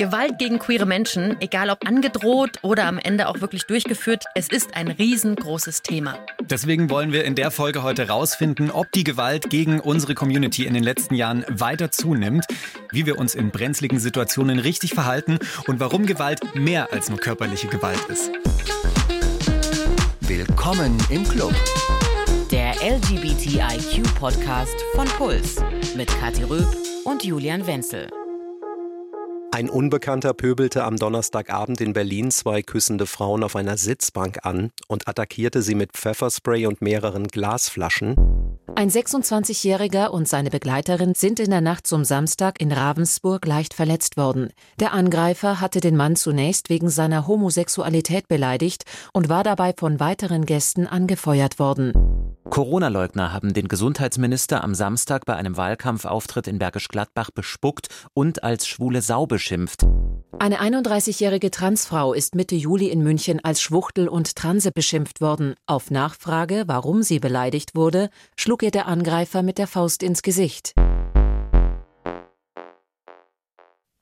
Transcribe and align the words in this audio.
Gewalt 0.00 0.38
gegen 0.38 0.58
queere 0.58 0.86
Menschen, 0.86 1.36
egal 1.42 1.68
ob 1.68 1.86
angedroht 1.86 2.52
oder 2.62 2.86
am 2.86 2.98
Ende 2.98 3.28
auch 3.28 3.42
wirklich 3.42 3.66
durchgeführt, 3.66 4.24
es 4.34 4.48
ist 4.48 4.74
ein 4.74 4.88
riesengroßes 4.88 5.82
Thema. 5.82 6.18
Deswegen 6.40 6.88
wollen 6.88 7.12
wir 7.12 7.26
in 7.26 7.34
der 7.34 7.50
Folge 7.50 7.82
heute 7.82 8.08
rausfinden, 8.08 8.70
ob 8.70 8.90
die 8.92 9.04
Gewalt 9.04 9.50
gegen 9.50 9.78
unsere 9.78 10.14
Community 10.14 10.64
in 10.64 10.72
den 10.72 10.84
letzten 10.84 11.14
Jahren 11.14 11.44
weiter 11.50 11.90
zunimmt, 11.90 12.46
wie 12.90 13.04
wir 13.04 13.18
uns 13.18 13.34
in 13.34 13.50
brenzligen 13.50 13.98
Situationen 13.98 14.58
richtig 14.58 14.94
verhalten 14.94 15.38
und 15.66 15.80
warum 15.80 16.06
Gewalt 16.06 16.54
mehr 16.54 16.94
als 16.94 17.10
nur 17.10 17.18
körperliche 17.18 17.68
Gewalt 17.68 18.00
ist. 18.08 18.30
Willkommen 20.22 20.96
im 21.10 21.28
Club. 21.28 21.52
Der 22.50 22.72
LGBTIQ-Podcast 22.82 24.76
von 24.94 25.06
Puls 25.08 25.56
mit 25.94 26.08
Kathi 26.08 26.44
Röb 26.44 26.74
und 27.04 27.22
Julian 27.22 27.66
Wenzel. 27.66 28.08
Ein 29.60 29.68
Unbekannter 29.68 30.32
pöbelte 30.32 30.84
am 30.84 30.96
Donnerstagabend 30.96 31.82
in 31.82 31.92
Berlin 31.92 32.30
zwei 32.30 32.62
küssende 32.62 33.04
Frauen 33.04 33.44
auf 33.44 33.56
einer 33.56 33.76
Sitzbank 33.76 34.46
an 34.46 34.70
und 34.88 35.06
attackierte 35.06 35.60
sie 35.60 35.74
mit 35.74 35.92
Pfefferspray 35.92 36.64
und 36.64 36.80
mehreren 36.80 37.26
Glasflaschen. 37.28 38.16
Ein 38.74 38.88
26-Jähriger 38.88 40.06
und 40.06 40.26
seine 40.26 40.48
Begleiterin 40.48 41.14
sind 41.14 41.40
in 41.40 41.50
der 41.50 41.60
Nacht 41.60 41.86
zum 41.86 42.04
Samstag 42.06 42.58
in 42.58 42.72
Ravensburg 42.72 43.44
leicht 43.44 43.74
verletzt 43.74 44.16
worden. 44.16 44.48
Der 44.78 44.94
Angreifer 44.94 45.60
hatte 45.60 45.82
den 45.82 45.94
Mann 45.94 46.16
zunächst 46.16 46.70
wegen 46.70 46.88
seiner 46.88 47.26
Homosexualität 47.26 48.28
beleidigt 48.28 48.84
und 49.12 49.28
war 49.28 49.44
dabei 49.44 49.74
von 49.76 50.00
weiteren 50.00 50.46
Gästen 50.46 50.86
angefeuert 50.86 51.58
worden. 51.58 52.29
Corona-Leugner 52.48 53.32
haben 53.32 53.52
den 53.52 53.68
Gesundheitsminister 53.68 54.64
am 54.64 54.74
Samstag 54.74 55.26
bei 55.26 55.36
einem 55.36 55.56
Wahlkampfauftritt 55.56 56.46
in 56.46 56.58
Bergisch 56.58 56.88
Gladbach 56.88 57.30
bespuckt 57.30 57.88
und 58.14 58.42
als 58.42 58.66
schwule 58.66 59.02
Sau 59.02 59.26
beschimpft. 59.26 59.86
Eine 60.38 60.60
31-jährige 60.60 61.50
Transfrau 61.50 62.14
ist 62.14 62.34
Mitte 62.34 62.56
Juli 62.56 62.88
in 62.88 63.02
München 63.02 63.44
als 63.44 63.60
Schwuchtel 63.60 64.08
und 64.08 64.36
Transe 64.36 64.72
beschimpft 64.72 65.20
worden. 65.20 65.54
Auf 65.66 65.90
Nachfrage, 65.90 66.64
warum 66.66 67.02
sie 67.02 67.18
beleidigt 67.18 67.74
wurde, 67.74 68.08
schlug 68.36 68.62
ihr 68.62 68.70
der 68.70 68.86
Angreifer 68.86 69.42
mit 69.42 69.58
der 69.58 69.66
Faust 69.66 70.02
ins 70.02 70.22
Gesicht. 70.22 70.72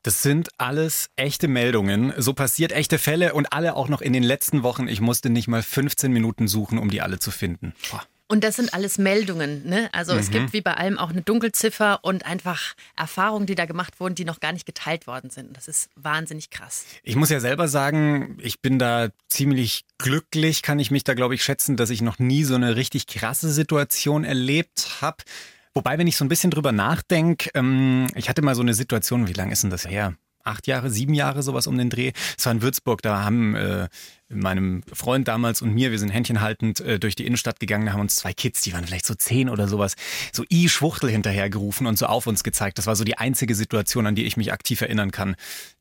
Das 0.03 0.22
sind 0.22 0.48
alles 0.59 1.11
echte 1.16 1.48
Meldungen. 1.48 2.14
So 2.16 2.33
passiert 2.33 2.72
echte 2.72 2.98
Fälle 2.98 3.34
und 3.34 3.53
alle 3.53 3.75
auch 3.75 3.89
noch 3.89 4.00
in 4.00 4.12
den 4.12 4.22
letzten 4.22 4.62
Wochen. 4.62 4.86
Ich 4.86 5.00
musste 5.00 5.28
nicht 5.28 5.48
mal 5.48 5.62
15 5.62 6.12
Minuten 6.12 6.47
suchen, 6.47 6.78
um 6.78 6.89
die 6.89 7.03
alle 7.03 7.19
zu 7.19 7.31
finden. 7.31 7.75
Boah. 7.91 8.03
Und 8.31 8.45
das 8.45 8.57
sind 8.57 8.75
alles 8.75 8.98
Meldungen. 8.98 9.67
Ne? 9.67 9.89
Also 9.93 10.12
mhm. 10.12 10.19
es 10.19 10.31
gibt 10.31 10.53
wie 10.53 10.61
bei 10.61 10.75
allem 10.75 10.98
auch 10.98 11.09
eine 11.09 11.23
Dunkelziffer 11.23 12.01
und 12.03 12.27
einfach 12.27 12.75
Erfahrungen, 12.95 13.47
die 13.47 13.55
da 13.55 13.65
gemacht 13.65 14.01
wurden, 14.01 14.15
die 14.15 14.27
noch 14.27 14.39
gar 14.39 14.53
nicht 14.53 14.67
geteilt 14.67 15.07
worden 15.07 15.31
sind. 15.31 15.57
Das 15.57 15.67
ist 15.67 15.89
wahnsinnig 15.97 16.51
krass. 16.51 16.84
Ich 17.03 17.17
muss 17.17 17.31
ja 17.31 17.41
selber 17.41 17.69
sagen, 17.69 18.37
ich 18.41 18.61
bin 18.61 18.79
da 18.79 19.09
ziemlich 19.29 19.87
glücklich, 19.97 20.61
kann 20.61 20.79
ich 20.79 20.91
mich 20.91 21.05
da, 21.05 21.15
glaube 21.15 21.34
ich, 21.34 21.43
schätzen, 21.43 21.79
dass 21.79 21.89
ich 21.89 22.03
noch 22.03 22.19
nie 22.19 22.45
so 22.45 22.55
eine 22.55 22.77
richtig 22.77 23.06
krasse 23.06 23.51
Situation 23.51 24.25
erlebt 24.25 24.99
habe. 25.01 25.25
Wobei, 25.73 25.97
wenn 25.97 26.06
ich 26.06 26.19
so 26.19 26.25
ein 26.25 26.29
bisschen 26.29 26.51
drüber 26.51 26.73
nachdenke, 26.73 27.51
ähm, 27.55 28.09
ich 28.15 28.29
hatte 28.29 28.43
mal 28.43 28.55
so 28.55 28.62
eine 28.62 28.75
Situation, 28.75 29.27
wie 29.27 29.33
lange 29.33 29.53
ist 29.53 29.62
denn 29.62 29.71
das 29.71 29.89
her? 29.89 30.15
Acht 30.45 30.67
Jahre, 30.67 30.91
sieben 30.91 31.15
Jahre, 31.15 31.43
sowas 31.43 31.67
um 31.67 31.79
den 31.79 31.89
Dreh. 31.89 32.12
Es 32.37 32.45
war 32.45 32.53
in 32.53 32.62
Würzburg, 32.62 33.01
da 33.01 33.23
haben 33.23 33.55
äh, 33.55 33.89
meinem 34.29 34.83
Freund 34.93 35.29
damals 35.29 35.62
und 35.62 35.75
mir, 35.75 35.91
wir 35.91 35.98
sind 35.98 36.11
händchenhaltend 36.11 36.81
äh, 36.81 36.98
durch 36.98 37.17
die 37.17 37.27
Innenstadt 37.27 37.61
gegangen, 37.61 37.87
da 37.87 37.93
haben 37.93 38.01
uns 38.01 38.17
zwei 38.17 38.33
Kids, 38.33 38.61
die 38.62 38.73
waren 38.73 38.84
vielleicht 38.84 39.07
so 39.07 39.15
zehn 39.15 39.48
oder 39.48 39.69
sowas, 39.69 39.95
so 40.33 40.45
i 40.51 40.69
Schwuchtel 40.69 41.11
hinterhergerufen 41.11 41.87
und 41.87 41.98
so 41.98 42.07
auf 42.07 42.27
uns 42.27 42.45
gezeigt. 42.45 42.79
Das 42.79 42.87
war 42.87 42.97
so 42.97 43.05
die 43.05 43.19
einzige 43.19 43.55
Situation, 43.55 44.06
an 44.06 44.15
die 44.15 44.25
ich 44.25 44.37
mich 44.37 44.53
aktiv 44.53 44.81
erinnern 44.81 45.11
kann, 45.11 45.37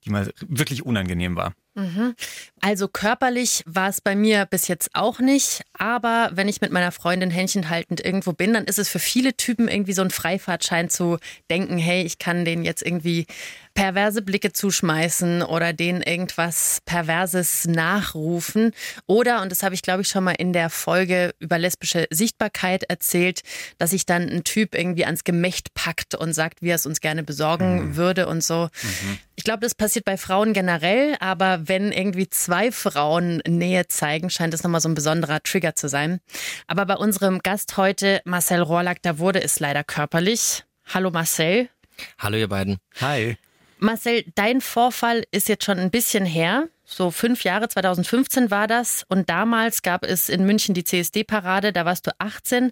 die 0.05 0.09
mal 0.09 0.31
wirklich 0.47 0.85
unangenehm 0.85 1.35
war. 1.35 1.53
Mhm. 1.77 2.15
Also 2.59 2.87
körperlich 2.87 3.63
war 3.67 3.87
es 3.87 4.01
bei 4.01 4.15
mir 4.15 4.45
bis 4.45 4.67
jetzt 4.67 4.89
auch 4.93 5.19
nicht, 5.19 5.61
aber 5.77 6.31
wenn 6.33 6.47
ich 6.47 6.59
mit 6.59 6.71
meiner 6.71 6.91
Freundin 6.91 7.29
händchenhaltend 7.29 8.03
irgendwo 8.03 8.33
bin, 8.33 8.53
dann 8.53 8.65
ist 8.65 8.79
es 8.79 8.89
für 8.89 8.97
viele 8.97 9.37
Typen 9.37 9.67
irgendwie 9.67 9.93
so 9.93 10.01
ein 10.01 10.09
Freifahrtschein 10.09 10.89
zu 10.89 11.19
denken, 11.51 11.77
hey, 11.77 12.01
ich 12.01 12.17
kann 12.17 12.45
denen 12.45 12.65
jetzt 12.65 12.81
irgendwie 12.81 13.27
perverse 13.75 14.23
Blicke 14.23 14.51
zuschmeißen 14.53 15.43
oder 15.43 15.71
denen 15.71 16.01
irgendwas 16.01 16.79
Perverses 16.85 17.67
nachrufen. 17.67 18.71
Oder, 19.05 19.43
und 19.43 19.51
das 19.51 19.61
habe 19.61 19.75
ich 19.75 19.83
glaube 19.83 20.01
ich 20.01 20.07
schon 20.07 20.23
mal 20.23 20.31
in 20.31 20.51
der 20.51 20.71
Folge 20.71 21.35
über 21.37 21.59
lesbische 21.59 22.07
Sichtbarkeit 22.09 22.85
erzählt, 22.85 23.41
dass 23.77 23.91
sich 23.91 24.07
dann 24.07 24.27
ein 24.27 24.43
Typ 24.43 24.73
irgendwie 24.73 25.05
ans 25.05 25.23
Gemächt 25.23 25.75
packt 25.75 26.15
und 26.15 26.33
sagt, 26.33 26.63
wie 26.63 26.69
er 26.69 26.75
es 26.75 26.87
uns 26.87 27.01
gerne 27.01 27.21
besorgen 27.21 27.89
mhm. 27.89 27.95
würde 27.95 28.27
und 28.27 28.43
so. 28.43 28.69
Mhm. 28.81 29.19
Ich 29.35 29.43
glaube, 29.43 29.59
das 29.59 29.75
passiert 29.75 30.05
bei 30.05 30.17
Frauen 30.17 30.53
generell, 30.53 31.15
aber 31.19 31.66
wenn 31.67 31.91
irgendwie 31.91 32.29
zwei 32.29 32.71
Frauen 32.71 33.41
Nähe 33.47 33.87
zeigen, 33.87 34.29
scheint 34.29 34.53
das 34.53 34.63
nochmal 34.63 34.81
so 34.81 34.89
ein 34.89 34.95
besonderer 34.95 35.41
Trigger 35.41 35.75
zu 35.75 35.89
sein. 35.89 36.19
Aber 36.67 36.85
bei 36.85 36.95
unserem 36.95 37.39
Gast 37.39 37.77
heute, 37.77 38.21
Marcel 38.25 38.61
Rohrlack, 38.61 39.01
da 39.01 39.19
wurde 39.19 39.41
es 39.41 39.59
leider 39.59 39.83
körperlich. 39.83 40.63
Hallo 40.93 41.11
Marcel. 41.11 41.69
Hallo 42.17 42.37
ihr 42.37 42.47
beiden. 42.47 42.77
Hi. 43.01 43.37
Marcel, 43.79 44.25
dein 44.35 44.61
Vorfall 44.61 45.23
ist 45.31 45.49
jetzt 45.49 45.65
schon 45.65 45.79
ein 45.79 45.91
bisschen 45.91 46.25
her. 46.25 46.67
So 46.85 47.11
fünf 47.11 47.43
Jahre, 47.43 47.67
2015 47.67 48.49
war 48.49 48.67
das. 48.67 49.05
Und 49.09 49.29
damals 49.29 49.81
gab 49.81 50.03
es 50.03 50.29
in 50.29 50.45
München 50.45 50.73
die 50.73 50.83
CSD-Parade, 50.83 51.73
da 51.73 51.85
warst 51.85 52.07
du 52.07 52.11
18. 52.17 52.71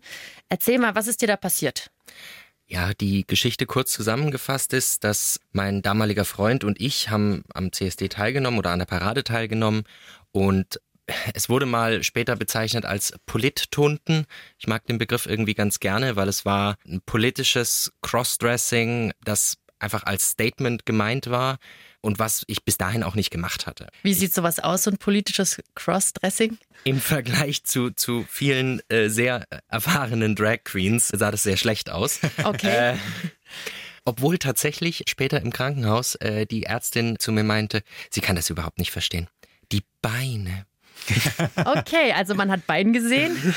Erzähl 0.50 0.80
mal, 0.80 0.96
was 0.96 1.08
ist 1.08 1.22
dir 1.22 1.28
da 1.28 1.38
passiert? 1.38 1.92
Ja, 2.68 2.94
die 2.94 3.28
Geschichte 3.28 3.68
kurz 3.68 3.92
zusammengefasst 3.92 4.74
ist, 4.74 5.04
dass 5.04 5.40
mein 5.52 5.84
damaliger 5.84 6.26
Freund 6.26 6.64
und 6.64 6.82
ich 6.82 7.10
haben 7.10 7.44
am 7.54 7.72
CSD 7.72 8.10
teilgenommen 8.10 8.58
oder 8.58 8.72
an 8.72 8.80
der 8.80 8.88
Parade 8.88 9.24
teilgenommen 9.24 9.84
und 10.32 10.80
es 11.36 11.50
wurde 11.50 11.68
mal 11.68 12.04
später 12.04 12.36
bezeichnet 12.36 12.86
als 12.86 13.14
Polittunten. 13.28 14.26
Ich 14.58 14.66
mag 14.68 14.86
den 14.88 14.98
Begriff 14.98 15.28
irgendwie 15.28 15.54
ganz 15.54 15.80
gerne, 15.80 16.16
weil 16.16 16.28
es 16.28 16.46
war 16.46 16.78
ein 16.88 17.02
politisches 17.06 17.94
Crossdressing, 18.02 19.14
das 19.24 19.58
einfach 19.80 20.04
als 20.04 20.32
Statement 20.32 20.86
gemeint 20.86 21.30
war 21.30 21.58
und 22.02 22.20
was 22.20 22.44
ich 22.48 22.64
bis 22.64 22.78
dahin 22.78 23.04
auch 23.04 23.16
nicht 23.16 23.32
gemacht 23.32 23.68
hatte. 23.68 23.88
Wie 24.04 24.14
sieht 24.14 24.34
sowas 24.34 24.60
aus, 24.60 24.84
so 24.84 24.92
ein 24.92 24.98
politisches 24.98 25.62
Crossdressing? 25.74 26.58
Im 26.84 27.02
Vergleich 27.02 27.64
zu, 27.64 27.92
zu 27.92 28.26
vielen 28.30 28.82
äh, 28.90 29.10
sehr 29.10 29.46
erfahrenen 29.68 30.36
Drag 30.36 30.64
Queens 30.64 31.08
sah 31.08 31.32
das 31.32 31.44
sehr 31.44 31.58
schlecht 31.58 31.90
aus. 31.90 32.20
Okay. 32.44 32.76
Äh, 32.76 32.98
obwohl 34.06 34.38
tatsächlich 34.38 35.04
später 35.08 35.42
im 35.42 35.52
Krankenhaus 35.52 36.16
äh, 36.16 36.46
die 36.46 36.64
Ärztin 36.64 37.18
zu 37.18 37.32
mir 37.32 37.44
meinte, 37.44 37.82
sie 38.12 38.22
kann 38.22 38.36
das 38.36 38.50
überhaupt 38.52 38.78
nicht 38.78 38.92
verstehen. 38.92 39.28
Die 39.72 39.84
Beine. 40.02 40.66
Okay, 41.58 42.14
also 42.14 42.36
man 42.36 42.52
hat 42.52 42.66
Bein 42.68 42.94
gesehen. 42.94 43.36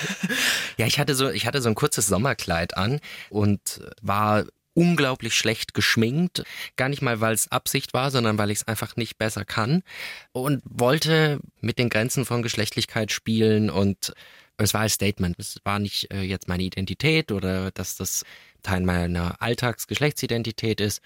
Ja, 0.77 0.87
ich 0.87 1.01
hatte 1.01 1.17
so, 1.17 1.29
ich 1.29 1.45
hatte 1.45 1.61
so 1.61 1.69
ein 1.69 1.75
kurzes 1.75 2.07
Sommerkleid 2.07 2.77
an 2.77 3.01
und 3.31 3.81
war 4.01 4.45
unglaublich 4.79 5.35
schlecht 5.35 5.75
geschminkt. 5.75 6.45
Gar 6.77 6.89
nicht 6.89 7.03
mal, 7.03 7.21
weil 7.21 7.35
es 7.35 7.51
Absicht 7.51 7.95
war, 7.95 8.13
sondern 8.13 8.39
weil 8.39 8.53
ich 8.53 8.59
es 8.59 8.69
einfach 8.69 8.95
nicht 8.95 9.19
besser 9.19 9.45
kann. 9.45 9.83
Und 10.31 10.63
wollte 10.65 11.41
mit 11.61 11.81
den 11.81 11.89
Grenzen 11.89 12.25
von 12.25 12.43
Geschlechtlichkeit 12.43 13.11
spielen 13.11 13.71
und 13.71 14.13
es 14.57 14.75
war 14.75 14.83
ein 14.83 14.89
Statement. 14.89 15.37
Es 15.39 15.59
war 15.65 15.81
nicht 15.81 16.13
äh, 16.13 16.23
jetzt 16.23 16.47
meine 16.47 16.63
Identität 16.63 17.33
oder 17.33 17.73
dass 17.73 17.97
das 17.97 18.25
Teil 18.63 18.83
meiner 18.83 19.43
Alltagsgeschlechtsidentität 19.43 20.81
ist. 20.81 21.01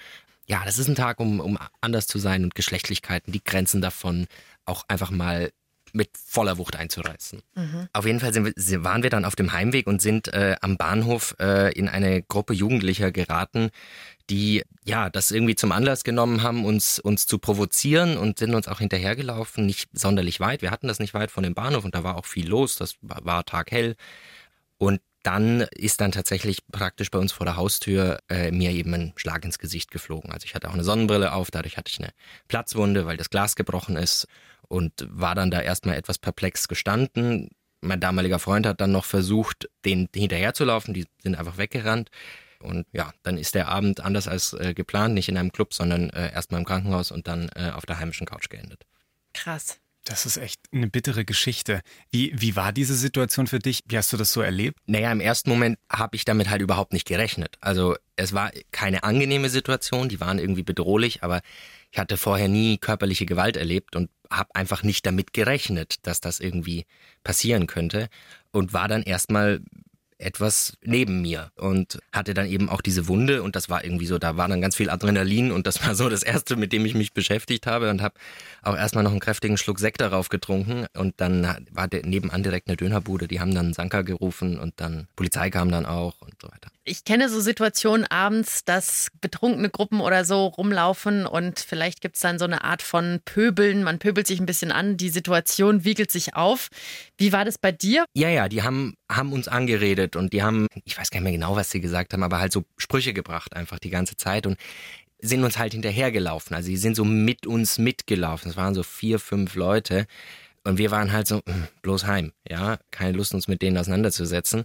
Ja, 0.47 0.63
das 0.67 0.79
ist 0.79 0.89
ein 0.89 0.95
Tag, 0.95 1.19
um, 1.19 1.41
um 1.41 1.59
anders 1.81 2.07
zu 2.07 2.19
sein 2.19 2.45
und 2.45 2.55
Geschlechtlichkeiten, 2.55 3.33
die 3.33 3.43
Grenzen 3.43 3.81
davon 3.81 4.27
auch 4.67 4.85
einfach 4.89 5.11
mal 5.11 5.51
mit 5.93 6.11
voller 6.17 6.59
Wucht 6.59 6.77
einzureißen. 6.77 7.43
Mhm. 7.55 7.89
Auf 7.93 8.07
jeden 8.07 8.21
Fall 8.21 8.35
wir, 8.35 8.85
waren 8.85 9.03
wir 9.03 9.11
dann 9.11 9.25
auf 9.25 9.37
dem 9.37 9.53
Heimweg 9.53 9.87
und 9.87 10.01
sind 10.01 10.29
äh, 10.29 10.57
am 10.61 10.77
Bahnhof 10.77 11.37
äh, 11.39 11.73
in 11.73 11.89
eine 11.89 12.23
Gruppe 12.23 12.55
Jugendlicher 12.55 13.13
geraten, 13.13 13.71
die 14.31 14.63
ja 14.85 15.11
das 15.11 15.31
irgendwie 15.31 15.55
zum 15.55 15.73
Anlass 15.73 16.05
genommen 16.05 16.43
haben, 16.43 16.65
uns 16.65 16.99
uns 16.99 17.27
zu 17.27 17.39
provozieren 17.39 18.17
und 18.17 18.39
sind 18.39 18.55
uns 18.55 18.69
auch 18.69 18.79
hinterhergelaufen, 18.79 19.67
nicht 19.67 19.91
sonderlich 19.93 20.41
weit. 20.41 20.63
Wir 20.63 20.71
hatten 20.71 20.89
das 20.89 20.99
nicht 20.99 21.15
weit 21.15 21.31
von 21.31 21.43
dem 21.43 21.55
Bahnhof 21.55 21.85
und 21.85 21.95
da 21.95 22.03
war 22.03 22.17
auch 22.17 22.27
viel 22.27 22.49
los. 22.49 22.77
Das 22.77 22.97
war, 23.01 23.45
taghell 23.45 23.97
und 24.79 25.01
dann 25.23 25.61
ist 25.77 26.01
dann 26.01 26.11
tatsächlich 26.11 26.67
praktisch 26.73 27.11
bei 27.11 27.19
uns 27.19 27.31
vor 27.33 27.47
der 27.47 27.57
Haustür 27.57 28.19
äh, 28.29 28.51
mir 28.51 28.71
eben 28.71 28.93
ein 28.95 29.13
Schlag 29.17 29.45
ins 29.45 29.59
Gesicht 29.59 29.91
geflogen. 29.91 30.33
Also 30.33 30.47
ich 30.47 30.55
hatte 30.55 30.69
auch 30.69 30.75
eine 30.75 30.83
Sonnenbrille 30.85 31.33
auf, 31.33 31.51
dadurch 31.51 31.77
hatte 31.77 31.91
ich 31.93 32.01
eine 32.01 32.13
Platzwunde, 32.49 33.07
weil 33.07 33.17
das 33.17 33.31
Glas 33.31 33.55
gebrochen 33.55 33.97
ist 33.97 34.27
und 34.73 35.07
war 35.11 35.35
dann 35.35 35.51
da 35.51 35.61
erstmal 35.61 35.97
etwas 35.97 36.17
perplex 36.17 36.67
gestanden. 36.67 37.51
Mein 37.83 38.01
damaliger 38.01 38.39
Freund 38.39 38.65
hat 38.65 38.81
dann 38.81 38.91
noch 38.91 39.05
versucht, 39.05 39.69
den 39.85 40.09
hinterherzulaufen, 40.15 40.95
die 40.95 41.05
sind 41.23 41.35
einfach 41.35 41.59
weggerannt. 41.59 42.11
Und 42.59 42.87
ja, 42.93 43.13
dann 43.23 43.37
ist 43.37 43.55
der 43.55 43.69
Abend 43.69 44.01
anders 44.01 44.29
als 44.29 44.55
äh, 44.55 44.73
geplant, 44.73 45.13
nicht 45.13 45.29
in 45.29 45.37
einem 45.37 45.53
Club, 45.53 45.75
sondern 45.75 46.09
äh, 46.11 46.33
erstmal 46.33 46.61
im 46.61 46.65
Krankenhaus 46.65 47.11
und 47.11 47.29
dann 47.29 47.51
äh, 47.55 47.71
auf 47.75 47.85
der 47.85 47.99
heimischen 47.99 48.27
Couch 48.27 48.49
geendet. 48.49 48.87
Krass. 49.35 49.79
Das 50.05 50.25
ist 50.25 50.39
echt 50.39 50.61
eine 50.73 50.89
bittere 50.89 51.27
Geschichte. 51.27 51.83
Wie, 52.11 52.33
wie 52.35 52.57
war 52.57 52.73
diese 52.73 52.95
Situation 52.95 53.47
für 53.47 53.59
dich? 53.59 53.81
Wie 53.87 53.99
hast 53.99 54.13
du 54.13 54.17
das 54.17 54.33
so 54.33 54.41
erlebt? 54.41 54.79
Naja, 54.87 55.13
im 55.13 55.21
ersten 55.21 55.51
Moment 55.51 55.79
habe 55.91 56.17
ich 56.17 56.25
damit 56.25 56.49
halt 56.49 56.63
überhaupt 56.63 56.95
nicht 56.95 57.07
gerechnet. 57.07 57.57
Also 57.61 57.97
es 58.17 58.33
war 58.33 58.51
keine 58.71 59.05
angenehme 59.05 59.51
Situation, 59.51 60.09
die 60.09 60.19
waren 60.19 60.39
irgendwie 60.39 60.65
bedrohlich, 60.65 61.23
aber 61.23 61.43
ich 61.93 61.99
hatte 61.99 62.17
vorher 62.17 62.49
nie 62.49 62.79
körperliche 62.79 63.27
Gewalt 63.27 63.59
erlebt 63.59 63.95
und 63.97 64.11
habe 64.31 64.55
einfach 64.55 64.83
nicht 64.83 65.05
damit 65.05 65.35
gerechnet, 65.35 66.07
dass 66.07 66.23
das 66.23 66.41
irgendwie 66.41 66.87
passieren 67.23 67.67
könnte 67.67 68.09
und 68.51 68.73
war 68.73 68.89
dann 68.89 69.03
erstmal 69.03 69.61
etwas 70.23 70.77
neben 70.83 71.21
mir 71.23 71.51
und 71.57 71.99
hatte 72.13 72.35
dann 72.35 72.47
eben 72.47 72.69
auch 72.69 72.81
diese 72.81 73.09
Wunde 73.09 73.43
und 73.43 73.57
das 73.57 73.69
war 73.69 73.85
irgendwie 73.85 74.07
so, 74.07 74.19
da 74.19 74.37
war 74.37 74.49
dann 74.49 74.61
ganz 74.61 74.77
viel 74.77 74.91
Adrenalin 74.91 75.53
und 75.53 75.67
das 75.67 75.85
war 75.85 75.95
so 75.95 76.09
das 76.09 76.23
erste, 76.23 76.57
mit 76.57 76.73
dem 76.73 76.87
ich 76.87 76.95
mich 76.95 77.13
beschäftigt 77.13 77.67
habe 77.67 77.91
und 77.91 78.03
habe 78.03 78.15
auch 78.63 78.77
erstmal 78.77 79.05
noch 79.05 79.11
einen 79.11 79.21
kräftigen 79.21 79.59
Schluck 79.59 79.79
Sekt 79.79 80.01
darauf 80.01 80.29
getrunken 80.29 80.87
und 80.97 81.15
dann 81.19 81.67
war 81.71 81.89
der 81.89 82.07
nebenan 82.07 82.43
direkt 82.43 82.69
eine 82.69 82.77
Dönerbude, 82.77 83.29
die 83.29 83.41
haben 83.41 83.55
dann 83.55 83.73
Sanka 83.73 84.03
gerufen 84.03 84.59
und 84.59 84.75
dann 84.77 85.09
Polizei 85.17 85.51
kam 85.51 85.71
dann 85.71 85.87
auch 85.87 86.21
und 86.21 86.35
so 86.41 86.49
weiter. 86.49 86.71
Ich 86.85 87.05
kenne 87.05 87.29
so 87.29 87.41
Situationen 87.41 88.07
abends, 88.09 88.65
dass 88.65 89.07
betrunkene 89.21 89.71
Gruppen 89.71 90.01
oder 90.01 90.25
so 90.25 90.47
rumlaufen 90.47 91.27
und 91.27 91.61
vielleicht 91.61 92.01
gibt 92.01 92.17
es 92.17 92.23
dann 92.23 92.41
so 92.41 92.45
eine 92.45 92.65
Art 92.65 92.83
von 92.83 93.21
Pöbeln. 93.25 93.85
Man 93.85 94.01
pöbelt 94.01 94.27
sich 94.27 94.41
ein 94.41 94.47
bisschen 94.47 94.73
an, 94.73 94.97
die 94.97 95.11
Situation 95.11 95.85
wiegelt 95.85 96.11
sich 96.11 96.35
auf. 96.35 96.71
Wie 97.19 97.33
war 97.33 97.45
das 97.45 97.57
bei 97.57 97.71
dir? 97.71 98.05
Ja, 98.15 98.29
ja, 98.31 98.49
die 98.49 98.63
haben, 98.63 98.95
haben 99.09 99.33
uns 99.33 99.47
angeredet 99.47 100.12
und 100.17 100.33
die 100.33 100.43
haben, 100.43 100.67
ich 100.85 100.99
weiß 100.99 101.11
gar 101.11 101.21
nicht 101.21 101.25
mehr 101.25 101.33
genau, 101.33 101.57
was 101.57 101.71
sie 101.71 101.81
gesagt 101.81 102.13
haben, 102.13 102.23
aber 102.23 102.39
halt 102.41 102.53
so 102.53 102.65
Sprüche 102.77 103.13
gebracht 103.13 103.55
einfach 103.55 103.79
die 103.79 103.91
ganze 103.91 104.17
Zeit 104.17 104.47
und 104.47 104.57
sind 105.21 105.45
uns 105.45 105.57
halt 105.57 105.73
hinterhergelaufen. 105.73 106.55
Also 106.55 106.69
die 106.69 106.77
sind 106.77 106.97
so 106.97 107.05
mit 107.05 107.47
uns 107.47 107.79
mitgelaufen. 107.79 108.51
Es 108.51 108.57
waren 108.57 108.75
so 108.75 108.83
vier, 108.83 109.19
fünf 109.19 109.55
Leute. 109.55 110.07
Und 110.65 110.79
wir 110.79 110.91
waren 110.91 111.13
halt 111.13 111.29
so, 111.29 111.41
hm, 111.47 111.69
bloß 111.83 112.07
heim, 112.07 112.33
ja, 112.49 112.79
keine 112.91 113.17
Lust, 113.17 113.35
uns 113.35 113.49
mit 113.49 113.63
denen 113.63 113.79
auseinanderzusetzen. 113.79 114.65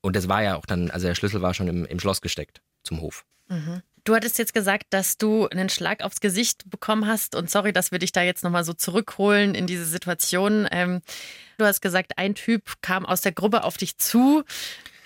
Und 0.00 0.16
das 0.16 0.28
war 0.28 0.42
ja 0.42 0.56
auch 0.56 0.66
dann, 0.66 0.90
also 0.90 1.06
der 1.06 1.14
Schlüssel 1.14 1.42
war 1.42 1.54
schon 1.54 1.68
im, 1.68 1.84
im 1.86 2.00
Schloss 2.00 2.20
gesteckt 2.20 2.62
zum 2.82 3.00
Hof. 3.00 3.24
Mhm. 3.48 3.82
Du 4.06 4.14
hattest 4.14 4.38
jetzt 4.38 4.54
gesagt, 4.54 4.84
dass 4.90 5.18
du 5.18 5.48
einen 5.48 5.68
Schlag 5.68 6.04
aufs 6.04 6.20
Gesicht 6.20 6.70
bekommen 6.70 7.08
hast. 7.08 7.34
Und 7.34 7.50
sorry, 7.50 7.72
dass 7.72 7.90
wir 7.90 7.98
dich 7.98 8.12
da 8.12 8.22
jetzt 8.22 8.44
nochmal 8.44 8.62
so 8.62 8.72
zurückholen 8.72 9.56
in 9.56 9.66
diese 9.66 9.84
Situation. 9.84 10.68
Ähm, 10.70 11.00
du 11.58 11.64
hast 11.64 11.82
gesagt, 11.82 12.12
ein 12.16 12.36
Typ 12.36 12.74
kam 12.82 13.04
aus 13.04 13.20
der 13.20 13.32
Gruppe 13.32 13.64
auf 13.64 13.76
dich 13.76 13.98
zu. 13.98 14.44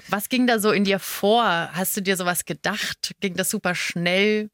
Was 0.08 0.28
ging 0.28 0.46
da 0.46 0.58
so 0.58 0.70
in 0.70 0.84
dir 0.84 0.98
vor? 0.98 1.44
Hast 1.72 1.96
du 1.96 2.02
dir 2.02 2.18
sowas 2.18 2.44
gedacht? 2.44 3.14
Ging 3.20 3.36
das 3.36 3.48
super 3.48 3.74
schnell? 3.74 4.50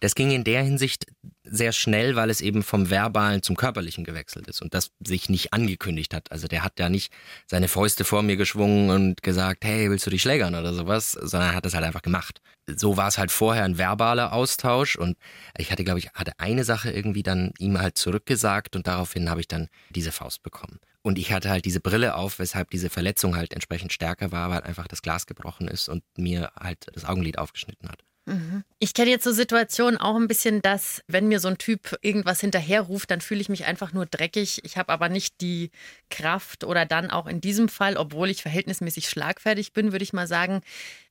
Das 0.00 0.14
ging 0.14 0.30
in 0.30 0.44
der 0.44 0.62
Hinsicht 0.62 1.06
sehr 1.48 1.72
schnell, 1.72 2.16
weil 2.16 2.30
es 2.30 2.40
eben 2.40 2.62
vom 2.62 2.90
Verbalen 2.90 3.42
zum 3.42 3.56
Körperlichen 3.56 4.04
gewechselt 4.04 4.48
ist 4.48 4.62
und 4.62 4.74
das 4.74 4.90
sich 5.04 5.28
nicht 5.28 5.52
angekündigt 5.52 6.14
hat. 6.14 6.30
Also 6.32 6.48
der 6.48 6.64
hat 6.64 6.78
ja 6.78 6.88
nicht 6.88 7.12
seine 7.46 7.68
Fäuste 7.68 8.04
vor 8.04 8.22
mir 8.22 8.36
geschwungen 8.36 8.90
und 8.90 9.22
gesagt, 9.22 9.64
hey, 9.64 9.90
willst 9.90 10.06
du 10.06 10.10
dich 10.10 10.22
schlägern 10.22 10.54
oder 10.54 10.74
sowas, 10.74 11.12
sondern 11.12 11.50
er 11.50 11.56
hat 11.56 11.64
das 11.64 11.74
halt 11.74 11.84
einfach 11.84 12.02
gemacht. 12.02 12.40
So 12.66 12.96
war 12.96 13.08
es 13.08 13.18
halt 13.18 13.30
vorher 13.30 13.64
ein 13.64 13.78
verbaler 13.78 14.32
Austausch 14.32 14.96
und 14.96 15.16
ich 15.56 15.70
hatte, 15.70 15.84
glaube 15.84 16.00
ich, 16.00 16.10
hatte 16.14 16.32
eine 16.38 16.64
Sache 16.64 16.90
irgendwie 16.90 17.22
dann 17.22 17.52
ihm 17.58 17.78
halt 17.78 17.96
zurückgesagt 17.96 18.76
und 18.76 18.86
daraufhin 18.86 19.30
habe 19.30 19.40
ich 19.40 19.48
dann 19.48 19.68
diese 19.90 20.12
Faust 20.12 20.42
bekommen. 20.42 20.80
Und 21.02 21.18
ich 21.18 21.32
hatte 21.32 21.50
halt 21.50 21.64
diese 21.64 21.78
Brille 21.78 22.16
auf, 22.16 22.40
weshalb 22.40 22.70
diese 22.70 22.90
Verletzung 22.90 23.36
halt 23.36 23.52
entsprechend 23.52 23.92
stärker 23.92 24.32
war, 24.32 24.50
weil 24.50 24.62
einfach 24.62 24.88
das 24.88 25.02
Glas 25.02 25.26
gebrochen 25.26 25.68
ist 25.68 25.88
und 25.88 26.02
mir 26.16 26.50
halt 26.58 26.86
das 26.92 27.04
Augenlid 27.04 27.38
aufgeschnitten 27.38 27.88
hat. 27.88 28.02
Mhm. 28.26 28.64
Ich 28.80 28.92
kenne 28.92 29.10
jetzt 29.10 29.24
so 29.24 29.32
Situationen 29.32 29.98
auch 29.98 30.16
ein 30.16 30.26
bisschen, 30.28 30.60
dass 30.60 31.02
wenn 31.06 31.28
mir 31.28 31.40
so 31.40 31.48
ein 31.48 31.58
Typ 31.58 31.96
irgendwas 32.02 32.40
hinterherruft, 32.40 33.10
dann 33.10 33.20
fühle 33.20 33.40
ich 33.40 33.48
mich 33.48 33.64
einfach 33.64 33.92
nur 33.92 34.06
dreckig. 34.06 34.60
Ich 34.64 34.76
habe 34.76 34.92
aber 34.92 35.08
nicht 35.08 35.40
die 35.40 35.70
Kraft 36.10 36.64
oder 36.64 36.84
dann 36.84 37.10
auch 37.10 37.26
in 37.26 37.40
diesem 37.40 37.68
Fall, 37.68 37.96
obwohl 37.96 38.28
ich 38.28 38.42
verhältnismäßig 38.42 39.08
schlagfertig 39.08 39.72
bin, 39.72 39.92
würde 39.92 40.02
ich 40.02 40.12
mal 40.12 40.26
sagen, 40.26 40.60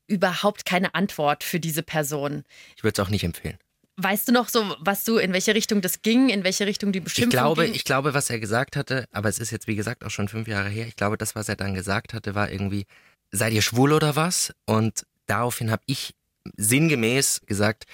überhaupt 0.08 0.66
keine 0.66 0.94
Antwort 0.94 1.44
für 1.44 1.60
diese 1.60 1.84
Person. 1.84 2.44
Ich 2.76 2.84
würde 2.84 3.02
es 3.02 3.06
auch 3.06 3.10
nicht 3.10 3.24
empfehlen. 3.24 3.58
Weißt 3.98 4.28
du 4.28 4.34
noch 4.34 4.50
so, 4.50 4.76
was 4.80 5.06
du, 5.06 5.18
in 5.18 5.32
welche 5.32 5.56
Richtung 5.56 5.80
das 5.80 6.02
ging, 6.02 6.28
in 6.28 6.44
welche 6.44 6.68
Richtung 6.68 6.92
die 6.92 7.00
Beschimpfung 7.00 7.30
ich 7.30 7.32
glaube, 7.32 7.64
ging? 7.64 7.74
Ich 7.74 7.86
glaube, 7.86 8.14
was 8.14 8.30
er 8.30 8.40
gesagt 8.40 8.76
hatte, 8.76 9.08
aber 9.12 9.30
es 9.30 9.40
ist 9.40 9.52
jetzt 9.52 9.68
wie 9.68 9.76
gesagt 9.76 10.04
auch 10.04 10.10
schon 10.10 10.28
fünf 10.28 10.50
Jahre 10.50 10.68
her, 10.68 10.86
ich 10.86 10.98
glaube, 10.98 11.18
das, 11.18 11.34
was 11.34 11.48
er 11.48 11.56
dann 11.56 11.74
gesagt 11.74 12.14
hatte, 12.14 12.36
war 12.36 12.52
irgendwie, 12.52 12.88
seid 13.32 13.54
ihr 13.54 13.62
schwul 13.62 13.94
oder 13.94 14.18
was? 14.18 14.54
Und 14.66 15.06
daraufhin 15.28 15.72
habe 15.72 15.82
ich 15.86 16.14
sinngemäß 16.58 17.42
gesagt, 17.46 17.86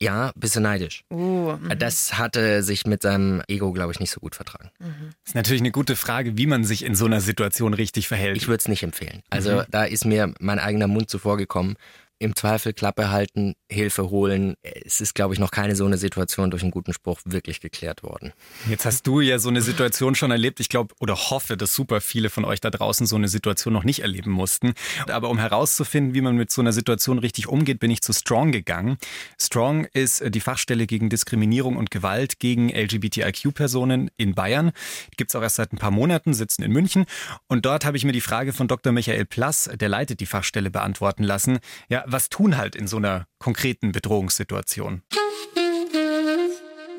ja, 0.00 0.32
bist 0.34 0.56
du 0.56 0.60
neidisch. 0.60 1.04
Uh, 1.10 1.56
das 1.78 2.18
hatte 2.18 2.62
sich 2.62 2.84
mit 2.86 3.02
seinem 3.02 3.42
Ego, 3.48 3.72
glaube 3.72 3.92
ich, 3.92 4.00
nicht 4.00 4.10
so 4.10 4.20
gut 4.20 4.34
vertragen. 4.34 4.70
Mhm. 4.78 5.10
Das 5.22 5.30
ist 5.30 5.34
natürlich 5.34 5.62
eine 5.62 5.70
gute 5.70 5.96
Frage, 5.96 6.36
wie 6.36 6.46
man 6.46 6.64
sich 6.64 6.84
in 6.84 6.94
so 6.94 7.06
einer 7.06 7.20
Situation 7.20 7.74
richtig 7.74 8.08
verhält. 8.08 8.36
Ich 8.36 8.48
würde 8.48 8.58
es 8.58 8.68
nicht 8.68 8.82
empfehlen. 8.82 9.22
Also 9.30 9.52
mhm. 9.52 9.64
da 9.70 9.84
ist 9.84 10.04
mir 10.04 10.34
mein 10.40 10.58
eigener 10.58 10.88
Mund 10.88 11.10
zuvor 11.10 11.36
gekommen 11.36 11.76
im 12.24 12.34
Zweifel 12.34 12.72
Klappe 12.72 13.10
halten, 13.10 13.54
Hilfe 13.70 14.10
holen. 14.10 14.54
Es 14.62 15.00
ist, 15.00 15.14
glaube 15.14 15.34
ich, 15.34 15.40
noch 15.40 15.50
keine 15.50 15.76
so 15.76 15.84
eine 15.84 15.98
Situation 15.98 16.50
durch 16.50 16.62
einen 16.62 16.70
guten 16.70 16.92
Spruch 16.92 17.20
wirklich 17.24 17.60
geklärt 17.60 18.02
worden. 18.02 18.32
Jetzt 18.68 18.86
hast 18.86 19.06
du 19.06 19.20
ja 19.20 19.38
so 19.38 19.48
eine 19.48 19.60
Situation 19.60 20.14
schon 20.14 20.30
erlebt. 20.30 20.60
Ich 20.60 20.68
glaube 20.68 20.94
oder 21.00 21.14
hoffe, 21.14 21.56
dass 21.56 21.74
super 21.74 22.00
viele 22.00 22.30
von 22.30 22.44
euch 22.44 22.60
da 22.60 22.70
draußen 22.70 23.06
so 23.06 23.16
eine 23.16 23.28
Situation 23.28 23.72
noch 23.72 23.84
nicht 23.84 24.00
erleben 24.00 24.30
mussten. 24.30 24.74
Aber 25.08 25.30
um 25.30 25.38
herauszufinden, 25.38 26.14
wie 26.14 26.20
man 26.20 26.36
mit 26.36 26.50
so 26.50 26.60
einer 26.60 26.72
Situation 26.72 27.18
richtig 27.18 27.46
umgeht, 27.46 27.78
bin 27.78 27.90
ich 27.90 28.00
zu 28.00 28.12
Strong 28.12 28.52
gegangen. 28.52 28.96
Strong 29.40 29.84
ist 29.92 30.22
die 30.26 30.40
Fachstelle 30.40 30.86
gegen 30.86 31.10
Diskriminierung 31.10 31.76
und 31.76 31.90
Gewalt 31.90 32.38
gegen 32.38 32.70
LGBTIQ-Personen 32.70 34.10
in 34.16 34.34
Bayern. 34.34 34.72
Gibt 35.16 35.30
es 35.30 35.36
auch 35.36 35.42
erst 35.42 35.56
seit 35.56 35.72
ein 35.72 35.78
paar 35.78 35.90
Monaten, 35.90 36.34
sitzen 36.34 36.62
in 36.62 36.72
München. 36.72 37.04
Und 37.48 37.66
dort 37.66 37.84
habe 37.84 37.96
ich 37.96 38.04
mir 38.04 38.12
die 38.12 38.20
Frage 38.20 38.52
von 38.52 38.68
Dr. 38.68 38.92
Michael 38.92 39.26
Plass, 39.26 39.70
der 39.74 39.88
leitet 39.88 40.20
die 40.20 40.26
Fachstelle, 40.26 40.70
beantworten 40.70 41.22
lassen. 41.22 41.58
Ja, 41.88 42.04
was 42.14 42.28
tun 42.28 42.56
halt 42.56 42.76
in 42.76 42.86
so 42.86 42.98
einer 42.98 43.26
konkreten 43.40 43.90
Bedrohungssituation? 43.90 45.02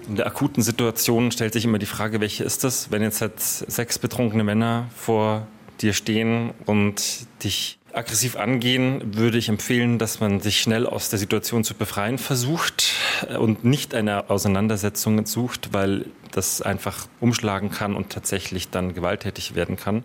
In 0.10 0.18
der 0.18 0.28
akuten 0.28 0.62
Situation 0.62 1.32
stellt 1.32 1.54
sich 1.54 1.64
immer 1.64 1.80
die 1.80 1.86
Frage, 1.86 2.20
welche 2.20 2.44
ist 2.44 2.66
das? 2.66 2.92
Wenn 2.92 3.02
jetzt 3.02 3.22
halt 3.22 3.40
sechs 3.40 3.98
betrunkene 3.98 4.44
Männer 4.44 4.90
vor 4.94 5.48
dir 5.80 5.94
stehen 5.94 6.52
und 6.66 7.28
dich 7.46 7.80
aggressiv 7.94 8.36
angehen, 8.36 9.16
würde 9.16 9.38
ich 9.38 9.48
empfehlen, 9.48 10.00
dass 10.00 10.20
man 10.20 10.42
sich 10.42 10.60
schnell 10.60 10.86
aus 10.86 11.10
der 11.10 11.18
Situation 11.18 11.64
zu 11.64 11.76
befreien 11.76 12.18
versucht 12.18 12.92
und 13.40 13.64
nicht 13.64 13.96
eine 13.96 14.30
Auseinandersetzung 14.30 15.26
sucht, 15.26 15.70
weil 15.72 16.08
das 16.32 16.62
einfach 16.62 17.08
umschlagen 17.22 17.72
kann 17.72 17.96
und 17.96 18.10
tatsächlich 18.10 18.70
dann 18.70 18.94
gewalttätig 18.94 19.56
werden 19.56 19.78
kann 19.78 20.04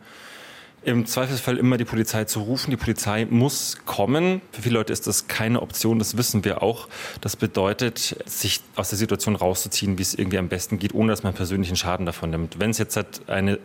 im 0.82 1.04
Zweifelsfall 1.04 1.58
immer 1.58 1.76
die 1.76 1.84
Polizei 1.84 2.24
zu 2.24 2.40
rufen. 2.40 2.70
Die 2.70 2.76
Polizei 2.76 3.26
muss 3.28 3.78
kommen. 3.84 4.40
Für 4.52 4.62
viele 4.62 4.76
Leute 4.76 4.92
ist 4.92 5.06
das 5.06 5.28
keine 5.28 5.60
Option, 5.60 5.98
das 5.98 6.16
wissen 6.16 6.44
wir 6.44 6.62
auch. 6.62 6.88
Das 7.20 7.36
bedeutet, 7.36 8.16
sich 8.24 8.60
aus 8.76 8.88
der 8.88 8.98
Situation 8.98 9.36
rauszuziehen, 9.36 9.98
wie 9.98 10.02
es 10.02 10.14
irgendwie 10.14 10.38
am 10.38 10.48
besten 10.48 10.78
geht, 10.78 10.94
ohne 10.94 11.12
dass 11.12 11.22
man 11.22 11.34
persönlichen 11.34 11.76
Schaden 11.76 12.06
davon 12.06 12.30
nimmt. 12.30 12.58
Wenn 12.58 12.70
es 12.70 12.78
jetzt 12.78 12.96
halt 12.96 13.28
eine 13.28 13.58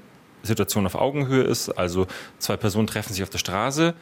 Situation 0.43 0.86
auf 0.86 0.95
Augenhöhe 0.95 1.43
ist, 1.43 1.69
also 1.69 2.07
zwei 2.39 2.57
Personen 2.57 2.88
treffen 2.88 3.13
sich 3.13 3.24
auf 3.24 3.29
der 3.29 3.39
Straße, 3.39 3.93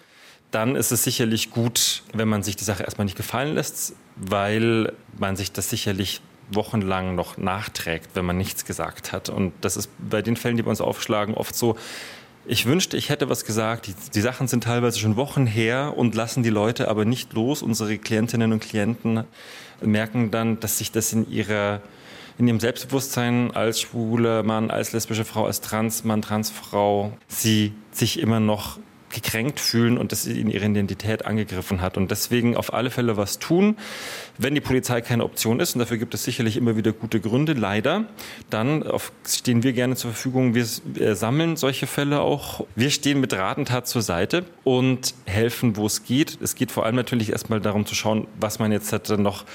dann 0.49 0.75
ist 0.75 0.91
es 0.91 1.03
sicherlich 1.03 1.51
gut, 1.51 2.03
wenn 2.13 2.27
man 2.27 2.43
sich 2.43 2.55
die 2.55 2.63
Sache 2.63 2.83
erstmal 2.83 3.05
nicht 3.05 3.17
gefallen 3.17 3.55
lässt, 3.55 3.95
weil 4.15 4.93
man 5.17 5.35
sich 5.35 5.51
das 5.51 5.69
sicherlich 5.69 6.21
wochenlang 6.51 7.15
noch 7.15 7.37
nachträgt, 7.37 8.09
wenn 8.15 8.25
man 8.25 8.37
nichts 8.37 8.65
gesagt 8.65 9.11
hat. 9.11 9.29
Und 9.29 9.53
das 9.61 9.77
ist 9.77 9.89
bei 9.97 10.21
den 10.21 10.35
Fällen, 10.35 10.57
die 10.57 10.63
bei 10.63 10.69
uns 10.69 10.81
aufschlagen, 10.81 11.35
oft 11.35 11.55
so, 11.55 11.77
ich 12.45 12.65
wünschte, 12.65 12.97
ich 12.97 13.09
hätte 13.09 13.29
was 13.29 13.45
gesagt. 13.45 13.87
Die, 13.87 13.95
die, 14.13 14.21
Sachen 14.21 14.47
sind 14.47 14.63
teilweise 14.63 14.99
schon 14.99 15.15
Wochen 15.15 15.45
her 15.45 15.93
und 15.95 16.15
lassen 16.15 16.43
die 16.43 16.49
Leute 16.49 16.87
aber 16.87 17.05
nicht 17.05 17.33
los. 17.33 17.61
Unsere 17.61 17.97
Klientinnen 17.97 18.51
und 18.51 18.59
Klienten 18.59 19.23
merken 19.81 20.31
dann, 20.31 20.59
dass 20.59 20.77
sich 20.77 20.91
das 20.91 21.13
in 21.13 21.29
ihrer 21.29 21.81
in 22.39 22.47
ihrem 22.47 22.59
Selbstbewusstsein 22.59 23.51
als 23.51 23.79
schwuler 23.81 24.41
Mann, 24.41 24.71
als 24.71 24.91
lesbische 24.91 25.23
Frau, 25.23 25.45
als 25.45 25.61
Transmann, 25.61 26.23
Transfrau, 26.23 27.15
sie 27.27 27.73
sich 27.91 28.19
immer 28.19 28.39
noch 28.39 28.79
gekränkt 29.13 29.59
fühlen 29.59 29.97
und 29.97 30.11
das 30.11 30.25
in 30.25 30.49
ihre 30.49 30.65
Identität 30.65 31.25
angegriffen 31.25 31.81
hat. 31.81 31.95
Und 31.97 32.11
deswegen 32.11 32.57
auf 32.57 32.73
alle 32.73 32.89
Fälle 32.89 33.15
was 33.15 33.39
tun. 33.39 33.77
Wenn 34.37 34.55
die 34.55 34.61
Polizei 34.61 35.01
keine 35.01 35.23
Option 35.23 35.59
ist, 35.59 35.75
und 35.75 35.79
dafür 35.79 35.97
gibt 35.97 36.13
es 36.13 36.23
sicherlich 36.23 36.57
immer 36.57 36.75
wieder 36.75 36.91
gute 36.91 37.19
Gründe, 37.19 37.53
leider, 37.53 38.05
dann 38.49 38.83
stehen 39.25 39.63
wir 39.63 39.73
gerne 39.73 39.95
zur 39.95 40.11
Verfügung. 40.11 40.55
Wir, 40.55 40.65
wir 40.85 41.15
sammeln 41.15 41.55
solche 41.55 41.87
Fälle 41.87 42.21
auch. 42.21 42.65
Wir 42.75 42.89
stehen 42.89 43.21
mit 43.21 43.33
Rat 43.33 43.57
und 43.57 43.67
Tat 43.67 43.87
zur 43.87 44.01
Seite 44.01 44.45
und 44.63 45.13
helfen, 45.25 45.77
wo 45.77 45.85
es 45.85 46.03
geht. 46.03 46.39
Es 46.41 46.55
geht 46.55 46.71
vor 46.71 46.85
allem 46.85 46.95
natürlich 46.95 47.31
erstmal 47.31 47.61
darum 47.61 47.85
zu 47.85 47.95
schauen, 47.95 48.27
was 48.39 48.59
man 48.59 48.71
jetzt 48.71 48.91
halt 48.91 49.09
noch 49.19 49.45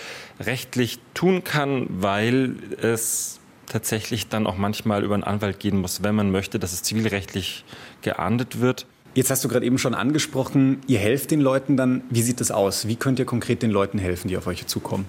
rechtlich 0.41 1.01
tun 1.15 1.43
kann, 1.43 1.87
weil 1.89 2.55
es 2.81 3.41
tatsächlich 3.69 4.29
dann 4.29 4.47
auch 4.47 4.57
manchmal 4.57 5.05
über 5.05 5.15
einen 5.15 5.25
Anwalt 5.25 5.61
gehen 5.61 5.81
muss, 5.81 6.03
wenn 6.03 6.15
man 6.15 6.31
möchte, 6.31 6.59
dass 6.59 6.73
es 6.73 6.83
zivilrechtlich 6.83 7.65
geahndet 8.03 8.61
wird. 8.61 8.87
Jetzt 9.15 9.31
hast 9.31 9.45
du 9.45 9.49
gerade 9.49 9.67
eben 9.67 9.79
schon 9.79 9.95
angesprochen, 9.95 10.81
ihr 10.87 10.99
helft 10.99 11.31
den 11.31 11.41
Leuten 11.41 11.77
dann. 11.77 12.03
Wie 12.11 12.23
sieht 12.23 12.41
das 12.41 12.51
aus? 12.51 12.87
Wie 12.87 12.97
könnt 12.97 13.19
ihr 13.19 13.25
konkret 13.25 13.63
den 13.63 13.71
Leuten 13.71 13.99
helfen, 13.99 14.29
die 14.29 14.37
auf 14.37 14.47
euch 14.47 14.67
zukommen? 14.67 15.07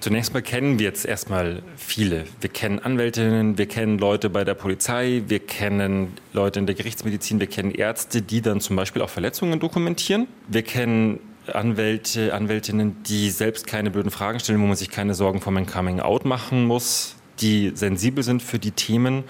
Zunächst 0.00 0.34
mal 0.34 0.42
kennen 0.42 0.78
wir 0.78 0.86
jetzt 0.86 1.06
erstmal 1.06 1.62
viele. 1.76 2.24
Wir 2.40 2.50
kennen 2.50 2.78
Anwältinnen, 2.78 3.56
wir 3.56 3.66
kennen 3.66 3.98
Leute 3.98 4.28
bei 4.30 4.44
der 4.44 4.54
Polizei, 4.54 5.22
wir 5.26 5.38
kennen 5.38 6.12
Leute 6.32 6.60
in 6.60 6.66
der 6.66 6.74
Gerichtsmedizin, 6.74 7.40
wir 7.40 7.46
kennen 7.46 7.70
Ärzte, 7.70 8.20
die 8.20 8.42
dann 8.42 8.60
zum 8.60 8.76
Beispiel 8.76 9.00
auch 9.00 9.08
Verletzungen 9.08 9.58
dokumentieren. 9.58 10.28
Wir 10.48 10.62
kennen 10.62 11.18
Anwälte, 11.52 12.34
Anwältinnen, 12.34 13.02
die 13.04 13.30
selbst 13.30 13.66
keine 13.66 13.90
blöden 13.90 14.10
Fragen 14.10 14.38
stellen, 14.38 14.60
wo 14.60 14.66
man 14.66 14.76
sich 14.76 14.90
keine 14.90 15.14
Sorgen 15.14 15.40
vor 15.40 15.56
einem 15.56 15.66
Coming 15.66 16.00
Out 16.00 16.24
machen 16.24 16.64
muss, 16.64 17.16
die 17.40 17.72
sensibel 17.74 18.22
sind 18.22 18.42
für 18.42 18.58
die 18.58 18.72
Themen 18.72 19.24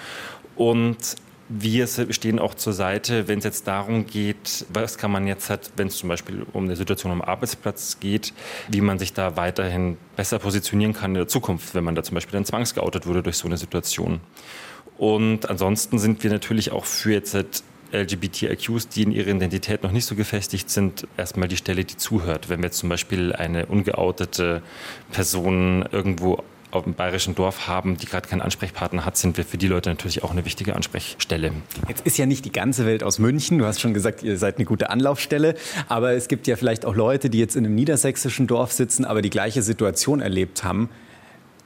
und 0.57 0.97
wir 1.49 1.87
stehen 1.87 2.39
auch 2.39 2.55
zur 2.55 2.73
Seite, 2.73 3.29
wenn 3.29 3.39
es 3.39 3.45
jetzt 3.45 3.67
darum 3.67 4.07
geht, 4.07 4.67
was 4.73 4.99
kann 4.99 5.11
man 5.11 5.27
jetzt 5.27 5.49
hat, 5.49 5.71
wenn 5.77 5.89
es 5.89 5.97
zum 5.97 6.09
Beispiel 6.09 6.45
um 6.53 6.65
eine 6.65 6.77
Situation 6.77 7.13
am 7.13 7.23
Arbeitsplatz 7.23 7.99
geht, 8.01 8.33
wie 8.69 8.81
man 8.81 8.99
sich 8.99 9.13
da 9.13 9.37
weiterhin 9.37 9.97
besser 10.17 10.39
positionieren 10.39 10.93
kann 10.93 11.13
in 11.13 11.19
der 11.19 11.29
Zukunft, 11.29 11.75
wenn 11.75 11.85
man 11.85 11.95
da 11.95 12.03
zum 12.03 12.15
Beispiel 12.15 12.33
dann 12.33 12.45
zwangsgeoutet 12.45 13.07
wurde 13.07 13.23
durch 13.23 13.37
so 13.37 13.47
eine 13.47 13.59
Situation. 13.59 14.21
Und 14.99 15.49
ansonsten 15.49 15.99
sind 15.99 16.25
wir 16.25 16.31
natürlich 16.31 16.73
auch 16.73 16.85
für 16.85 17.13
jetzt 17.13 17.37
LGBTIQs, 17.93 18.89
die 18.89 19.03
in 19.03 19.13
ihrer 19.13 19.29
Identität 19.29 19.83
noch 19.83 19.93
nicht 19.93 20.07
so 20.07 20.17
gefestigt 20.17 20.71
sind, 20.71 21.07
erstmal 21.17 21.49
die 21.49 21.57
Stelle, 21.57 21.85
die 21.85 21.97
zuhört. 21.97 22.49
Wenn 22.49 22.61
wir 22.61 22.67
jetzt 22.67 22.79
zum 22.79 22.89
Beispiel 22.89 23.33
eine 23.33 23.67
ungeoutete 23.67 24.63
Person 25.13 25.85
irgendwo 25.93 26.43
auf 26.77 26.85
dem 26.85 26.95
bayerischen 26.95 27.35
Dorf 27.35 27.67
haben, 27.67 27.97
die 27.97 28.07
gerade 28.07 28.29
keinen 28.29 28.41
Ansprechpartner 28.41 29.05
hat, 29.05 29.17
sind 29.17 29.37
wir 29.37 29.45
für 29.45 29.59
die 29.59 29.69
Leute 29.69 29.91
natürlich 29.91 30.23
auch 30.23 30.31
eine 30.31 30.45
wichtige 30.45 30.77
Ansprechstelle. 30.77 31.53
Jetzt 31.89 32.07
ist 32.07 32.19
ja 32.19 32.27
nicht 32.27 32.45
die 32.45 32.53
ganze 32.53 32.87
Welt 32.87 33.03
aus 33.03 33.19
München. 33.19 33.59
Du 33.59 33.67
hast 33.67 33.81
schon 33.81 33.95
gesagt, 33.95 34.23
ihr 34.23 34.39
seid 34.39 34.57
eine 34.57 34.65
gute 34.65 34.91
Anlaufstelle. 34.91 35.55
Aber 35.89 36.13
es 36.13 36.29
gibt 36.29 36.47
ja 36.47 36.57
vielleicht 36.57 36.85
auch 36.85 36.95
Leute, 36.95 37.31
die 37.31 37.39
jetzt 37.39 37.57
in 37.57 37.65
einem 37.65 37.75
niedersächsischen 37.75 38.47
Dorf 38.47 38.73
sitzen, 38.73 39.05
aber 39.05 39.23
die 39.23 39.31
gleiche 39.31 39.63
Situation 39.63 40.21
erlebt 40.21 40.65
haben 40.65 40.89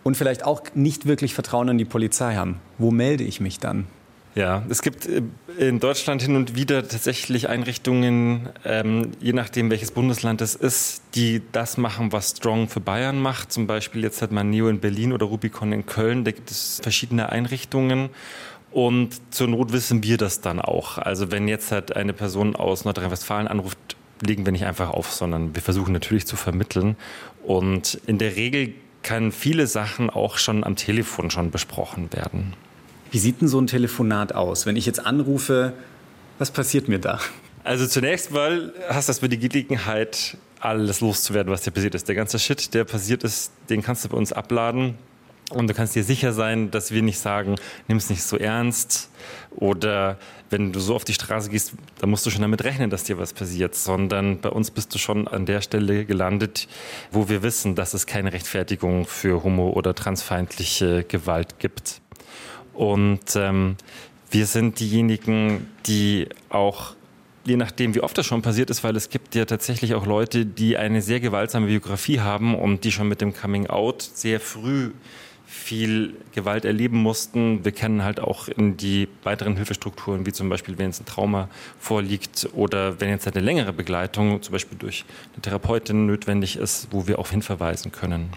und 0.02 0.16
vielleicht 0.16 0.44
auch 0.44 0.62
nicht 0.74 1.06
wirklich 1.06 1.34
Vertrauen 1.34 1.68
in 1.68 1.78
die 1.78 1.84
Polizei 1.84 2.34
haben. 2.34 2.60
Wo 2.78 2.90
melde 2.90 3.24
ich 3.24 3.40
mich 3.40 3.58
dann? 3.58 3.86
Ja, 4.34 4.62
es 4.68 4.82
gibt 4.82 5.06
äh, 5.06 5.22
in 5.58 5.80
Deutschland 5.80 6.22
hin 6.22 6.36
und 6.36 6.54
wieder 6.54 6.86
tatsächlich 6.86 7.48
Einrichtungen, 7.48 8.48
ähm, 8.64 9.12
je 9.20 9.32
nachdem 9.32 9.70
welches 9.70 9.90
Bundesland 9.90 10.40
es 10.40 10.54
ist, 10.54 11.02
die 11.14 11.42
das 11.52 11.76
machen, 11.76 12.12
was 12.12 12.30
Strong 12.30 12.68
für 12.68 12.80
Bayern 12.80 13.20
macht. 13.20 13.52
Zum 13.52 13.66
Beispiel 13.66 14.02
jetzt 14.02 14.22
hat 14.22 14.30
man 14.30 14.50
Neo 14.50 14.68
in 14.68 14.78
Berlin 14.80 15.12
oder 15.12 15.26
Rubicon 15.26 15.72
in 15.72 15.84
Köln. 15.84 16.24
Da 16.24 16.30
gibt 16.30 16.50
es 16.50 16.80
verschiedene 16.82 17.30
Einrichtungen. 17.30 18.10
Und 18.70 19.20
zur 19.34 19.48
Not 19.48 19.72
wissen 19.72 20.04
wir 20.04 20.16
das 20.16 20.40
dann 20.40 20.60
auch. 20.60 20.98
Also 20.98 21.32
wenn 21.32 21.48
jetzt 21.48 21.72
halt 21.72 21.96
eine 21.96 22.12
Person 22.12 22.54
aus 22.54 22.84
Nordrhein-Westfalen 22.84 23.48
anruft, 23.48 23.78
legen 24.22 24.44
wir 24.44 24.52
nicht 24.52 24.64
einfach 24.64 24.90
auf, 24.90 25.12
sondern 25.12 25.56
wir 25.56 25.62
versuchen 25.62 25.92
natürlich 25.92 26.26
zu 26.26 26.36
vermitteln. 26.36 26.96
Und 27.42 28.00
in 28.06 28.18
der 28.18 28.36
Regel 28.36 28.74
kann 29.02 29.32
viele 29.32 29.66
Sachen 29.66 30.08
auch 30.08 30.38
schon 30.38 30.62
am 30.62 30.76
Telefon 30.76 31.30
schon 31.30 31.50
besprochen 31.50 32.12
werden. 32.12 32.54
Wie 33.10 33.18
sieht 33.18 33.40
denn 33.40 33.48
so 33.48 33.60
ein 33.60 33.66
Telefonat 33.66 34.34
aus? 34.34 34.66
Wenn 34.66 34.76
ich 34.76 34.86
jetzt 34.86 35.04
anrufe, 35.04 35.72
was 36.38 36.50
passiert 36.50 36.88
mir 36.88 37.00
da? 37.00 37.18
Also 37.64 37.86
zunächst 37.86 38.30
mal 38.30 38.72
hast 38.88 39.22
du 39.22 39.28
die 39.28 39.38
Gelegenheit, 39.38 40.36
alles 40.60 41.00
loszuwerden, 41.00 41.52
was 41.52 41.62
dir 41.62 41.72
passiert 41.72 41.94
ist. 41.94 42.08
Der 42.08 42.14
ganze 42.14 42.38
Shit, 42.38 42.72
der 42.72 42.84
passiert 42.84 43.24
ist, 43.24 43.52
den 43.68 43.82
kannst 43.82 44.04
du 44.04 44.08
bei 44.10 44.16
uns 44.16 44.32
abladen. 44.32 44.94
Und 45.50 45.68
du 45.68 45.74
kannst 45.74 45.96
dir 45.96 46.04
sicher 46.04 46.32
sein, 46.32 46.70
dass 46.70 46.92
wir 46.92 47.02
nicht 47.02 47.18
sagen, 47.18 47.56
nimm 47.88 47.96
es 47.96 48.08
nicht 48.08 48.22
so 48.22 48.36
ernst. 48.36 49.10
Oder 49.56 50.16
wenn 50.48 50.70
du 50.70 50.78
so 50.78 50.94
auf 50.94 51.04
die 51.04 51.12
Straße 51.12 51.50
gehst, 51.50 51.72
dann 51.98 52.10
musst 52.10 52.24
du 52.24 52.30
schon 52.30 52.42
damit 52.42 52.62
rechnen, 52.62 52.88
dass 52.88 53.02
dir 53.02 53.18
was 53.18 53.32
passiert. 53.32 53.74
Sondern 53.74 54.40
bei 54.40 54.50
uns 54.50 54.70
bist 54.70 54.94
du 54.94 54.98
schon 54.98 55.26
an 55.26 55.46
der 55.46 55.60
Stelle 55.60 56.04
gelandet, 56.04 56.68
wo 57.10 57.28
wir 57.28 57.42
wissen, 57.42 57.74
dass 57.74 57.94
es 57.94 58.06
keine 58.06 58.32
Rechtfertigung 58.32 59.06
für 59.06 59.42
homo- 59.42 59.72
oder 59.72 59.94
transfeindliche 59.96 61.02
Gewalt 61.02 61.58
gibt. 61.58 61.99
Und 62.80 63.36
ähm, 63.36 63.76
wir 64.30 64.46
sind 64.46 64.80
diejenigen, 64.80 65.66
die 65.84 66.30
auch 66.48 66.94
je 67.44 67.56
nachdem, 67.56 67.94
wie 67.94 68.00
oft 68.00 68.16
das 68.16 68.24
schon 68.24 68.40
passiert 68.40 68.70
ist, 68.70 68.82
weil 68.82 68.96
es 68.96 69.10
gibt 69.10 69.34
ja 69.34 69.44
tatsächlich 69.44 69.94
auch 69.94 70.06
Leute, 70.06 70.46
die 70.46 70.78
eine 70.78 71.02
sehr 71.02 71.20
gewaltsame 71.20 71.66
Biografie 71.66 72.20
haben 72.20 72.54
und 72.54 72.84
die 72.84 72.90
schon 72.90 73.06
mit 73.06 73.20
dem 73.20 73.34
Coming 73.34 73.66
Out 73.66 74.00
sehr 74.00 74.40
früh 74.40 74.92
viel 75.44 76.14
Gewalt 76.32 76.64
erleben 76.64 77.02
mussten. 77.02 77.66
Wir 77.66 77.72
kennen 77.72 78.02
halt 78.02 78.18
auch 78.18 78.48
in 78.48 78.78
die 78.78 79.08
weiteren 79.24 79.56
Hilfestrukturen, 79.56 80.24
wie 80.24 80.32
zum 80.32 80.48
Beispiel, 80.48 80.78
wenn 80.78 80.86
jetzt 80.86 81.02
ein 81.02 81.06
Trauma 81.06 81.50
vorliegt 81.78 82.48
oder 82.54 82.98
wenn 82.98 83.10
jetzt 83.10 83.26
eine 83.26 83.44
längere 83.44 83.74
Begleitung, 83.74 84.40
zum 84.40 84.52
Beispiel 84.52 84.78
durch 84.78 85.04
eine 85.34 85.42
Therapeutin 85.42 86.06
notwendig 86.06 86.56
ist, 86.56 86.88
wo 86.92 87.06
wir 87.06 87.18
auch 87.18 87.28
hinverweisen 87.28 87.92
können. 87.92 88.30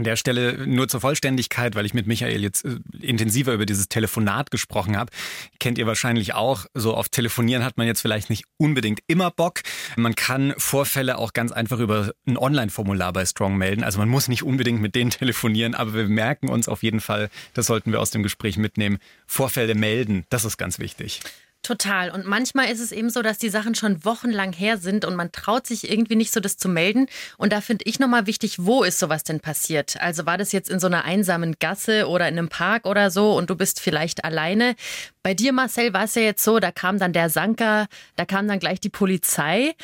An 0.00 0.04
der 0.04 0.16
Stelle 0.16 0.66
nur 0.66 0.88
zur 0.88 1.02
Vollständigkeit, 1.02 1.74
weil 1.74 1.84
ich 1.84 1.92
mit 1.92 2.06
Michael 2.06 2.42
jetzt 2.42 2.64
äh, 2.64 2.78
intensiver 3.02 3.52
über 3.52 3.66
dieses 3.66 3.90
Telefonat 3.90 4.50
gesprochen 4.50 4.96
habe, 4.96 5.12
kennt 5.58 5.76
ihr 5.76 5.86
wahrscheinlich 5.86 6.32
auch, 6.32 6.64
so 6.72 6.94
auf 6.94 7.10
Telefonieren 7.10 7.62
hat 7.62 7.76
man 7.76 7.86
jetzt 7.86 8.00
vielleicht 8.00 8.30
nicht 8.30 8.46
unbedingt 8.56 9.00
immer 9.08 9.30
Bock. 9.30 9.60
Man 9.96 10.14
kann 10.14 10.54
Vorfälle 10.56 11.18
auch 11.18 11.34
ganz 11.34 11.52
einfach 11.52 11.80
über 11.80 12.12
ein 12.26 12.38
Online-Formular 12.38 13.12
bei 13.12 13.26
Strong 13.26 13.58
melden. 13.58 13.84
Also 13.84 13.98
man 13.98 14.08
muss 14.08 14.26
nicht 14.28 14.42
unbedingt 14.42 14.80
mit 14.80 14.94
denen 14.94 15.10
telefonieren, 15.10 15.74
aber 15.74 15.92
wir 15.92 16.08
merken 16.08 16.48
uns 16.48 16.66
auf 16.66 16.82
jeden 16.82 17.02
Fall, 17.02 17.28
das 17.52 17.66
sollten 17.66 17.92
wir 17.92 18.00
aus 18.00 18.10
dem 18.10 18.22
Gespräch 18.22 18.56
mitnehmen, 18.56 18.96
Vorfälle 19.26 19.74
melden, 19.74 20.24
das 20.30 20.46
ist 20.46 20.56
ganz 20.56 20.78
wichtig. 20.78 21.20
Total. 21.62 22.10
Und 22.10 22.26
manchmal 22.26 22.70
ist 22.70 22.80
es 22.80 22.90
eben 22.90 23.10
so, 23.10 23.20
dass 23.20 23.36
die 23.36 23.50
Sachen 23.50 23.74
schon 23.74 24.02
wochenlang 24.02 24.54
her 24.54 24.78
sind 24.78 25.04
und 25.04 25.14
man 25.14 25.30
traut 25.30 25.66
sich 25.66 25.90
irgendwie 25.90 26.16
nicht 26.16 26.32
so, 26.32 26.40
das 26.40 26.56
zu 26.56 26.70
melden. 26.70 27.06
Und 27.36 27.52
da 27.52 27.60
finde 27.60 27.84
ich 27.86 27.98
nochmal 27.98 28.26
wichtig, 28.26 28.56
wo 28.60 28.82
ist 28.82 28.98
sowas 28.98 29.24
denn 29.24 29.40
passiert? 29.40 30.00
Also 30.00 30.24
war 30.24 30.38
das 30.38 30.52
jetzt 30.52 30.70
in 30.70 30.80
so 30.80 30.86
einer 30.86 31.04
einsamen 31.04 31.56
Gasse 31.58 32.08
oder 32.08 32.28
in 32.28 32.38
einem 32.38 32.48
Park 32.48 32.86
oder 32.86 33.10
so 33.10 33.36
und 33.36 33.50
du 33.50 33.56
bist 33.56 33.78
vielleicht 33.78 34.24
alleine? 34.24 34.74
Bei 35.22 35.34
dir, 35.34 35.52
Marcel, 35.52 35.92
war 35.92 36.04
es 36.04 36.14
ja 36.14 36.22
jetzt 36.22 36.42
so, 36.42 36.60
da 36.60 36.72
kam 36.72 36.98
dann 36.98 37.12
der 37.12 37.28
Sanker, 37.28 37.88
da 38.16 38.24
kam 38.24 38.48
dann 38.48 38.58
gleich 38.58 38.80
die 38.80 38.88
Polizei. 38.88 39.74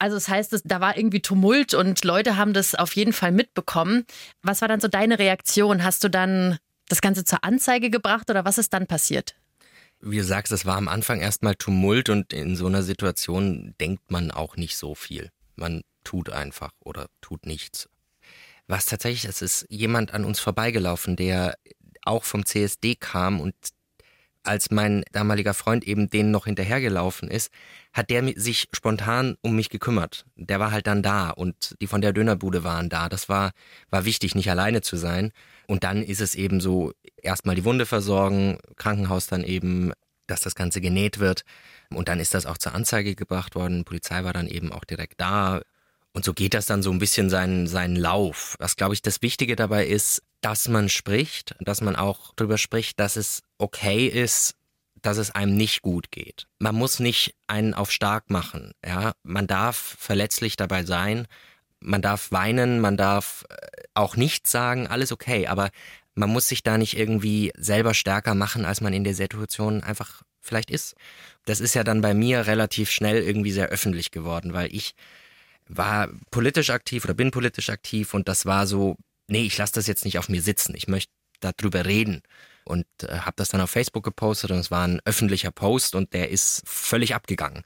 Also 0.00 0.16
das 0.16 0.28
heißt, 0.28 0.62
da 0.64 0.80
war 0.80 0.96
irgendwie 0.96 1.20
Tumult 1.20 1.74
und 1.74 2.04
Leute 2.04 2.36
haben 2.38 2.54
das 2.54 2.74
auf 2.74 2.96
jeden 2.96 3.12
Fall 3.12 3.30
mitbekommen. 3.30 4.04
Was 4.42 4.62
war 4.62 4.68
dann 4.68 4.80
so 4.80 4.88
deine 4.88 5.20
Reaktion? 5.20 5.84
Hast 5.84 6.02
du 6.02 6.08
dann 6.08 6.58
das 6.88 7.00
Ganze 7.00 7.24
zur 7.24 7.44
Anzeige 7.44 7.88
gebracht 7.88 8.30
oder 8.30 8.44
was 8.44 8.58
ist 8.58 8.72
dann 8.72 8.88
passiert? 8.88 9.36
Wie 10.00 10.16
du 10.16 10.24
sagst, 10.24 10.52
es 10.52 10.64
war 10.64 10.76
am 10.76 10.88
Anfang 10.88 11.20
erstmal 11.20 11.54
Tumult 11.54 12.08
und 12.08 12.32
in 12.32 12.56
so 12.56 12.66
einer 12.66 12.82
Situation 12.82 13.74
denkt 13.80 14.10
man 14.10 14.30
auch 14.30 14.56
nicht 14.56 14.76
so 14.76 14.94
viel. 14.94 15.30
Man 15.56 15.82
tut 16.04 16.30
einfach 16.30 16.70
oder 16.80 17.06
tut 17.20 17.44
nichts. 17.44 17.88
Was 18.66 18.86
tatsächlich 18.86 19.26
ist, 19.26 19.42
ist 19.42 19.66
jemand 19.68 20.14
an 20.14 20.24
uns 20.24 20.40
vorbeigelaufen, 20.40 21.16
der 21.16 21.56
auch 22.02 22.24
vom 22.24 22.46
CSD 22.46 22.94
kam 22.94 23.40
und 23.40 23.54
als 24.42 24.70
mein 24.70 25.04
damaliger 25.12 25.54
Freund 25.54 25.84
eben 25.84 26.08
denen 26.08 26.30
noch 26.30 26.46
hinterhergelaufen 26.46 27.30
ist, 27.30 27.50
hat 27.92 28.10
der 28.10 28.32
sich 28.36 28.68
spontan 28.72 29.36
um 29.42 29.56
mich 29.56 29.68
gekümmert. 29.68 30.24
Der 30.36 30.60
war 30.60 30.72
halt 30.72 30.86
dann 30.86 31.02
da 31.02 31.30
und 31.30 31.76
die 31.80 31.86
von 31.86 32.00
der 32.00 32.12
Dönerbude 32.12 32.64
waren 32.64 32.88
da. 32.88 33.08
Das 33.08 33.28
war, 33.28 33.52
war 33.90 34.04
wichtig, 34.04 34.34
nicht 34.34 34.50
alleine 34.50 34.80
zu 34.80 34.96
sein. 34.96 35.32
Und 35.66 35.84
dann 35.84 36.02
ist 36.02 36.20
es 36.20 36.34
eben 36.34 36.60
so, 36.60 36.92
erstmal 37.22 37.54
die 37.54 37.64
Wunde 37.64 37.86
versorgen, 37.86 38.58
Krankenhaus 38.76 39.26
dann 39.26 39.44
eben, 39.44 39.92
dass 40.26 40.40
das 40.40 40.54
Ganze 40.54 40.80
genäht 40.80 41.18
wird. 41.18 41.44
Und 41.92 42.08
dann 42.08 42.20
ist 42.20 42.34
das 42.34 42.46
auch 42.46 42.58
zur 42.58 42.74
Anzeige 42.74 43.14
gebracht 43.14 43.54
worden. 43.54 43.78
Die 43.78 43.84
Polizei 43.84 44.24
war 44.24 44.32
dann 44.32 44.46
eben 44.46 44.72
auch 44.72 44.84
direkt 44.84 45.20
da. 45.20 45.60
Und 46.12 46.24
so 46.24 46.32
geht 46.32 46.54
das 46.54 46.66
dann 46.66 46.82
so 46.82 46.90
ein 46.90 46.98
bisschen 46.98 47.30
seinen, 47.30 47.66
seinen 47.66 47.96
Lauf. 47.96 48.56
Was, 48.58 48.76
glaube 48.76 48.94
ich, 48.94 49.02
das 49.02 49.22
Wichtige 49.22 49.54
dabei 49.54 49.86
ist, 49.86 50.22
dass 50.40 50.68
man 50.68 50.88
spricht, 50.88 51.54
dass 51.60 51.80
man 51.80 51.96
auch 51.96 52.32
darüber 52.36 52.58
spricht, 52.58 52.98
dass 53.00 53.16
es 53.16 53.42
okay 53.58 54.06
ist, 54.06 54.54
dass 55.02 55.16
es 55.16 55.30
einem 55.30 55.56
nicht 55.56 55.82
gut 55.82 56.10
geht. 56.10 56.46
Man 56.58 56.74
muss 56.74 57.00
nicht 57.00 57.34
einen 57.46 57.74
auf 57.74 57.90
stark 57.90 58.30
machen. 58.30 58.72
Ja, 58.84 59.12
man 59.22 59.46
darf 59.46 59.96
verletzlich 59.98 60.56
dabei 60.56 60.84
sein 60.84 61.26
man 61.80 62.02
darf 62.02 62.30
weinen, 62.30 62.80
man 62.80 62.96
darf 62.96 63.44
äh, 63.48 63.56
auch 63.94 64.16
nichts 64.16 64.50
sagen, 64.50 64.86
alles 64.86 65.12
okay, 65.12 65.46
aber 65.46 65.70
man 66.14 66.30
muss 66.30 66.48
sich 66.48 66.62
da 66.62 66.78
nicht 66.78 66.96
irgendwie 66.96 67.52
selber 67.56 67.94
stärker 67.94 68.34
machen, 68.34 68.64
als 68.64 68.80
man 68.80 68.92
in 68.92 69.04
der 69.04 69.14
Situation 69.14 69.82
einfach 69.82 70.22
vielleicht 70.40 70.70
ist. 70.70 70.94
Das 71.46 71.60
ist 71.60 71.74
ja 71.74 71.84
dann 71.84 72.00
bei 72.00 72.14
mir 72.14 72.46
relativ 72.46 72.90
schnell 72.90 73.22
irgendwie 73.22 73.52
sehr 73.52 73.68
öffentlich 73.68 74.10
geworden, 74.10 74.52
weil 74.52 74.74
ich 74.74 74.94
war 75.68 76.08
politisch 76.30 76.70
aktiv 76.70 77.04
oder 77.04 77.14
bin 77.14 77.30
politisch 77.30 77.70
aktiv 77.70 78.12
und 78.12 78.28
das 78.28 78.44
war 78.44 78.66
so, 78.66 78.96
nee, 79.30 79.42
ich 79.42 79.56
lasse 79.56 79.74
das 79.74 79.86
jetzt 79.86 80.04
nicht 80.04 80.18
auf 80.18 80.28
mir 80.28 80.42
sitzen, 80.42 80.74
ich 80.74 80.88
möchte 80.88 81.12
darüber 81.40 81.86
reden 81.86 82.22
und 82.64 82.86
äh, 83.02 83.18
habe 83.20 83.34
das 83.36 83.48
dann 83.48 83.60
auf 83.60 83.70
Facebook 83.70 84.04
gepostet 84.04 84.50
und 84.50 84.58
es 84.58 84.70
war 84.70 84.86
ein 84.86 85.00
öffentlicher 85.04 85.50
Post 85.50 85.94
und 85.94 86.12
der 86.12 86.30
ist 86.30 86.62
völlig 86.66 87.14
abgegangen. 87.14 87.64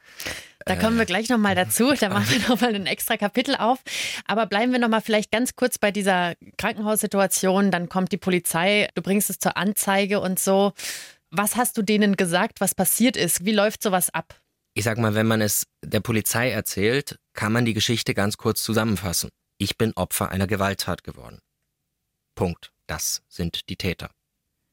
Da 0.66 0.76
kommen 0.76 0.96
wir 0.96 1.04
gleich 1.04 1.28
nochmal 1.28 1.54
dazu. 1.54 1.92
Da 2.00 2.08
machen 2.08 2.30
wir 2.30 2.48
nochmal 2.48 2.74
ein 2.74 2.86
extra 2.86 3.16
Kapitel 3.16 3.54
auf. 3.56 3.80
Aber 4.26 4.46
bleiben 4.46 4.72
wir 4.72 4.78
nochmal 4.78 5.02
vielleicht 5.02 5.30
ganz 5.30 5.56
kurz 5.56 5.78
bei 5.78 5.90
dieser 5.90 6.34
Krankenhaussituation. 6.56 7.70
Dann 7.70 7.88
kommt 7.88 8.12
die 8.12 8.16
Polizei, 8.16 8.88
du 8.94 9.02
bringst 9.02 9.30
es 9.30 9.38
zur 9.38 9.56
Anzeige 9.56 10.20
und 10.20 10.38
so. 10.38 10.72
Was 11.30 11.56
hast 11.56 11.76
du 11.76 11.82
denen 11.82 12.16
gesagt, 12.16 12.60
was 12.60 12.74
passiert 12.74 13.16
ist? 13.16 13.44
Wie 13.44 13.52
läuft 13.52 13.82
sowas 13.82 14.10
ab? 14.10 14.40
Ich 14.74 14.84
sag 14.84 14.98
mal, 14.98 15.14
wenn 15.14 15.26
man 15.26 15.40
es 15.40 15.66
der 15.84 16.00
Polizei 16.00 16.50
erzählt, 16.50 17.18
kann 17.32 17.52
man 17.52 17.64
die 17.64 17.74
Geschichte 17.74 18.14
ganz 18.14 18.36
kurz 18.36 18.62
zusammenfassen. 18.62 19.30
ich 19.56 19.78
bin 19.78 19.92
Opfer 19.94 20.30
einer 20.30 20.46
Gewalttat 20.48 21.04
geworden. 21.04 21.38
Punkt. 22.34 22.72
Das 22.86 23.22
sind 23.28 23.68
die 23.68 23.76
Täter. 23.76 24.10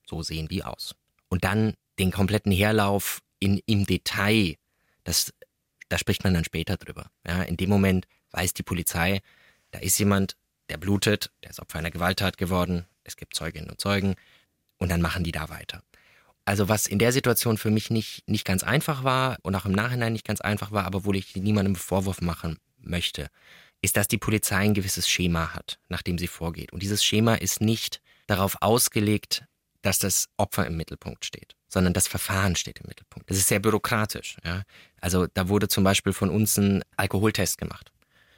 So 0.05 0.21
sehen 0.21 0.47
die 0.47 0.63
aus. 0.63 0.95
Und 1.29 1.43
dann 1.43 1.75
den 1.99 2.11
kompletten 2.11 2.51
Herlauf 2.51 3.21
in, 3.39 3.61
im 3.65 3.85
Detail, 3.85 4.55
das, 5.03 5.33
da 5.89 5.97
spricht 5.97 6.23
man 6.23 6.33
dann 6.33 6.43
später 6.43 6.77
drüber. 6.77 7.09
Ja, 7.25 7.43
in 7.43 7.57
dem 7.57 7.69
Moment 7.69 8.07
weiß 8.31 8.53
die 8.53 8.63
Polizei, 8.63 9.21
da 9.71 9.79
ist 9.79 9.97
jemand, 9.99 10.35
der 10.69 10.77
blutet, 10.77 11.31
der 11.43 11.51
ist 11.51 11.59
Opfer 11.59 11.79
einer 11.79 11.91
Gewalttat 11.91 12.37
geworden, 12.37 12.85
es 13.03 13.15
gibt 13.15 13.35
Zeuginnen 13.35 13.69
und 13.69 13.79
Zeugen 13.79 14.15
und 14.77 14.89
dann 14.89 15.01
machen 15.01 15.23
die 15.23 15.31
da 15.31 15.49
weiter. 15.49 15.83
Also 16.45 16.69
was 16.69 16.87
in 16.87 16.99
der 16.99 17.11
Situation 17.11 17.57
für 17.57 17.69
mich 17.69 17.89
nicht, 17.89 18.27
nicht 18.27 18.45
ganz 18.45 18.63
einfach 18.63 19.03
war 19.03 19.37
und 19.43 19.55
auch 19.55 19.65
im 19.65 19.71
Nachhinein 19.73 20.13
nicht 20.13 20.25
ganz 20.25 20.41
einfach 20.41 20.71
war, 20.71 20.85
aber 20.85 21.05
wo 21.05 21.13
ich 21.13 21.35
niemandem 21.35 21.75
Vorwurf 21.75 22.21
machen 22.21 22.57
möchte, 22.79 23.29
ist, 23.81 23.97
dass 23.97 24.07
die 24.07 24.17
Polizei 24.17 24.57
ein 24.57 24.73
gewisses 24.73 25.09
Schema 25.09 25.53
hat, 25.53 25.79
nach 25.89 26.01
dem 26.01 26.17
sie 26.17 26.27
vorgeht. 26.27 26.71
Und 26.71 26.83
dieses 26.83 27.03
Schema 27.03 27.35
ist 27.35 27.61
nicht 27.61 28.01
darauf 28.27 28.57
ausgelegt, 28.61 29.43
dass 29.81 29.99
das 29.99 30.29
Opfer 30.37 30.67
im 30.67 30.77
Mittelpunkt 30.77 31.25
steht, 31.25 31.55
sondern 31.67 31.93
das 31.93 32.07
Verfahren 32.07 32.55
steht 32.55 32.79
im 32.79 32.87
Mittelpunkt. 32.87 33.29
Das 33.29 33.37
ist 33.37 33.47
sehr 33.47 33.59
bürokratisch. 33.59 34.37
Ja? 34.43 34.63
Also 34.99 35.27
da 35.33 35.49
wurde 35.49 35.67
zum 35.67 35.83
Beispiel 35.83 36.13
von 36.13 36.29
uns 36.29 36.57
ein 36.57 36.83
Alkoholtest 36.97 37.57
gemacht. 37.57 37.91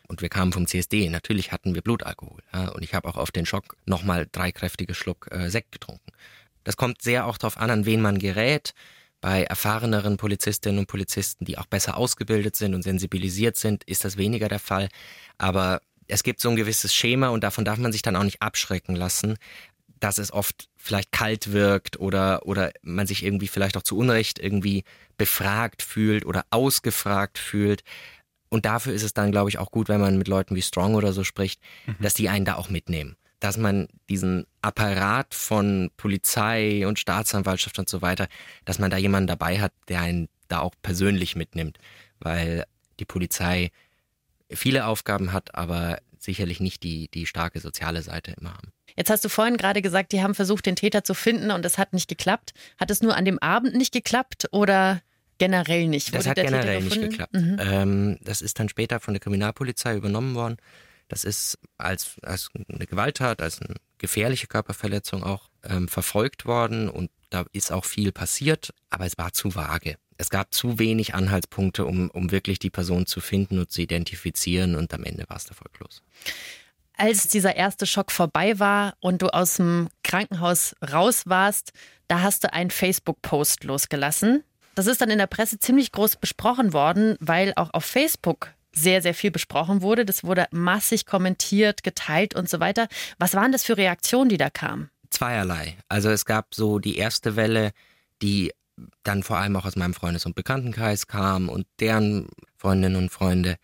Und 0.07 0.21
wir 0.21 0.29
kamen 0.29 0.53
vom 0.53 0.67
CSD. 0.67 1.09
Natürlich 1.09 1.51
hatten 1.51 1.75
wir 1.75 1.81
Blutalkohol. 1.81 2.41
Ja? 2.53 2.69
Und 2.69 2.83
ich 2.83 2.93
habe 2.93 3.09
auch 3.09 3.17
auf 3.17 3.31
den 3.31 3.45
Schock 3.45 3.75
nochmal 3.85 4.27
drei 4.31 4.51
kräftige 4.51 4.93
Schluck 4.93 5.27
äh, 5.31 5.49
Sekt 5.49 5.71
getrunken. 5.71 6.11
Das 6.63 6.77
kommt 6.77 7.01
sehr 7.01 7.25
auch 7.25 7.37
darauf 7.37 7.57
an, 7.57 7.69
an 7.69 7.85
wen 7.85 8.01
man 8.01 8.19
gerät. 8.19 8.73
Bei 9.23 9.43
erfahreneren 9.43 10.17
Polizistinnen 10.17 10.79
und 10.79 10.87
Polizisten, 10.87 11.45
die 11.45 11.57
auch 11.57 11.65
besser 11.65 11.95
ausgebildet 11.95 12.57
sind 12.57 12.75
und 12.75 12.81
sensibilisiert 12.81 13.55
sind, 13.55 13.85
ist 13.85 14.03
das 14.03 14.17
weniger 14.17 14.49
der 14.49 14.59
Fall. 14.59 14.89
Aber 15.37 15.79
es 16.09 16.23
gibt 16.23 16.41
so 16.41 16.49
ein 16.49 16.57
gewisses 16.57 16.93
Schema 16.93 17.29
und 17.29 17.41
davon 17.41 17.63
darf 17.63 17.77
man 17.77 17.93
sich 17.93 18.01
dann 18.01 18.17
auch 18.17 18.25
nicht 18.25 18.41
abschrecken 18.41 18.97
lassen, 18.97 19.37
dass 20.01 20.17
es 20.17 20.33
oft 20.33 20.67
vielleicht 20.75 21.13
kalt 21.13 21.53
wirkt 21.53 22.01
oder, 22.01 22.45
oder 22.45 22.73
man 22.81 23.07
sich 23.07 23.23
irgendwie 23.23 23.47
vielleicht 23.47 23.77
auch 23.77 23.83
zu 23.83 23.97
Unrecht 23.97 24.39
irgendwie 24.39 24.83
befragt 25.15 25.83
fühlt 25.83 26.25
oder 26.25 26.43
ausgefragt 26.49 27.37
fühlt. 27.37 27.85
Und 28.49 28.65
dafür 28.65 28.91
ist 28.93 29.03
es 29.03 29.13
dann, 29.13 29.31
glaube 29.31 29.49
ich, 29.49 29.57
auch 29.57 29.71
gut, 29.71 29.87
wenn 29.87 30.01
man 30.01 30.17
mit 30.17 30.27
Leuten 30.27 30.53
wie 30.57 30.61
Strong 30.61 30.95
oder 30.95 31.13
so 31.13 31.23
spricht, 31.23 31.61
mhm. 31.85 31.95
dass 32.01 32.13
die 32.13 32.27
einen 32.27 32.43
da 32.43 32.55
auch 32.55 32.69
mitnehmen. 32.69 33.15
Dass 33.43 33.57
man 33.57 33.89
diesen 34.07 34.45
Apparat 34.61 35.33
von 35.33 35.91
Polizei 35.97 36.87
und 36.87 36.97
Staatsanwaltschaft 36.97 37.77
und 37.77 37.89
so 37.89 38.01
weiter, 38.01 38.29
dass 38.63 38.79
man 38.79 38.89
da 38.89 38.95
jemanden 38.95 39.27
dabei 39.27 39.59
hat, 39.59 39.73
der 39.89 39.99
einen 39.99 40.29
da 40.47 40.59
auch 40.59 40.73
persönlich 40.81 41.35
mitnimmt. 41.35 41.77
Weil 42.19 42.63
die 43.01 43.05
Polizei 43.05 43.71
viele 44.49 44.85
Aufgaben 44.85 45.33
hat, 45.33 45.55
aber 45.55 45.99
sicherlich 46.19 46.61
nicht 46.61 46.83
die, 46.83 47.09
die 47.09 47.25
starke 47.25 47.59
soziale 47.59 48.01
Seite 48.01 48.33
immer 48.39 48.53
haben. 48.53 48.71
Jetzt 48.95 49.09
hast 49.09 49.25
du 49.25 49.29
vorhin 49.29 49.57
gerade 49.57 49.81
gesagt, 49.81 50.13
die 50.13 50.21
haben 50.21 50.35
versucht, 50.35 50.65
den 50.65 50.77
Täter 50.77 51.03
zu 51.03 51.13
finden 51.13 51.51
und 51.51 51.65
es 51.65 51.77
hat 51.77 51.91
nicht 51.91 52.07
geklappt. 52.07 52.53
Hat 52.79 52.91
es 52.91 53.01
nur 53.01 53.17
an 53.17 53.25
dem 53.25 53.39
Abend 53.39 53.75
nicht 53.75 53.91
geklappt 53.91 54.47
oder 54.53 55.01
generell 55.37 55.89
nicht? 55.89 56.15
Das 56.15 56.27
hat 56.27 56.37
generell 56.37 56.81
nicht 56.81 57.01
geklappt. 57.01 57.33
Mhm. 57.33 57.57
Ähm, 57.59 58.19
das 58.21 58.41
ist 58.41 58.57
dann 58.57 58.69
später 58.69 59.01
von 59.01 59.13
der 59.13 59.19
Kriminalpolizei 59.19 59.97
übernommen 59.97 60.33
worden. 60.33 60.55
Das 61.07 61.23
ist 61.23 61.57
als, 61.77 62.15
als 62.21 62.49
eine 62.69 62.85
Gewalttat, 62.85 63.41
als 63.41 63.61
eine 63.61 63.75
gefährliche 63.97 64.47
Körperverletzung 64.47 65.23
auch 65.23 65.49
ähm, 65.63 65.87
verfolgt 65.87 66.45
worden 66.45 66.89
und 66.89 67.11
da 67.29 67.45
ist 67.51 67.71
auch 67.71 67.85
viel 67.85 68.11
passiert, 68.11 68.73
aber 68.89 69.05
es 69.05 69.17
war 69.17 69.33
zu 69.33 69.55
vage. 69.55 69.95
Es 70.17 70.29
gab 70.29 70.53
zu 70.53 70.77
wenig 70.77 71.15
Anhaltspunkte, 71.15 71.85
um, 71.85 72.11
um 72.11 72.31
wirklich 72.31 72.59
die 72.59 72.69
Person 72.69 73.05
zu 73.05 73.21
finden 73.21 73.59
und 73.59 73.71
zu 73.71 73.81
identifizieren 73.81 74.75
und 74.75 74.93
am 74.93 75.03
Ende 75.03 75.25
war 75.27 75.37
es 75.37 75.47
erfolglos 75.47 76.03
als 76.97 77.27
dieser 77.27 77.55
erste 77.55 77.85
Schock 77.85 78.11
vorbei 78.11 78.59
war 78.59 78.95
und 78.99 79.21
du 79.21 79.27
aus 79.27 79.55
dem 79.55 79.89
Krankenhaus 80.03 80.75
raus 80.91 81.23
warst, 81.25 81.73
da 82.07 82.21
hast 82.21 82.43
du 82.43 82.53
einen 82.53 82.71
Facebook-Post 82.71 83.63
losgelassen. 83.63 84.43
Das 84.75 84.87
ist 84.87 85.01
dann 85.01 85.09
in 85.09 85.17
der 85.17 85.27
Presse 85.27 85.59
ziemlich 85.59 85.91
groß 85.91 86.17
besprochen 86.17 86.73
worden, 86.73 87.15
weil 87.19 87.53
auch 87.55 87.73
auf 87.73 87.85
Facebook 87.85 88.53
sehr, 88.73 89.01
sehr 89.01 89.13
viel 89.13 89.31
besprochen 89.31 89.81
wurde. 89.81 90.05
Das 90.05 90.23
wurde 90.23 90.47
massig 90.51 91.05
kommentiert, 91.05 91.83
geteilt 91.83 92.35
und 92.35 92.49
so 92.49 92.59
weiter. 92.59 92.87
Was 93.19 93.35
waren 93.35 93.51
das 93.51 93.63
für 93.63 93.77
Reaktionen, 93.77 94.29
die 94.29 94.37
da 94.37 94.49
kamen? 94.49 94.89
Zweierlei. 95.09 95.77
Also 95.89 96.09
es 96.09 96.25
gab 96.25 96.55
so 96.55 96.79
die 96.79 96.97
erste 96.97 97.35
Welle, 97.35 97.71
die 98.21 98.51
dann 99.03 99.21
vor 99.21 99.37
allem 99.37 99.55
auch 99.55 99.65
aus 99.65 99.75
meinem 99.75 99.93
Freundes- 99.93 100.25
und 100.25 100.35
Bekanntenkreis 100.35 101.07
kam 101.07 101.49
und 101.49 101.67
deren 101.79 102.27
Freundinnen 102.57 102.95
und 102.95 103.09
Freunde 103.11 103.57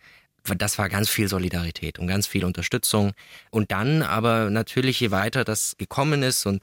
das 0.56 0.78
war 0.78 0.88
ganz 0.88 1.10
viel 1.10 1.28
Solidarität 1.28 1.98
und 1.98 2.06
ganz 2.06 2.26
viel 2.26 2.44
Unterstützung. 2.44 3.12
Und 3.50 3.70
dann 3.72 4.02
aber 4.02 4.50
natürlich, 4.50 4.98
je 5.00 5.10
weiter 5.10 5.44
das 5.44 5.76
gekommen 5.76 6.22
ist 6.22 6.46
und 6.46 6.62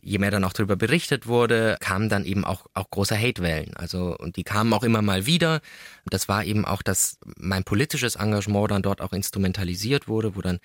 je 0.00 0.18
mehr 0.18 0.30
dann 0.30 0.44
auch 0.44 0.52
darüber 0.52 0.76
berichtet 0.76 1.26
wurde, 1.26 1.76
kamen 1.80 2.08
dann 2.08 2.24
eben 2.24 2.44
auch, 2.44 2.66
auch 2.74 2.90
große 2.90 3.16
Hatewellen. 3.16 3.76
Also, 3.76 4.16
und 4.16 4.36
die 4.36 4.44
kamen 4.44 4.72
auch 4.72 4.82
immer 4.82 5.02
mal 5.02 5.26
wieder. 5.26 5.60
Das 6.06 6.28
war 6.28 6.44
eben 6.44 6.64
auch, 6.64 6.82
dass 6.82 7.18
mein 7.36 7.64
politisches 7.64 8.16
Engagement 8.16 8.70
dann 8.70 8.82
dort 8.82 9.00
auch 9.00 9.12
instrumentalisiert 9.12 10.08
wurde, 10.08 10.36
wo 10.36 10.40
dann 10.40 10.60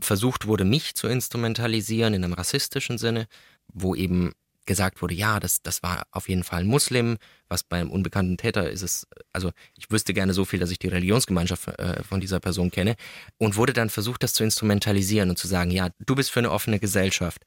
versucht 0.00 0.46
wurde, 0.46 0.64
mich 0.64 0.94
zu 0.94 1.06
instrumentalisieren 1.06 2.14
in 2.14 2.24
einem 2.24 2.32
rassistischen 2.32 2.98
Sinne, 2.98 3.26
wo 3.72 3.94
eben 3.94 4.32
gesagt 4.64 5.02
wurde, 5.02 5.14
ja, 5.14 5.40
das, 5.40 5.62
das 5.62 5.82
war 5.82 6.06
auf 6.12 6.28
jeden 6.28 6.44
Fall 6.44 6.60
ein 6.60 6.66
Muslim, 6.66 7.18
was 7.48 7.64
beim 7.64 7.90
unbekannten 7.90 8.36
Täter 8.36 8.70
ist 8.70 8.82
es, 8.82 9.06
also 9.32 9.50
ich 9.76 9.90
wüsste 9.90 10.14
gerne 10.14 10.34
so 10.34 10.44
viel, 10.44 10.60
dass 10.60 10.70
ich 10.70 10.78
die 10.78 10.88
Religionsgemeinschaft 10.88 11.66
äh, 11.78 12.02
von 12.04 12.20
dieser 12.20 12.38
Person 12.38 12.70
kenne 12.70 12.94
und 13.38 13.56
wurde 13.56 13.72
dann 13.72 13.90
versucht, 13.90 14.22
das 14.22 14.34
zu 14.34 14.44
instrumentalisieren 14.44 15.30
und 15.30 15.36
zu 15.36 15.48
sagen, 15.48 15.70
ja, 15.70 15.88
du 15.98 16.14
bist 16.14 16.30
für 16.30 16.40
eine 16.40 16.52
offene 16.52 16.78
Gesellschaft 16.78 17.42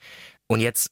und 0.48 0.60
jetzt 0.60 0.92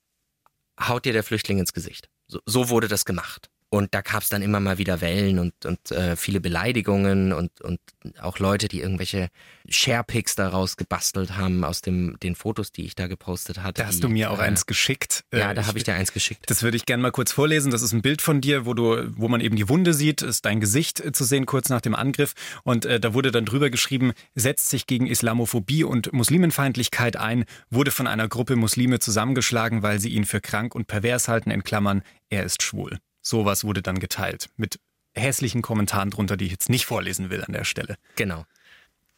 haut 0.79 1.05
dir 1.05 1.13
der 1.13 1.23
Flüchtling 1.23 1.59
ins 1.59 1.73
Gesicht. 1.73 2.09
So, 2.27 2.39
so 2.45 2.69
wurde 2.69 2.87
das 2.87 3.05
gemacht. 3.05 3.49
Und 3.73 3.95
da 3.95 4.01
gab 4.01 4.21
es 4.21 4.29
dann 4.29 4.43
immer 4.43 4.59
mal 4.59 4.77
wieder 4.77 5.01
Wellen 5.01 5.39
und, 5.39 5.65
und 5.65 5.89
äh, 5.89 6.15
viele 6.15 6.39
Beleidigungen 6.39 7.33
und, 7.33 7.59
und 7.59 7.79
auch 8.21 8.37
Leute, 8.37 8.67
die 8.67 8.81
irgendwelche 8.81 9.29
Sharepics 9.67 10.35
daraus 10.35 10.77
gebastelt 10.77 11.37
haben 11.37 11.63
aus 11.63 11.81
dem, 11.81 12.15
den 12.21 12.35
Fotos, 12.35 12.71
die 12.71 12.85
ich 12.85 12.93
da 12.93 13.07
gepostet 13.07 13.63
hatte. 13.63 13.81
Da 13.81 13.87
hast 13.87 13.95
die, 13.95 14.01
du 14.01 14.09
mir 14.09 14.29
auch 14.29 14.37
äh, 14.37 14.43
eins 14.43 14.67
geschickt. 14.67 15.23
Ja, 15.33 15.55
da 15.55 15.65
habe 15.65 15.79
ich 15.79 15.85
dir 15.85 15.95
eins 15.95 16.13
geschickt. 16.13 16.43
Das 16.51 16.61
würde 16.61 16.77
ich 16.77 16.85
gerne 16.85 17.01
mal 17.01 17.09
kurz 17.09 17.31
vorlesen. 17.31 17.71
Das 17.71 17.81
ist 17.81 17.93
ein 17.93 18.03
Bild 18.03 18.21
von 18.21 18.41
dir, 18.41 18.67
wo 18.67 18.75
du, 18.75 19.11
wo 19.17 19.27
man 19.27 19.41
eben 19.41 19.55
die 19.55 19.67
Wunde 19.67 19.95
sieht, 19.95 20.21
ist 20.21 20.45
dein 20.45 20.59
Gesicht 20.59 20.99
äh, 20.99 21.11
zu 21.11 21.23
sehen 21.23 21.47
kurz 21.47 21.69
nach 21.69 21.81
dem 21.81 21.95
Angriff. 21.95 22.33
Und 22.61 22.85
äh, 22.85 22.99
da 22.99 23.15
wurde 23.15 23.31
dann 23.31 23.45
drüber 23.45 23.71
geschrieben, 23.71 24.13
setzt 24.35 24.69
sich 24.69 24.85
gegen 24.85 25.07
Islamophobie 25.07 25.83
und 25.83 26.13
Muslimenfeindlichkeit 26.13 27.17
ein, 27.17 27.45
wurde 27.71 27.89
von 27.89 28.05
einer 28.05 28.27
Gruppe 28.27 28.55
Muslime 28.55 28.99
zusammengeschlagen, 28.99 29.81
weil 29.81 29.99
sie 29.99 30.09
ihn 30.09 30.25
für 30.25 30.41
krank 30.41 30.75
und 30.75 30.85
pervers 30.85 31.27
halten, 31.27 31.49
in 31.49 31.63
Klammern, 31.63 32.03
er 32.29 32.43
ist 32.43 32.61
schwul. 32.61 32.99
Sowas 33.23 33.63
wurde 33.63 33.81
dann 33.81 33.99
geteilt 33.99 34.49
mit 34.57 34.79
hässlichen 35.15 35.63
Kommentaren 35.63 36.11
drunter, 36.11 36.37
die 36.37 36.45
ich 36.45 36.51
jetzt 36.51 36.69
nicht 36.69 36.85
vorlesen 36.85 37.31
will 37.31 37.43
an 37.43 37.53
der 37.53 37.63
Stelle. 37.63 37.97
Genau. 38.15 38.45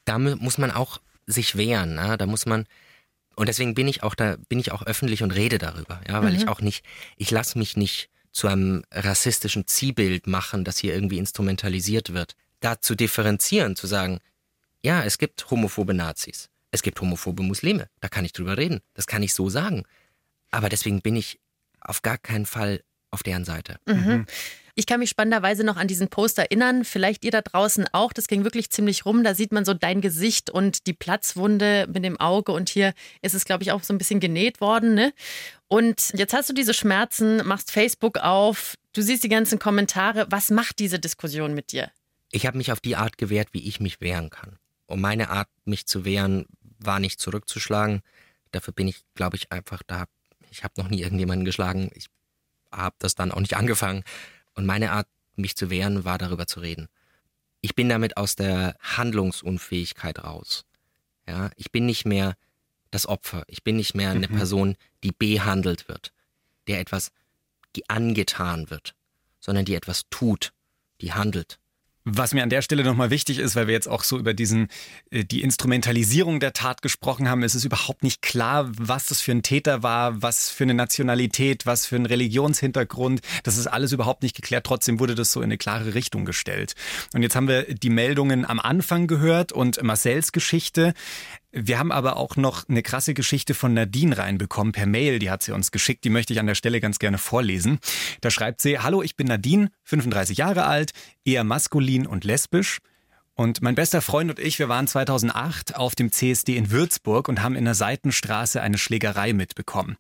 Da 0.06 0.18
muss 0.18 0.58
man 0.58 0.72
auch 0.72 1.02
sich 1.26 1.58
wehren. 1.58 1.96
Ne? 1.96 2.18
Da 2.18 2.26
muss 2.26 2.46
man 2.46 2.66
und 3.36 3.48
deswegen 3.50 3.76
bin 3.76 3.88
ich 3.88 4.04
auch 4.04 4.16
da, 4.16 4.38
bin 4.48 4.60
ich 4.60 4.72
auch 4.72 4.84
öffentlich 4.84 5.22
und 5.22 5.32
rede 5.32 5.58
darüber, 5.58 6.02
ja, 6.08 6.24
weil 6.24 6.32
mhm. 6.32 6.38
ich 6.38 6.48
auch 6.48 6.62
nicht, 6.62 6.86
ich 7.18 7.32
lasse 7.32 7.58
mich 7.58 7.76
nicht 7.76 8.10
zu 8.32 8.48
einem 8.48 8.84
rassistischen 8.92 9.68
Ziehbild 9.68 10.28
machen, 10.28 10.64
das 10.64 10.78
hier 10.78 10.94
irgendwie 10.94 11.18
instrumentalisiert 11.18 12.14
wird. 12.14 12.36
Da 12.60 12.80
zu 12.80 12.96
differenzieren, 12.96 13.76
zu 13.76 13.88
sagen, 13.88 14.20
ja, 14.82 15.04
es 15.04 15.18
gibt 15.18 15.50
homophobe 15.52 15.94
Nazis, 15.94 16.50
es 16.72 16.82
gibt 16.82 17.00
homophobe 17.02 17.44
Muslime, 17.44 17.90
da 18.00 18.08
kann 18.08 18.26
ich 18.26 18.34
drüber 18.34 18.58
reden, 18.58 18.82
das 18.94 19.08
kann 19.08 19.24
ich 19.24 19.34
so 19.34 19.50
sagen. 19.50 19.84
Aber 20.52 20.70
deswegen 20.70 21.02
bin 21.02 21.16
ich 21.16 21.40
auf 21.82 22.02
gar 22.02 22.18
keinen 22.18 22.46
Fall 22.46 22.82
auf 23.16 23.24
deren 23.24 23.46
Seite. 23.46 23.78
Mhm. 23.86 24.26
Ich 24.78 24.86
kann 24.86 25.00
mich 25.00 25.10
spannenderweise 25.10 25.64
noch 25.64 25.78
an 25.78 25.88
diesen 25.88 26.10
Post 26.10 26.38
erinnern, 26.38 26.84
vielleicht 26.84 27.24
ihr 27.24 27.32
da 27.32 27.42
draußen 27.42 27.86
auch. 27.94 28.12
Das 28.12 28.28
ging 28.28 28.44
wirklich 28.44 28.70
ziemlich 28.70 29.06
rum. 29.06 29.24
Da 29.24 29.34
sieht 29.34 29.54
man 29.54 29.64
so 29.64 29.74
dein 29.74 30.02
Gesicht 30.02 30.50
und 30.50 30.86
die 30.86 30.94
Platzwunde 30.94 31.88
mit 31.92 32.04
dem 32.04 32.20
Auge. 32.20 32.52
Und 32.52 32.68
hier 32.68 32.94
ist 33.22 33.34
es, 33.34 33.46
glaube 33.46 33.64
ich, 33.64 33.72
auch 33.72 33.84
so 33.84 33.94
ein 33.94 33.98
bisschen 33.98 34.20
genäht 34.20 34.60
worden. 34.60 34.94
Ne? 34.94 35.14
Und 35.70 36.12
jetzt 36.14 36.34
hast 36.34 36.50
du 36.50 36.54
diese 36.54 36.74
Schmerzen, 36.74 37.38
machst 37.48 37.72
Facebook 37.72 38.18
auf, 38.18 38.76
du 38.92 39.02
siehst 39.02 39.24
die 39.24 39.30
ganzen 39.30 39.60
Kommentare. 39.60 40.28
Was 40.30 40.52
macht 40.52 40.80
diese 40.80 41.00
Diskussion 41.00 41.54
mit 41.54 41.72
dir? 41.72 41.90
Ich 42.32 42.46
habe 42.46 42.58
mich 42.58 42.74
auf 42.74 42.82
die 42.82 42.98
Art 42.98 43.18
gewehrt, 43.18 43.50
wie 43.54 43.66
ich 43.66 43.80
mich 43.80 44.02
wehren 44.02 44.30
kann. 44.30 44.58
Und 44.88 45.00
meine 45.00 45.30
Art, 45.30 45.48
mich 45.64 45.86
zu 45.86 46.04
wehren, 46.04 46.48
war 46.80 47.00
nicht 47.00 47.22
zurückzuschlagen. 47.22 48.02
Dafür 48.52 48.74
bin 48.74 48.90
ich, 48.90 49.06
glaube 49.16 49.38
ich, 49.38 49.54
einfach 49.54 49.84
da. 49.88 50.04
Ich 50.52 50.66
habe 50.66 50.74
noch 50.76 50.90
nie 50.90 51.02
irgendjemanden 51.02 51.46
geschlagen. 51.46 51.92
Ich 51.94 52.08
habe 52.76 52.96
das 53.00 53.16
dann 53.16 53.32
auch 53.32 53.40
nicht 53.40 53.56
angefangen. 53.56 54.04
Und 54.54 54.66
meine 54.66 54.92
Art, 54.92 55.08
mich 55.36 55.56
zu 55.56 55.70
wehren, 55.70 56.06
war 56.06 56.18
darüber 56.18 56.48
zu 56.48 56.60
reden. 56.60 56.88
Ich 57.62 57.76
bin 57.76 57.90
damit 57.90 58.18
aus 58.18 58.36
der 58.36 58.76
Handlungsunfähigkeit 58.80 60.24
raus. 60.24 60.66
Ja, 61.28 61.50
ich 61.56 61.72
bin 61.72 61.86
nicht 61.86 62.06
mehr 62.06 62.36
das 62.92 63.08
Opfer. 63.08 63.44
Ich 63.48 63.64
bin 63.64 63.76
nicht 63.76 63.96
mehr 63.96 64.12
eine 64.12 64.28
mhm. 64.28 64.36
Person, 64.36 64.76
die 65.04 65.12
behandelt 65.12 65.88
wird, 65.88 66.14
der 66.68 66.80
etwas 66.80 67.12
angetan 67.88 68.70
wird, 68.70 68.96
sondern 69.40 69.66
die 69.66 69.76
etwas 69.76 70.04
tut, 70.10 70.54
die 71.02 71.12
handelt. 71.12 71.60
Was 72.08 72.36
mir 72.36 72.44
an 72.44 72.52
der 72.52 72.62
Stelle 72.62 72.84
nochmal 72.84 73.10
wichtig 73.10 73.40
ist, 73.40 73.56
weil 73.56 73.66
wir 73.66 73.74
jetzt 73.74 73.88
auch 73.88 74.04
so 74.04 74.20
über 74.20 74.36
diesen, 74.36 74.68
äh, 75.10 75.24
die 75.26 75.42
Instrumentalisierung 75.42 76.40
der 76.40 76.54
Tat 76.54 76.84
gesprochen 76.84 77.28
haben, 77.28 77.42
ist 77.42 77.56
es 77.56 77.66
überhaupt 77.66 78.04
nicht 78.04 78.22
klar, 78.22 78.70
was 78.78 79.08
das 79.08 79.22
für 79.22 79.32
ein 79.32 79.42
Täter 79.42 79.82
war, 79.82 80.22
was 80.22 80.52
für 80.52 80.66
eine 80.66 80.76
Nationalität, 80.76 81.66
was 81.66 81.88
für 81.88 81.96
ein 81.96 82.06
Religionshintergrund. 82.06 83.22
Das 83.42 83.58
ist 83.58 83.66
alles 83.66 83.92
überhaupt 83.92 84.22
nicht 84.22 84.36
geklärt. 84.36 84.68
Trotzdem 84.68 85.00
wurde 85.00 85.16
das 85.16 85.32
so 85.32 85.42
in 85.42 85.46
eine 85.46 85.58
klare 85.58 85.96
Richtung 85.96 86.26
gestellt. 86.26 86.76
Und 87.14 87.24
jetzt 87.24 87.36
haben 87.36 87.48
wir 87.48 87.64
die 87.74 87.90
Meldungen 87.90 88.46
am 88.46 88.60
Anfang 88.60 89.08
gehört 89.08 89.52
und 89.52 89.82
Marcells 89.82 90.32
Geschichte. 90.32 90.94
Wir 91.58 91.80
haben 91.80 91.94
aber 91.94 92.18
auch 92.18 92.36
noch 92.36 92.68
eine 92.68 92.84
krasse 92.84 93.14
Geschichte 93.14 93.54
von 93.54 93.74
Nadine 93.74 94.18
reinbekommen 94.18 94.74
per 94.74 94.86
Mail, 94.86 95.20
die 95.20 95.32
hat 95.32 95.42
sie 95.42 95.54
uns 95.54 95.72
geschickt, 95.72 96.04
die 96.04 96.10
möchte 96.10 96.34
ich 96.34 96.42
an 96.42 96.48
der 96.48 96.56
Stelle 96.56 96.82
ganz 96.82 97.00
gerne 97.00 97.18
vorlesen. 97.18 97.80
Da 98.20 98.30
schreibt 98.30 98.62
sie, 98.62 98.80
Hallo, 98.80 99.02
ich 99.02 99.16
bin 99.16 99.28
Nadine, 99.28 99.72
35 99.84 100.38
Jahre 100.38 100.66
alt, 100.66 100.92
eher 101.24 101.46
maskulin 101.46 102.08
und 102.08 102.26
lesbisch. 102.26 102.80
Und 103.36 103.62
mein 103.62 103.74
bester 103.74 104.02
Freund 104.02 104.32
und 104.32 104.40
ich, 104.40 104.60
wir 104.60 104.68
waren 104.68 104.86
2008 104.86 105.78
auf 105.78 105.96
dem 105.96 106.12
CSD 106.12 106.58
in 106.58 106.72
Würzburg 106.72 107.30
und 107.30 107.42
haben 107.42 107.56
in 107.56 107.64
der 107.64 107.74
Seitenstraße 107.74 108.62
eine 108.62 108.78
Schlägerei 108.78 109.32
mitbekommen. 109.32 109.96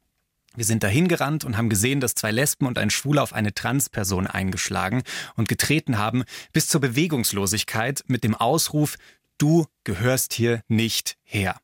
Wir 0.57 0.65
sind 0.65 0.83
dahin 0.83 1.07
gerannt 1.07 1.45
und 1.45 1.55
haben 1.55 1.69
gesehen, 1.69 2.01
dass 2.01 2.15
zwei 2.15 2.31
Lesben 2.31 2.65
und 2.65 2.77
ein 2.77 2.89
Schwuler 2.89 3.23
auf 3.23 3.31
eine 3.31 3.53
Transperson 3.53 4.27
eingeschlagen 4.27 5.03
und 5.37 5.47
getreten 5.47 5.97
haben, 5.97 6.25
bis 6.51 6.67
zur 6.67 6.81
Bewegungslosigkeit 6.81 8.03
mit 8.07 8.25
dem 8.25 8.35
Ausruf, 8.35 8.97
du 9.37 9.65
gehörst 9.83 10.33
hier 10.33 10.61
nicht 10.67 11.17
her. 11.23 11.59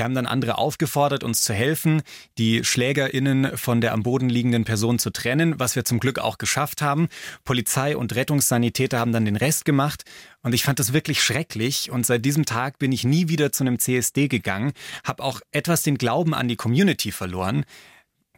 Wir 0.00 0.04
haben 0.04 0.14
dann 0.14 0.24
andere 0.24 0.56
aufgefordert, 0.56 1.24
uns 1.24 1.42
zu 1.42 1.52
helfen, 1.52 2.00
die 2.38 2.64
SchlägerInnen 2.64 3.58
von 3.58 3.82
der 3.82 3.92
am 3.92 4.02
Boden 4.02 4.30
liegenden 4.30 4.64
Person 4.64 4.98
zu 4.98 5.10
trennen, 5.10 5.60
was 5.60 5.76
wir 5.76 5.84
zum 5.84 6.00
Glück 6.00 6.18
auch 6.18 6.38
geschafft 6.38 6.80
haben. 6.80 7.10
Polizei 7.44 7.94
und 7.94 8.14
Rettungssanitäter 8.14 8.98
haben 8.98 9.12
dann 9.12 9.26
den 9.26 9.36
Rest 9.36 9.66
gemacht 9.66 10.04
und 10.42 10.54
ich 10.54 10.64
fand 10.64 10.78
das 10.78 10.94
wirklich 10.94 11.22
schrecklich 11.22 11.90
und 11.90 12.06
seit 12.06 12.24
diesem 12.24 12.46
Tag 12.46 12.78
bin 12.78 12.92
ich 12.92 13.04
nie 13.04 13.28
wieder 13.28 13.52
zu 13.52 13.62
einem 13.62 13.78
CSD 13.78 14.28
gegangen, 14.28 14.72
habe 15.04 15.22
auch 15.22 15.42
etwas 15.52 15.82
den 15.82 15.98
Glauben 15.98 16.32
an 16.32 16.48
die 16.48 16.56
Community 16.56 17.12
verloren. 17.12 17.66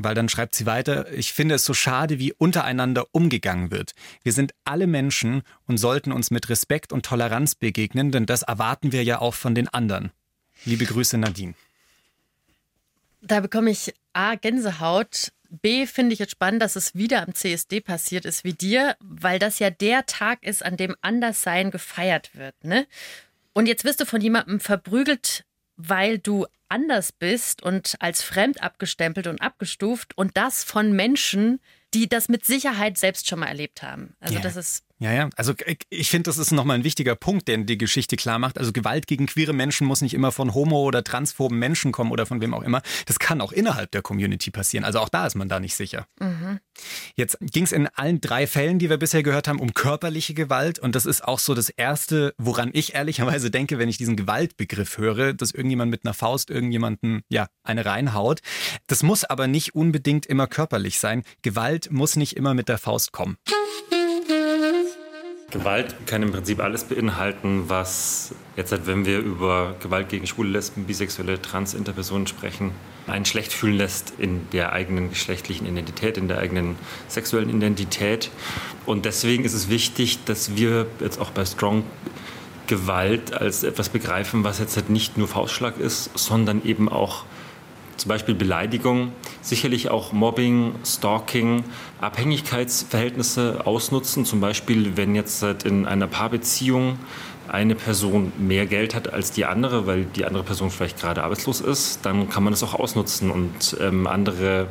Weil 0.03 0.15
dann 0.15 0.29
schreibt 0.29 0.55
sie 0.55 0.67
weiter, 0.67 1.11
ich 1.13 1.33
finde 1.33 1.55
es 1.57 1.65
so 1.65 1.75
schade, 1.75 2.19
wie 2.19 2.33
untereinander 2.33 3.07
umgegangen 3.13 3.71
wird. 3.71 3.93
Wir 4.23 4.33
sind 4.33 4.53
alle 4.65 4.87
Menschen 4.87 5.43
und 5.67 5.79
sollten 5.79 6.13
uns 6.13 6.31
mit 6.31 6.49
Respekt 6.49 6.93
und 6.93 7.05
Toleranz 7.05 7.55
begegnen, 7.55 8.11
denn 8.11 8.27
das 8.27 8.43
erwarten 8.43 8.93
wir 8.93 9.05
ja 9.05 9.21
auch 9.21 9.35
von 9.35 9.55
den 9.55 9.69
anderen. 9.69 10.11
Liebe 10.65 10.85
Grüße, 10.85 11.19
Nadine. 11.19 11.55
Da 13.21 13.41
bekomme 13.41 13.71
ich 13.71 13.95
A, 14.13 14.35
Gänsehaut. 14.35 15.33
B, 15.49 15.87
finde 15.87 16.15
ich 16.15 16.19
jetzt 16.19 16.33
spannend, 16.33 16.63
dass 16.63 16.77
es 16.77 16.95
wieder 16.95 17.23
am 17.23 17.35
CSD 17.35 17.81
passiert 17.81 18.25
ist 18.25 18.43
wie 18.43 18.55
dir, 18.55 18.97
weil 19.01 19.39
das 19.39 19.59
ja 19.59 19.71
der 19.71 20.07
Tag 20.07 20.43
ist, 20.43 20.65
an 20.65 20.77
dem 20.77 20.97
Anderssein 21.03 21.71
gefeiert 21.71 22.35
wird. 22.35 22.55
Ne? 22.65 22.87
Und 23.53 23.67
jetzt 23.67 23.85
wirst 23.85 24.01
du 24.01 24.07
von 24.07 24.21
jemandem 24.21 24.61
verprügelt, 24.61 25.45
weil 25.77 26.19
du 26.19 26.47
anders 26.69 27.13
bist 27.13 27.63
und 27.63 27.97
als 28.01 28.23
fremd 28.23 28.63
abgestempelt 28.63 29.27
und 29.27 29.43
abgestuft 29.43 30.17
und 30.17 30.37
das 30.37 30.65
von 30.65 30.93
Menschen, 30.93 31.61
die 31.93 32.09
das 32.09 32.29
mit 32.29 32.45
Sicherheit 32.45 32.97
selbst 32.97 33.29
schon 33.29 33.41
mal 33.41 33.47
erlebt 33.47 33.83
haben. 33.83 34.17
Also 34.21 34.35
yeah. 34.35 34.43
das 34.43 34.57
ist 34.57 34.85
ja, 35.03 35.13
ja. 35.13 35.31
Also 35.37 35.53
ich 35.91 36.11
finde, 36.11 36.29
das 36.29 36.39
ist 36.39 36.53
nochmal 36.53 36.79
ein 36.79 36.85
wichtiger 36.85 37.17
Punkt, 37.17 37.49
der 37.49 37.59
die 37.59 37.77
Geschichte 37.77 38.15
klar 38.15 38.39
macht. 38.39 38.57
Also 38.57 38.71
Gewalt 38.71 39.09
gegen 39.09 39.27
queere 39.27 39.53
Menschen 39.53 39.85
muss 39.85 40.01
nicht 40.01 40.15
immer 40.15 40.31
von 40.31 40.55
homo- 40.55 40.85
oder 40.85 41.03
transphoben 41.03 41.59
Menschen 41.59 41.91
kommen 41.91 42.13
oder 42.13 42.25
von 42.25 42.41
wem 42.41 42.55
auch 42.55 42.63
immer. 42.63 42.83
Das 43.07 43.19
kann 43.19 43.41
auch 43.41 43.51
innerhalb 43.51 43.91
der 43.91 44.03
Community 44.03 44.53
passieren. 44.53 44.85
Also 44.85 45.01
auch 45.01 45.09
da 45.09 45.27
ist 45.27 45.35
man 45.35 45.49
da 45.49 45.59
nicht 45.59 45.75
sicher. 45.75 46.07
Mhm. 46.21 46.61
Jetzt 47.17 47.37
ging 47.41 47.65
es 47.65 47.73
in 47.73 47.89
allen 47.89 48.21
drei 48.21 48.47
Fällen, 48.47 48.79
die 48.79 48.91
wir 48.91 48.97
bisher 48.97 49.25
gehört 49.25 49.49
haben, 49.49 49.59
um 49.59 49.75
körperliche 49.75 50.35
Gewalt. 50.35 50.79
Und 50.79 50.95
das 50.95 51.05
ist 51.05 51.25
auch 51.25 51.41
so 51.41 51.55
das 51.55 51.69
Erste, 51.69 52.33
woran 52.39 52.71
ich 52.73 52.95
ehrlicherweise 52.95 53.51
denke, 53.51 53.81
wenn 53.81 53.89
ich 53.89 53.99
diesen 53.99 54.15
Gewaltbegriff 54.15 54.99
höre, 54.99 55.33
dass 55.33 55.51
irgendjemand 55.51 55.91
mit 55.91 56.05
einer 56.05 56.15
Faust 56.15 56.49
irgendjemanden, 56.49 57.23
ja, 57.29 57.49
eine 57.65 57.85
reinhaut. 57.87 58.39
Das 58.87 59.03
muss 59.03 59.25
aber 59.25 59.49
nicht 59.49 59.75
unbedingt 59.75 60.27
immer 60.27 60.47
körperlich 60.47 61.01
sein. 61.01 61.25
Gewalt 61.43 61.91
muss 61.91 62.15
nicht 62.15 62.37
immer 62.37 62.55
mit 62.55 62.69
der 62.69 62.79
Faust 62.79 63.11
kommen. 63.11 63.37
Gewalt 65.53 66.07
kann 66.07 66.23
im 66.23 66.33
Prinzip 66.33 66.61
alles 66.61 66.85
beinhalten, 66.85 67.65
was 67.69 68.35
jetzt, 68.57 68.73
halt, 68.73 68.87
wenn 68.87 69.05
wir 69.05 69.19
über 69.19 69.77
Gewalt 69.81 70.09
gegen 70.09 70.27
schwule, 70.27 70.49
Lesben, 70.49 70.85
bisexuelle, 70.85 71.41
trans, 71.43 71.75
Interpersonen 71.75 72.27
sprechen, 72.27 72.73
einen 73.07 73.27
schlecht 73.27 73.53
fühlen 73.53 73.77
lässt 73.77 74.15
in 74.19 74.49
der 74.53 74.73
eigenen 74.73 75.11
geschlechtlichen 75.11 75.67
Identität, 75.67 76.17
in 76.17 76.27
der 76.29 76.39
eigenen 76.39 76.77
sexuellen 77.09 77.51
Identität. 77.51 78.31
Und 78.87 79.05
deswegen 79.05 79.45
ist 79.45 79.53
es 79.53 79.69
wichtig, 79.69 80.25
dass 80.25 80.57
wir 80.57 80.87
jetzt 81.01 81.21
auch 81.21 81.31
bei 81.31 81.45
Strong 81.45 81.85
Gewalt 82.67 83.35
als 83.35 83.65
etwas 83.65 83.91
begreifen, 83.91 84.45
was 84.45 84.59
jetzt 84.59 84.77
halt 84.77 84.89
nicht 84.89 85.19
nur 85.19 85.29
Faustschlag 85.29 85.79
ist, 85.79 86.11
sondern 86.17 86.65
eben 86.65 86.89
auch 86.89 87.25
zum 87.99 88.09
Beispiel 88.09 88.35
Beleidigung, 88.35 89.13
sicherlich 89.43 89.91
auch 89.91 90.13
Mobbing, 90.13 90.75
Stalking, 90.85 91.65
Abhängigkeitsverhältnisse 92.03 93.65
ausnutzen. 93.65 94.25
Zum 94.25 94.41
Beispiel, 94.41 94.97
wenn 94.97 95.15
jetzt 95.15 95.43
in 95.43 95.87
einer 95.87 96.09
Paarbeziehung 96.09 96.99
eine 97.49 97.75
Person 97.75 98.33
mehr 98.39 98.67
Geld 98.67 98.95
hat 98.95 99.13
als 99.13 99.31
die 99.31 99.45
andere, 99.45 99.87
weil 99.87 100.05
die 100.05 100.25
andere 100.25 100.43
Person 100.43 100.71
vielleicht 100.71 101.01
gerade 101.01 101.23
arbeitslos 101.23 101.61
ist, 101.61 102.05
dann 102.05 102.29
kann 102.29 102.43
man 102.43 102.53
das 102.53 102.63
auch 102.63 102.75
ausnutzen 102.75 103.31
und 103.31 103.77
ähm, 103.81 104.07
andere 104.07 104.67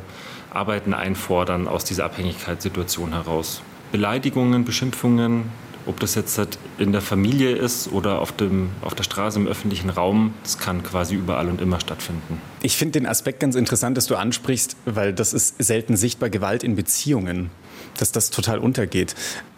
Arbeiten 0.50 0.92
einfordern 0.92 1.68
aus 1.68 1.84
dieser 1.84 2.04
Abhängigkeitssituation 2.04 3.12
heraus. 3.12 3.62
Beleidigungen, 3.92 4.64
Beschimpfungen, 4.64 5.44
ob 5.86 6.00
das 6.00 6.14
jetzt 6.14 6.38
halt 6.38 6.58
in 6.78 6.92
der 6.92 7.00
Familie 7.00 7.56
ist 7.56 7.90
oder 7.92 8.20
auf, 8.20 8.32
dem, 8.32 8.70
auf 8.82 8.94
der 8.94 9.02
Straße 9.02 9.38
im 9.38 9.46
öffentlichen 9.46 9.90
Raum, 9.90 10.34
das 10.42 10.58
kann 10.58 10.82
quasi 10.82 11.14
überall 11.14 11.48
und 11.48 11.60
immer 11.60 11.80
stattfinden. 11.80 12.40
Ich 12.62 12.76
finde 12.76 13.00
den 13.00 13.06
Aspekt 13.06 13.40
ganz 13.40 13.54
interessant, 13.54 13.96
dass 13.96 14.06
du 14.06 14.16
ansprichst, 14.16 14.76
weil 14.84 15.12
das 15.12 15.32
ist 15.32 15.62
selten 15.62 15.96
sichtbar 15.96 16.30
Gewalt 16.30 16.62
in 16.62 16.76
Beziehungen, 16.76 17.50
dass 17.98 18.12
das 18.12 18.30
total 18.30 18.58
untergeht. 18.58 19.14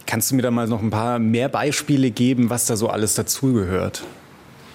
Kannst 0.07 0.31
du 0.31 0.37
mir 0.37 0.43
da 0.43 0.51
mal 0.51 0.67
noch 0.67 0.83
ein 0.83 0.91
paar 0.91 1.19
mehr 1.19 1.49
Beispiele 1.49 2.11
geben, 2.11 2.51
was 2.51 2.67
da 2.67 2.77
so 2.77 2.89
alles 2.89 3.15
dazugehört? 3.15 4.05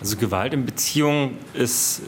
Also 0.01 0.17
Gewalt 0.17 0.53
in 0.53 0.65
Beziehungen 0.65 1.37
ist 1.53 2.01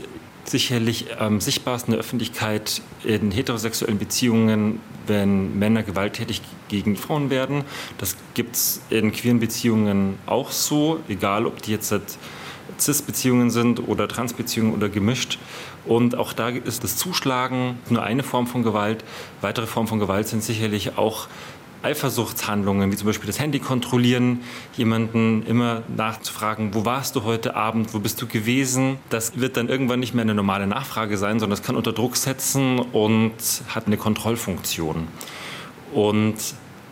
sicherlich 0.51 1.19
am 1.19 1.41
sichtbarsten 1.41 1.93
in 1.93 1.97
der 1.97 1.99
Öffentlichkeit 2.01 2.81
in 3.03 3.31
heterosexuellen 3.31 3.97
Beziehungen, 3.97 4.79
wenn 5.07 5.57
Männer 5.57 5.83
gewalttätig 5.83 6.41
gegen 6.67 6.95
Frauen 6.95 7.29
werden. 7.29 7.63
Das 7.97 8.15
gibt 8.33 8.55
es 8.55 8.81
in 8.89 9.11
queeren 9.11 9.39
Beziehungen 9.39 10.19
auch 10.25 10.51
so, 10.51 10.99
egal 11.09 11.45
ob 11.45 11.61
die 11.61 11.71
jetzt 11.71 11.93
Cis-Beziehungen 12.79 13.49
sind 13.49 13.87
oder 13.87 14.07
Trans-Beziehungen 14.07 14.73
oder 14.73 14.89
gemischt. 14.89 15.39
Und 15.85 16.15
auch 16.15 16.33
da 16.33 16.49
ist 16.49 16.83
das 16.83 16.97
Zuschlagen 16.97 17.79
nur 17.89 18.03
eine 18.03 18.23
Form 18.23 18.47
von 18.47 18.63
Gewalt. 18.63 19.03
Weitere 19.41 19.65
Formen 19.65 19.87
von 19.87 19.99
Gewalt 19.99 20.27
sind 20.27 20.43
sicherlich 20.43 20.97
auch 20.97 21.27
Eifersuchtshandlungen, 21.83 22.91
wie 22.91 22.95
zum 22.95 23.07
Beispiel 23.07 23.27
das 23.27 23.39
Handy 23.39 23.59
kontrollieren, 23.59 24.41
jemanden 24.75 25.43
immer 25.45 25.83
nachzufragen, 25.95 26.73
wo 26.73 26.85
warst 26.85 27.15
du 27.15 27.23
heute 27.23 27.55
Abend, 27.55 27.93
wo 27.93 27.99
bist 27.99 28.21
du 28.21 28.27
gewesen. 28.27 28.97
Das 29.09 29.39
wird 29.39 29.57
dann 29.57 29.69
irgendwann 29.69 29.99
nicht 29.99 30.13
mehr 30.13 30.23
eine 30.23 30.35
normale 30.35 30.67
Nachfrage 30.67 31.17
sein, 31.17 31.39
sondern 31.39 31.57
es 31.57 31.63
kann 31.63 31.75
unter 31.75 31.93
Druck 31.93 32.17
setzen 32.17 32.79
und 32.79 33.33
hat 33.69 33.87
eine 33.87 33.97
Kontrollfunktion. 33.97 35.07
Und 35.93 36.35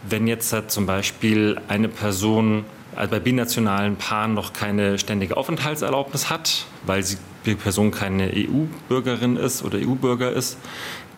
wenn 0.08 0.28
jetzt 0.28 0.54
halt 0.54 0.71
zum 0.71 0.86
Beispiel 0.86 1.60
eine 1.67 1.89
Person 1.89 2.65
also 2.95 3.12
bei 3.12 3.19
binationalen 3.19 3.95
Paaren 3.95 4.34
noch 4.34 4.52
keine 4.52 4.97
ständige 4.99 5.38
Aufenthaltserlaubnis 5.38 6.30
hat, 6.30 6.65
weil 6.86 7.04
die 7.45 7.56
Person 7.56 7.91
keine 7.91 8.32
EU-Bürgerin 8.36 9.38
ist 9.38 9.63
oder 9.63 9.78
EU-Bürger 9.78 10.32
ist, 10.32 10.58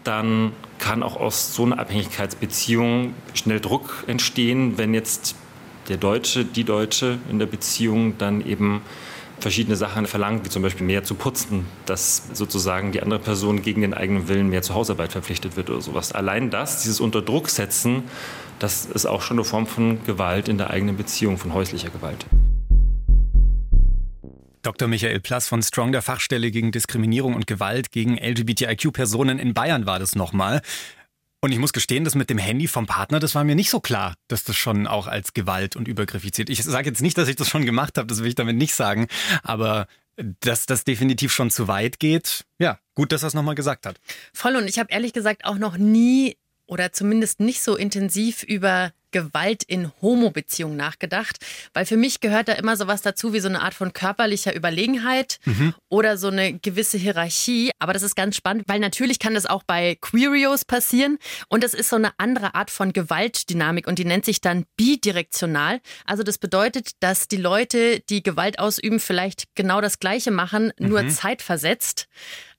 dann 0.04 0.52
kann 0.82 1.04
auch 1.04 1.16
aus 1.16 1.56
so 1.56 1.64
einer 1.64 1.80
Abhängigkeitsbeziehung 1.80 3.14
schnell 3.34 3.62
Druck 3.62 4.04
entstehen, 4.08 4.78
wenn 4.78 4.94
jetzt 4.94 5.36
der 5.88 5.98
Deutsche, 5.98 6.44
die 6.44 6.66
Deutsche 6.66 7.20
in 7.30 7.40
der 7.40 7.46
Beziehung 7.46 8.18
dann 8.18 8.46
eben 8.46 8.82
verschiedene 9.40 9.76
Sachen 9.76 10.06
verlangt, 10.06 10.44
wie 10.46 10.50
zum 10.50 10.62
Beispiel 10.62 10.86
mehr 10.86 11.04
zu 11.04 11.16
putzen, 11.16 11.66
dass 11.86 12.24
sozusagen 12.34 12.92
die 12.92 13.02
andere 13.02 13.20
Person 13.20 13.62
gegen 13.62 13.82
den 13.82 13.94
eigenen 13.94 14.28
Willen 14.28 14.50
mehr 14.50 14.62
zur 14.62 14.76
Hausarbeit 14.76 15.12
verpflichtet 15.12 15.56
wird 15.56 15.70
oder 15.70 15.82
sowas. 15.82 16.12
Allein 16.12 16.50
das, 16.50 16.82
dieses 16.84 17.00
unter 17.00 17.22
Druck 17.22 17.50
setzen, 17.50 18.04
das 18.60 18.86
ist 18.86 19.06
auch 19.06 19.22
schon 19.22 19.38
eine 19.38 19.46
Form 19.46 19.68
von 19.68 20.04
Gewalt 20.04 20.48
in 20.48 20.58
der 20.58 20.70
eigenen 20.70 20.98
Beziehung, 20.98 21.38
von 21.38 21.54
häuslicher 21.54 21.90
Gewalt. 21.90 22.26
Dr. 24.62 24.88
Michael 24.88 25.20
Plass 25.20 25.48
von 25.48 25.62
Strong, 25.62 25.92
der 25.92 26.02
Fachstelle 26.02 26.52
gegen 26.52 26.72
Diskriminierung 26.72 27.36
und 27.36 27.48
Gewalt 27.48 27.92
gegen 27.92 28.18
LGBTIQ-Personen 28.18 29.40
in 29.40 29.54
Bayern 29.54 29.86
war 29.86 30.00
das 30.00 30.16
nochmal. 30.16 30.62
Und 31.44 31.52
ich 31.52 31.58
muss 31.58 31.74
gestehen, 31.74 32.04
das 32.04 32.14
mit 32.14 32.30
dem 32.30 32.38
Handy 32.38 32.68
vom 32.68 32.86
Partner, 32.86 33.20
das 33.20 33.34
war 33.34 33.44
mir 33.44 33.56
nicht 33.56 33.72
so 33.72 33.80
klar, 33.80 34.14
dass 34.28 34.44
das 34.44 34.56
schon 34.56 34.86
auch 34.86 35.08
als 35.08 35.34
Gewalt 35.34 35.76
und 35.76 35.88
Übergriffig 35.88 36.34
zählt. 36.34 36.52
Ich 36.52 36.64
sage 36.64 36.90
jetzt 36.90 37.02
nicht, 37.02 37.18
dass 37.18 37.28
ich 37.28 37.36
das 37.36 37.50
schon 37.50 37.66
gemacht 37.66 37.98
habe, 37.98 38.08
das 38.08 38.20
will 38.20 38.28
ich 38.28 38.36
damit 38.36 38.58
nicht 38.58 38.76
sagen, 38.76 39.08
aber 39.42 39.88
dass 40.42 40.68
das 40.68 40.84
definitiv 40.84 41.34
schon 41.34 41.50
zu 41.50 41.68
weit 41.68 42.00
geht, 42.00 42.46
ja, 42.60 42.78
gut, 42.94 43.12
dass 43.12 43.24
er 43.24 43.28
es 43.28 43.34
nochmal 43.34 43.56
gesagt 43.56 43.88
hat. 43.88 44.00
Voll 44.34 44.56
und 44.56 44.68
ich 44.68 44.78
habe 44.78 44.92
ehrlich 44.92 45.14
gesagt 45.14 45.46
auch 45.46 45.58
noch 45.58 45.78
nie 45.78 46.38
oder 46.68 46.94
zumindest 46.94 47.40
nicht 47.40 47.64
so 47.64 47.76
intensiv 47.76 48.44
über 48.44 48.94
Gewalt 49.12 49.64
in 49.64 49.92
Homo-Beziehungen 50.02 50.78
nachgedacht, 50.78 51.38
weil 51.74 51.86
für 51.86 51.98
mich 51.98 52.20
gehört 52.20 52.48
da 52.48 52.54
immer 52.54 52.78
sowas 52.78 53.02
dazu 53.02 53.34
wie 53.34 53.40
so 53.40 53.50
eine 53.50 53.62
Art 53.62 53.74
von 53.74 53.94
körperlicher 53.94 54.56
Überlegenheit 54.56 55.40
mhm. 55.46 55.74
oder 55.90 56.18
so 56.18 56.28
eine 56.28 56.54
gewisse 56.54 56.98
Hierarchie. 56.98 57.72
Aber 57.80 57.94
das 57.94 58.04
ist 58.04 58.16
ganz 58.16 58.36
spannend, 58.36 58.64
weil 58.68 58.80
natürlich 58.80 59.20
kann 59.20 59.34
das 59.34 59.46
auch 59.46 59.64
bei 59.64 59.98
Queerios 60.02 60.66
passieren 60.66 61.18
und 61.50 61.64
das 61.64 61.74
ist 61.74 61.90
so 61.90 61.96
eine 61.96 62.12
andere 62.18 62.56
Art 62.56 62.72
von 62.72 62.94
Gewaltdynamik 62.94 63.88
und 63.88 64.00
die 64.00 64.06
nennt 64.06 64.26
sich 64.26 64.42
dann 64.42 64.66
bidirektional. 64.78 65.82
Also 66.06 66.24
das 66.24 66.38
bedeutet, 66.38 66.92
dass 67.00 67.28
die 67.28 67.38
Leute, 67.38 68.00
die 68.10 68.24
Gewalt 68.24 68.60
ausüben, 68.60 69.00
vielleicht 69.00 69.46
genau 69.56 69.82
das 69.82 70.00
Gleiche 70.00 70.32
machen, 70.32 70.72
nur 70.80 71.04
mhm. 71.04 71.10
zeitversetzt. 71.10 72.08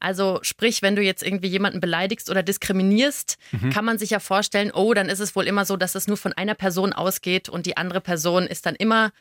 Also 0.02 0.40
sprich, 0.42 0.82
wenn 0.82 0.96
du 0.96 1.02
jetzt 1.02 1.22
irgendwie 1.22 1.46
jemanden 1.46 1.80
beleidigst 1.80 2.28
oder 2.28 2.42
diskriminierst, 2.42 3.38
mhm. 3.52 3.70
kann 3.70 3.84
man 3.84 3.98
sich 3.98 4.10
ja 4.10 4.18
vorstellen, 4.18 4.72
oh, 4.72 4.94
dann 4.94 5.08
ist 5.08 5.20
es 5.20 5.36
wohl 5.36 5.46
immer 5.46 5.64
so, 5.64 5.76
dass 5.76 5.94
es 5.94 6.08
nur 6.08 6.16
von 6.16 6.32
einer 6.42 6.54
Person 6.54 6.92
ausgeht 6.92 7.48
und 7.48 7.66
die 7.66 7.76
andere 7.76 8.00
Person 8.00 8.46
ist 8.46 8.66
dann 8.66 8.74
immer 8.74 9.12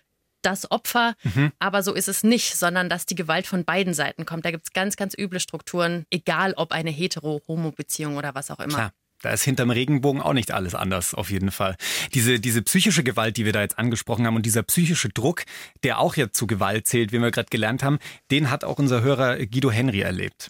das 0.41 0.71
Opfer, 0.71 1.15
mhm. 1.23 1.51
aber 1.59 1.83
so 1.83 1.93
ist 1.93 2.07
es 2.07 2.23
nicht, 2.23 2.55
sondern 2.55 2.89
dass 2.89 3.05
die 3.05 3.15
Gewalt 3.15 3.45
von 3.45 3.63
beiden 3.63 3.93
Seiten 3.93 4.25
kommt. 4.25 4.43
Da 4.43 4.51
gibt 4.51 4.63
es 4.63 4.73
ganz, 4.73 4.95
ganz 4.95 5.15
üble 5.17 5.39
Strukturen, 5.39 6.05
egal 6.09 6.53
ob 6.57 6.71
eine 6.71 6.89
hetero-homo-Beziehung 6.89 8.17
oder 8.17 8.35
was 8.35 8.51
auch 8.51 8.59
immer. 8.59 8.73
Klar. 8.73 8.91
Da 9.21 9.29
ist 9.29 9.43
hinterm 9.43 9.69
Regenbogen 9.69 10.19
auch 10.19 10.33
nicht 10.33 10.51
alles 10.51 10.73
anders, 10.73 11.13
auf 11.13 11.29
jeden 11.29 11.51
Fall. 11.51 11.75
Diese, 12.15 12.39
diese 12.39 12.63
psychische 12.63 13.03
Gewalt, 13.03 13.37
die 13.37 13.45
wir 13.45 13.53
da 13.53 13.61
jetzt 13.61 13.77
angesprochen 13.77 14.25
haben 14.25 14.35
und 14.35 14.47
dieser 14.47 14.63
psychische 14.63 15.09
Druck, 15.09 15.43
der 15.83 15.99
auch 15.99 16.15
jetzt 16.15 16.35
zu 16.35 16.47
Gewalt 16.47 16.87
zählt, 16.87 17.11
wie 17.11 17.19
wir 17.19 17.29
gerade 17.29 17.49
gelernt 17.51 17.83
haben, 17.83 17.99
den 18.31 18.49
hat 18.49 18.63
auch 18.63 18.79
unser 18.79 19.03
Hörer 19.03 19.37
Guido 19.45 19.69
Henry 19.69 19.99
erlebt. 19.99 20.49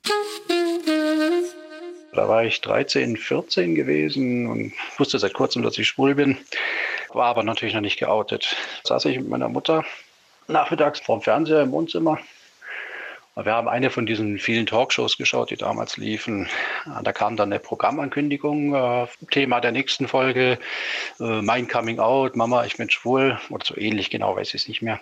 Da 2.14 2.28
war 2.28 2.44
ich 2.44 2.60
13, 2.62 3.16
14 3.16 3.76
gewesen 3.76 4.48
und 4.48 4.74
wusste 4.98 5.18
seit 5.18 5.34
kurzem, 5.34 5.64
dass 5.64 5.78
ich 5.78 5.88
schwul 5.88 6.16
bin, 6.16 6.38
war 7.10 7.28
aber 7.28 7.44
natürlich 7.44 7.74
noch 7.74 7.82
nicht 7.82 8.00
geoutet. 8.00 8.56
Saß 8.84 9.06
ich 9.06 9.18
mit 9.18 9.30
meiner 9.30 9.48
Mutter 9.48 9.86
nachmittags 10.48 11.00
vorm 11.00 11.22
Fernseher 11.22 11.62
im 11.62 11.72
Wohnzimmer. 11.72 12.20
Wir 13.36 13.54
haben 13.54 13.70
eine 13.70 13.90
von 13.90 14.06
diesen 14.06 14.40
vielen 14.40 14.66
Talkshows 14.66 15.18
geschaut, 15.18 15.52
die 15.52 15.56
damals 15.56 15.96
liefen. 15.96 16.50
Da 17.02 17.14
kam 17.14 17.38
dann 17.38 17.52
eine 17.52 17.62
Programmankündigung, 17.62 18.76
äh, 18.76 19.08
Thema 19.32 19.62
der 19.62 19.72
nächsten 19.72 20.10
Folge, 20.10 20.60
äh, 21.18 21.42
Mein 21.42 21.70
Coming 21.70 22.00
Out, 22.00 22.36
Mama, 22.36 22.66
ich 22.66 22.76
bin 22.76 22.90
schwul 22.90 23.40
oder 23.50 23.66
so 23.66 23.78
ähnlich, 23.78 24.10
genau 24.10 24.36
weiß 24.36 24.50
ich 24.50 24.64
es 24.64 24.68
nicht 24.68 24.82
mehr. 24.82 25.00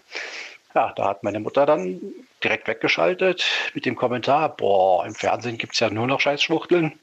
Ja, 0.79 0.93
da 0.95 1.09
hat 1.09 1.23
meine 1.23 1.41
Mutter 1.41 1.65
dann 1.65 1.99
direkt 2.41 2.69
weggeschaltet 2.69 3.45
mit 3.73 3.85
dem 3.85 3.97
Kommentar, 3.97 4.55
boah, 4.55 5.05
im 5.05 5.13
Fernsehen 5.13 5.57
gibt 5.57 5.73
es 5.73 5.81
ja 5.81 5.89
nur 5.89 6.07
noch 6.07 6.21
Scheißschwuchteln. 6.21 6.97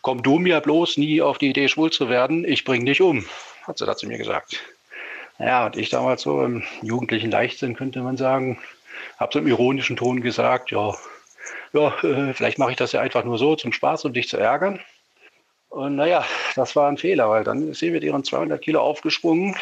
Komm 0.00 0.24
du 0.24 0.40
mir 0.40 0.60
bloß 0.60 0.96
nie 0.96 1.22
auf 1.22 1.38
die 1.38 1.50
Idee, 1.50 1.68
schwul 1.68 1.92
zu 1.92 2.08
werden, 2.08 2.44
ich 2.44 2.64
bring 2.64 2.84
dich 2.84 3.00
um, 3.00 3.24
hat 3.62 3.78
sie 3.78 3.86
da 3.86 3.96
zu 3.96 4.08
mir 4.08 4.18
gesagt. 4.18 4.60
Ja, 5.38 5.66
und 5.66 5.76
ich 5.76 5.88
damals 5.88 6.22
so 6.22 6.42
im 6.42 6.64
jugendlichen 6.82 7.30
Leichtsinn, 7.30 7.76
könnte 7.76 8.00
man 8.00 8.16
sagen, 8.16 8.58
habe 9.18 9.32
so 9.32 9.38
im 9.38 9.46
ironischen 9.46 9.96
Ton 9.96 10.20
gesagt, 10.20 10.72
ja, 10.72 10.92
ja 11.72 11.94
äh, 12.02 12.34
vielleicht 12.34 12.58
mache 12.58 12.72
ich 12.72 12.76
das 12.76 12.90
ja 12.90 13.00
einfach 13.02 13.22
nur 13.22 13.38
so 13.38 13.54
zum 13.54 13.72
Spaß, 13.72 14.04
um 14.04 14.12
dich 14.12 14.28
zu 14.28 14.36
ärgern. 14.36 14.80
Und 15.68 15.94
naja, 15.94 16.24
das 16.56 16.74
war 16.74 16.88
ein 16.88 16.98
Fehler, 16.98 17.30
weil 17.30 17.44
dann 17.44 17.70
ist 17.70 17.78
sie 17.78 17.90
mit 17.90 18.02
ihren 18.02 18.24
200 18.24 18.60
Kilo 18.60 18.80
aufgesprungen, 18.80 19.54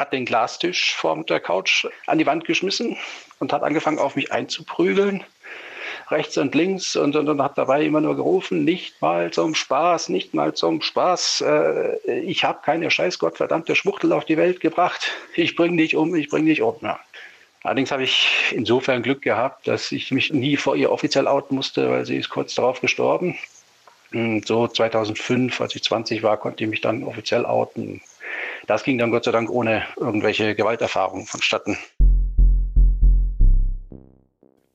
hat 0.00 0.12
den 0.12 0.24
Glastisch 0.24 0.94
vor 0.94 1.22
der 1.24 1.40
Couch 1.40 1.86
an 2.06 2.18
die 2.18 2.26
Wand 2.26 2.44
geschmissen 2.44 2.96
und 3.38 3.52
hat 3.52 3.62
angefangen, 3.62 3.98
auf 3.98 4.16
mich 4.16 4.32
einzuprügeln. 4.32 5.22
Rechts 6.10 6.36
und 6.38 6.54
links 6.54 6.96
und, 6.96 7.14
und, 7.14 7.28
und 7.28 7.40
hat 7.40 7.56
dabei 7.56 7.84
immer 7.84 8.00
nur 8.00 8.16
gerufen, 8.16 8.64
nicht 8.64 9.00
mal 9.00 9.30
zum 9.30 9.54
Spaß, 9.54 10.08
nicht 10.08 10.34
mal 10.34 10.54
zum 10.54 10.82
Spaß. 10.82 11.42
Äh, 11.42 12.20
ich 12.20 12.42
habe 12.42 12.60
keine 12.64 12.90
scheiß 12.90 13.20
gottverdammte 13.20 13.76
Schwuchtel 13.76 14.12
auf 14.12 14.24
die 14.24 14.36
Welt 14.36 14.60
gebracht. 14.60 15.12
Ich 15.36 15.54
bring 15.54 15.76
dich 15.76 15.94
um, 15.94 16.14
ich 16.16 16.28
bring 16.28 16.46
dich 16.46 16.62
um. 16.62 16.76
Ja. 16.80 16.98
Allerdings 17.62 17.92
habe 17.92 18.02
ich 18.04 18.26
insofern 18.52 19.02
Glück 19.02 19.22
gehabt, 19.22 19.68
dass 19.68 19.92
ich 19.92 20.10
mich 20.10 20.32
nie 20.32 20.56
vor 20.56 20.74
ihr 20.76 20.90
offiziell 20.90 21.28
outen 21.28 21.54
musste, 21.54 21.90
weil 21.90 22.06
sie 22.06 22.16
ist 22.16 22.30
kurz 22.30 22.54
darauf 22.54 22.80
gestorben. 22.80 23.36
Und 24.12 24.46
so 24.46 24.66
2005, 24.66 25.60
als 25.60 25.76
ich 25.76 25.84
20 25.84 26.22
war, 26.22 26.38
konnte 26.38 26.64
ich 26.64 26.70
mich 26.70 26.80
dann 26.80 27.04
offiziell 27.04 27.44
outen. 27.44 28.00
Das 28.70 28.84
ging 28.84 28.98
dann 28.98 29.10
Gott 29.10 29.24
sei 29.24 29.32
Dank 29.32 29.50
ohne 29.50 29.84
irgendwelche 29.96 30.54
Gewalterfahrungen 30.54 31.26
vonstatten. 31.26 31.76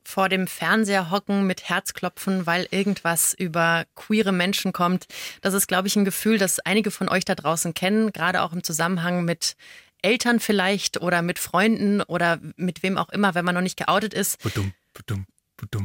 Vor 0.03 0.27
dem 0.27 0.47
Fernseher 0.47 1.11
hocken 1.11 1.47
mit 1.47 1.69
Herzklopfen, 1.69 2.45
weil 2.45 2.67
irgendwas 2.71 3.33
über 3.33 3.85
queere 3.95 4.33
Menschen 4.33 4.73
kommt. 4.73 5.05
Das 5.39 5.53
ist, 5.53 5.67
glaube 5.67 5.87
ich, 5.87 5.95
ein 5.95 6.03
Gefühl, 6.03 6.37
das 6.37 6.59
einige 6.59 6.91
von 6.91 7.07
euch 7.07 7.23
da 7.23 7.35
draußen 7.35 7.73
kennen, 7.73 8.11
gerade 8.11 8.41
auch 8.41 8.51
im 8.51 8.65
Zusammenhang 8.65 9.23
mit 9.23 9.55
Eltern 10.01 10.41
vielleicht 10.41 10.99
oder 10.99 11.21
mit 11.21 11.39
Freunden 11.39 12.01
oder 12.01 12.39
mit 12.57 12.83
wem 12.83 12.97
auch 12.97 13.07
immer, 13.11 13.33
wenn 13.33 13.45
man 13.45 13.55
noch 13.55 13.61
nicht 13.61 13.77
geoutet 13.77 14.13
ist. 14.13 14.43
Budum, 14.43 14.73
budum. 14.93 15.25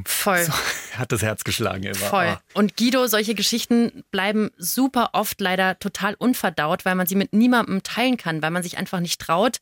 Voll. 0.06 0.44
So, 0.44 0.52
hat 0.98 1.12
das 1.12 1.22
Herz 1.22 1.44
geschlagen 1.44 1.84
immer. 1.84 1.94
Voll. 1.94 2.26
Ah. 2.26 2.40
Und 2.54 2.76
Guido, 2.76 3.06
solche 3.06 3.34
Geschichten 3.34 4.04
bleiben 4.10 4.50
super 4.58 5.10
oft 5.12 5.40
leider 5.40 5.78
total 5.78 6.14
unverdaut, 6.14 6.84
weil 6.84 6.94
man 6.94 7.06
sie 7.06 7.14
mit 7.14 7.32
niemandem 7.32 7.82
teilen 7.82 8.16
kann, 8.16 8.42
weil 8.42 8.50
man 8.50 8.62
sich 8.62 8.78
einfach 8.78 9.00
nicht 9.00 9.20
traut. 9.20 9.58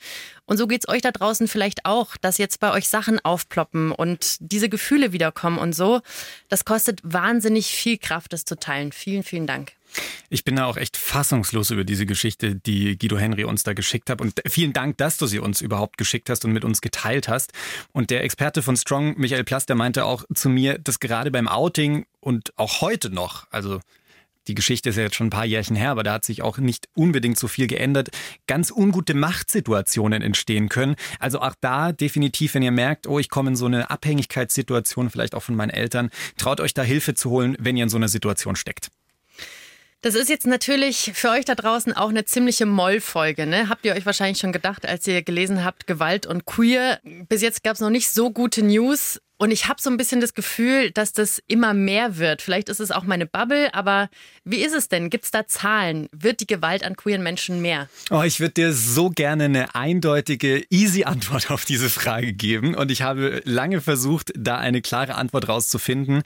Und 0.46 0.56
so 0.56 0.66
geht 0.66 0.82
es 0.84 0.88
euch 0.88 1.02
da 1.02 1.10
draußen 1.10 1.46
vielleicht 1.46 1.84
auch, 1.84 2.16
dass 2.16 2.38
jetzt 2.38 2.60
bei 2.60 2.72
euch 2.72 2.88
Sachen 2.88 3.22
aufploppen 3.24 3.92
und 3.92 4.36
diese 4.40 4.68
Gefühle 4.68 5.12
wiederkommen 5.12 5.58
und 5.58 5.74
so. 5.74 6.00
Das 6.48 6.64
kostet 6.64 7.00
wahnsinnig 7.02 7.66
viel 7.66 7.98
Kraft, 7.98 8.32
das 8.32 8.44
zu 8.44 8.58
teilen. 8.58 8.92
Vielen, 8.92 9.22
vielen 9.22 9.46
Dank. 9.46 9.77
Ich 10.30 10.44
bin 10.44 10.56
da 10.56 10.66
auch 10.66 10.76
echt 10.76 10.96
fassungslos 10.96 11.70
über 11.70 11.84
diese 11.84 12.06
Geschichte, 12.06 12.54
die 12.54 12.98
Guido 12.98 13.18
Henry 13.18 13.44
uns 13.44 13.62
da 13.62 13.72
geschickt 13.72 14.10
hat. 14.10 14.20
Und 14.20 14.40
vielen 14.46 14.72
Dank, 14.72 14.98
dass 14.98 15.16
du 15.16 15.26
sie 15.26 15.38
uns 15.38 15.60
überhaupt 15.60 15.96
geschickt 15.96 16.30
hast 16.30 16.44
und 16.44 16.52
mit 16.52 16.64
uns 16.64 16.80
geteilt 16.80 17.28
hast. 17.28 17.52
Und 17.92 18.10
der 18.10 18.24
Experte 18.24 18.62
von 18.62 18.76
Strong, 18.76 19.18
Michael 19.18 19.44
Plast, 19.44 19.68
der 19.68 19.76
meinte 19.76 20.04
auch 20.04 20.24
zu 20.34 20.48
mir, 20.48 20.78
dass 20.78 21.00
gerade 21.00 21.30
beim 21.30 21.48
Outing 21.48 22.06
und 22.20 22.52
auch 22.58 22.80
heute 22.80 23.10
noch, 23.10 23.46
also 23.50 23.80
die 24.48 24.54
Geschichte 24.54 24.88
ist 24.88 24.96
ja 24.96 25.02
jetzt 25.02 25.16
schon 25.16 25.26
ein 25.26 25.30
paar 25.30 25.44
Jährchen 25.44 25.76
her, 25.76 25.90
aber 25.90 26.02
da 26.02 26.14
hat 26.14 26.24
sich 26.24 26.42
auch 26.42 26.58
nicht 26.58 26.88
unbedingt 26.94 27.38
so 27.38 27.48
viel 27.48 27.66
geändert, 27.66 28.08
ganz 28.46 28.70
ungute 28.70 29.14
Machtsituationen 29.14 30.22
entstehen 30.22 30.70
können. 30.70 30.96
Also 31.20 31.40
auch 31.40 31.54
da 31.60 31.92
definitiv, 31.92 32.54
wenn 32.54 32.62
ihr 32.62 32.70
merkt, 32.70 33.06
oh, 33.06 33.18
ich 33.18 33.28
komme 33.28 33.50
in 33.50 33.56
so 33.56 33.66
eine 33.66 33.90
Abhängigkeitssituation, 33.90 35.10
vielleicht 35.10 35.34
auch 35.34 35.42
von 35.42 35.54
meinen 35.54 35.70
Eltern, 35.70 36.10
traut 36.38 36.60
euch 36.60 36.72
da 36.72 36.82
Hilfe 36.82 37.14
zu 37.14 37.30
holen, 37.30 37.56
wenn 37.60 37.76
ihr 37.76 37.84
in 37.84 37.90
so 37.90 37.98
einer 37.98 38.08
Situation 38.08 38.56
steckt. 38.56 38.88
Das 40.00 40.14
ist 40.14 40.28
jetzt 40.28 40.46
natürlich 40.46 41.10
für 41.14 41.30
euch 41.30 41.44
da 41.44 41.56
draußen 41.56 41.92
auch 41.92 42.10
eine 42.10 42.24
ziemliche 42.24 42.66
Mollfolge. 42.66 43.46
Ne? 43.46 43.68
Habt 43.68 43.84
ihr 43.84 43.94
euch 43.94 44.06
wahrscheinlich 44.06 44.38
schon 44.38 44.52
gedacht, 44.52 44.86
als 44.86 45.04
ihr 45.08 45.22
gelesen 45.22 45.64
habt, 45.64 45.88
Gewalt 45.88 46.24
und 46.24 46.44
Queer. 46.44 47.00
Bis 47.28 47.42
jetzt 47.42 47.64
gab 47.64 47.74
es 47.74 47.80
noch 47.80 47.90
nicht 47.90 48.08
so 48.08 48.30
gute 48.30 48.62
News. 48.62 49.20
Und 49.38 49.50
ich 49.50 49.66
habe 49.66 49.80
so 49.80 49.90
ein 49.90 49.96
bisschen 49.96 50.20
das 50.20 50.34
Gefühl, 50.34 50.92
dass 50.92 51.12
das 51.12 51.40
immer 51.48 51.74
mehr 51.74 52.16
wird. 52.16 52.42
Vielleicht 52.42 52.68
ist 52.68 52.80
es 52.80 52.92
auch 52.92 53.04
meine 53.04 53.26
Bubble, 53.26 53.72
aber 53.74 54.08
wie 54.44 54.58
ist 54.58 54.74
es 54.74 54.88
denn? 54.88 55.10
Gibt 55.10 55.24
es 55.24 55.30
da 55.32 55.46
Zahlen? 55.46 56.08
Wird 56.12 56.40
die 56.40 56.46
Gewalt 56.46 56.84
an 56.84 56.96
queeren 56.96 57.22
Menschen 57.22 57.60
mehr? 57.60 57.88
Oh, 58.10 58.22
ich 58.22 58.38
würde 58.38 58.54
dir 58.54 58.72
so 58.72 59.10
gerne 59.10 59.44
eine 59.44 59.74
eindeutige, 59.74 60.64
easy 60.70 61.04
Antwort 61.04 61.50
auf 61.50 61.64
diese 61.64 61.90
Frage 61.90 62.32
geben. 62.32 62.76
Und 62.76 62.92
ich 62.92 63.02
habe 63.02 63.42
lange 63.44 63.80
versucht, 63.80 64.32
da 64.36 64.58
eine 64.58 64.80
klare 64.80 65.16
Antwort 65.16 65.48
rauszufinden. 65.48 66.22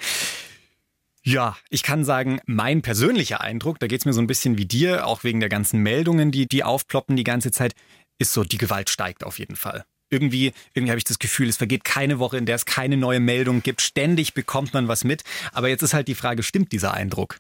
Ja, 1.25 1.57
ich 1.71 1.85
kann 1.85 2.05
sagen, 2.05 2.41
mein 2.47 2.83
persönlicher 2.83 3.41
Eindruck, 3.41 3.79
da 3.79 3.87
geht's 3.87 4.05
mir 4.05 4.13
so 4.13 4.21
ein 4.21 4.27
bisschen 4.27 4.59
wie 4.59 4.67
dir, 4.67 5.07
auch 5.07 5.23
wegen 5.23 5.39
der 5.39 5.49
ganzen 5.49 5.81
Meldungen, 5.81 6.33
die, 6.33 6.49
die 6.49 6.65
aufploppen 6.65 7.15
die 7.15 7.23
ganze 7.23 7.53
Zeit, 7.53 7.75
ist 8.19 8.33
so, 8.33 8.43
die 8.43 8.59
Gewalt 8.59 8.91
steigt 8.91 9.23
auf 9.23 9.39
jeden 9.39 9.55
Fall. 9.55 9.85
Irgendwie, 10.11 10.53
irgendwie 10.75 10.91
habe 10.91 10.99
ich 10.99 11.05
das 11.05 11.21
Gefühl, 11.21 11.49
es 11.49 11.57
vergeht 11.57 11.85
keine 11.85 12.19
Woche, 12.19 12.39
in 12.39 12.45
der 12.45 12.57
es 12.57 12.67
keine 12.67 12.97
neue 12.97 13.21
Meldung 13.21 13.63
gibt. 13.63 13.83
Ständig 13.83 14.35
bekommt 14.35 14.75
man 14.75 14.89
was 14.89 15.05
mit. 15.05 15.23
Aber 15.53 15.69
jetzt 15.69 15.83
ist 15.83 15.95
halt 15.95 16.09
die 16.09 16.17
Frage, 16.17 16.43
stimmt 16.43 16.73
dieser 16.73 16.93
Eindruck? 16.93 17.39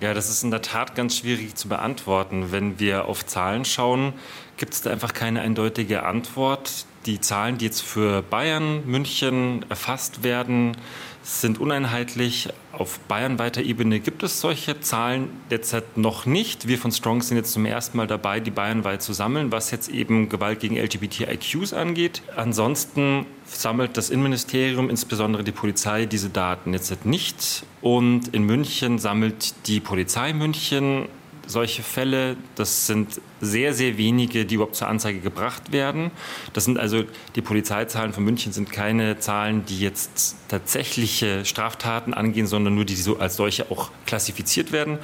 Ja, 0.00 0.12
das 0.12 0.28
ist 0.28 0.42
in 0.42 0.50
der 0.50 0.60
Tat 0.60 0.96
ganz 0.96 1.18
schwierig 1.18 1.54
zu 1.54 1.68
beantworten. 1.68 2.50
Wenn 2.50 2.80
wir 2.80 3.06
auf 3.06 3.24
Zahlen 3.24 3.64
schauen, 3.64 4.12
gibt 4.56 4.74
es 4.74 4.82
da 4.82 4.90
einfach 4.90 5.14
keine 5.14 5.40
eindeutige 5.40 6.02
Antwort. 6.02 6.84
Die 7.06 7.20
Zahlen, 7.20 7.58
die 7.58 7.66
jetzt 7.66 7.82
für 7.82 8.22
Bayern, 8.22 8.84
München 8.86 9.64
erfasst 9.68 10.22
werden, 10.24 10.76
sind 11.24 11.58
uneinheitlich. 11.58 12.50
Auf 12.72 12.98
bayernweiter 13.00 13.62
Ebene 13.62 13.98
gibt 13.98 14.22
es 14.22 14.40
solche 14.40 14.80
Zahlen 14.80 15.30
derzeit 15.50 15.96
noch 15.96 16.26
nicht. 16.26 16.68
Wir 16.68 16.78
von 16.78 16.92
Strong 16.92 17.22
sind 17.22 17.38
jetzt 17.38 17.52
zum 17.52 17.64
ersten 17.64 17.96
Mal 17.96 18.06
dabei, 18.06 18.40
die 18.40 18.50
bayernweit 18.50 19.02
zu 19.02 19.12
sammeln, 19.12 19.50
was 19.50 19.70
jetzt 19.70 19.88
eben 19.88 20.28
Gewalt 20.28 20.60
gegen 20.60 20.76
LGBTIQs 20.76 21.72
angeht. 21.72 22.22
Ansonsten 22.36 23.26
sammelt 23.46 23.96
das 23.96 24.10
Innenministerium, 24.10 24.90
insbesondere 24.90 25.44
die 25.44 25.52
Polizei, 25.52 26.04
diese 26.04 26.28
Daten 26.28 26.72
jetzt 26.74 27.06
nicht. 27.06 27.64
Und 27.80 28.28
in 28.28 28.44
München 28.44 28.98
sammelt 28.98 29.54
die 29.66 29.80
Polizei 29.80 30.32
München 30.34 31.08
solche 31.46 31.82
Fälle. 31.82 32.36
Das 32.54 32.86
sind 32.86 33.20
sehr, 33.40 33.74
sehr 33.74 33.96
wenige, 33.98 34.44
die 34.44 34.56
überhaupt 34.56 34.76
zur 34.76 34.88
Anzeige 34.88 35.20
gebracht 35.20 35.72
werden. 35.72 36.10
Das 36.52 36.64
sind 36.64 36.78
also 36.78 37.04
die 37.34 37.42
Polizeizahlen 37.42 38.12
von 38.12 38.24
München 38.24 38.52
sind 38.52 38.72
keine 38.72 39.18
Zahlen, 39.18 39.64
die 39.66 39.80
jetzt 39.80 40.36
tatsächliche 40.48 41.44
Straftaten 41.44 42.14
angehen, 42.14 42.46
sondern 42.46 42.74
nur 42.74 42.84
die, 42.84 42.94
die 42.94 43.02
so 43.02 43.18
als 43.18 43.36
solche 43.36 43.70
auch 43.70 43.90
klassifiziert 44.06 44.72
werden. 44.72 44.98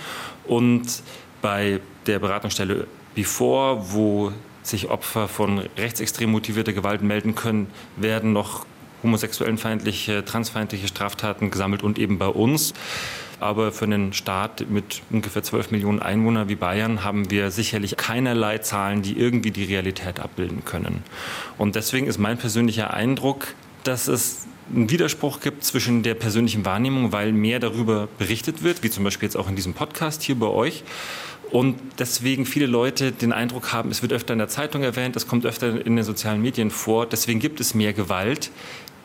Und 0.47 1.03
bei 1.43 1.81
der 2.07 2.19
Beratungsstelle 2.19 2.87
Before, 3.15 3.93
wo 3.93 4.33
sich 4.63 4.89
Opfer 4.89 5.29
von 5.29 5.59
rechtsextrem 5.77 6.31
motivierter 6.31 6.73
Gewalt 6.73 7.03
melden 7.03 7.35
können, 7.35 7.69
werden 7.97 8.33
noch 8.33 8.67
homosexuellenfeindliche, 9.03 10.25
transfeindliche 10.25 10.89
Straftaten 10.89 11.51
gesammelt 11.51 11.83
und 11.83 11.99
eben 11.99 12.19
bei 12.19 12.29
uns. 12.29 12.75
Aber 13.41 13.73
für 13.73 13.87
einen 13.87 14.13
Staat 14.13 14.71
mit 14.71 15.03
ungefähr 15.11 15.43
12 15.43 15.71
Millionen 15.71 16.01
Einwohnern 16.01 16.49
wie 16.49 16.55
Bayern 16.55 17.03
haben 17.03 17.31
wir 17.31 17.51
sicherlich 17.51 17.97
keinerlei 17.97 18.59
Zahlen, 18.59 19.03
die 19.03 19.19
irgendwie 19.19 19.51
die 19.51 19.65
Realität 19.65 20.21
abbilden 20.21 20.65
können. 20.65 21.03
Und 21.59 21.75
deswegen 21.75 22.07
ist 22.07 22.19
mein 22.19 22.39
persönlicher 22.39 22.93
Eindruck, 22.93 23.49
dass 23.83 24.09
es 24.09 24.47
einen 24.73 24.91
Widerspruch 24.91 25.41
gibt 25.41 25.65
zwischen 25.65 26.03
der 26.03 26.15
persönlichen 26.15 26.65
Wahrnehmung, 26.65 27.13
weil 27.13 27.33
mehr 27.33 27.59
darüber 27.59 28.09
berichtet 28.19 28.63
wird, 28.63 28.83
wie 28.83 28.91
zum 28.91 29.05
Beispiel 29.05 29.27
jetzt 29.27 29.37
auch 29.37 29.49
in 29.49 29.57
diesem 29.57 29.75
Podcast 29.75 30.23
hier 30.23 30.37
bei 30.37 30.47
euch, 30.47 30.85
und 31.51 31.81
deswegen 31.99 32.47
viele 32.47 32.67
Leute 32.67 33.11
den 33.11 33.33
Eindruck 33.33 33.73
haben, 33.73 33.91
es 33.91 34.03
wird 34.03 34.13
öfter 34.13 34.33
in 34.33 34.39
der 34.39 34.49
Zeitung 34.49 34.83
erwähnt, 34.83 35.17
es 35.17 35.27
kommt 35.27 35.45
öfter 35.45 35.85
in 35.85 35.97
den 35.97 36.05
sozialen 36.05 36.41
Medien 36.41 36.71
vor, 36.71 37.07
deswegen 37.07 37.41
gibt 37.41 37.61
es 37.61 37.75
mehr 37.75 37.93
Gewalt. 37.93 38.51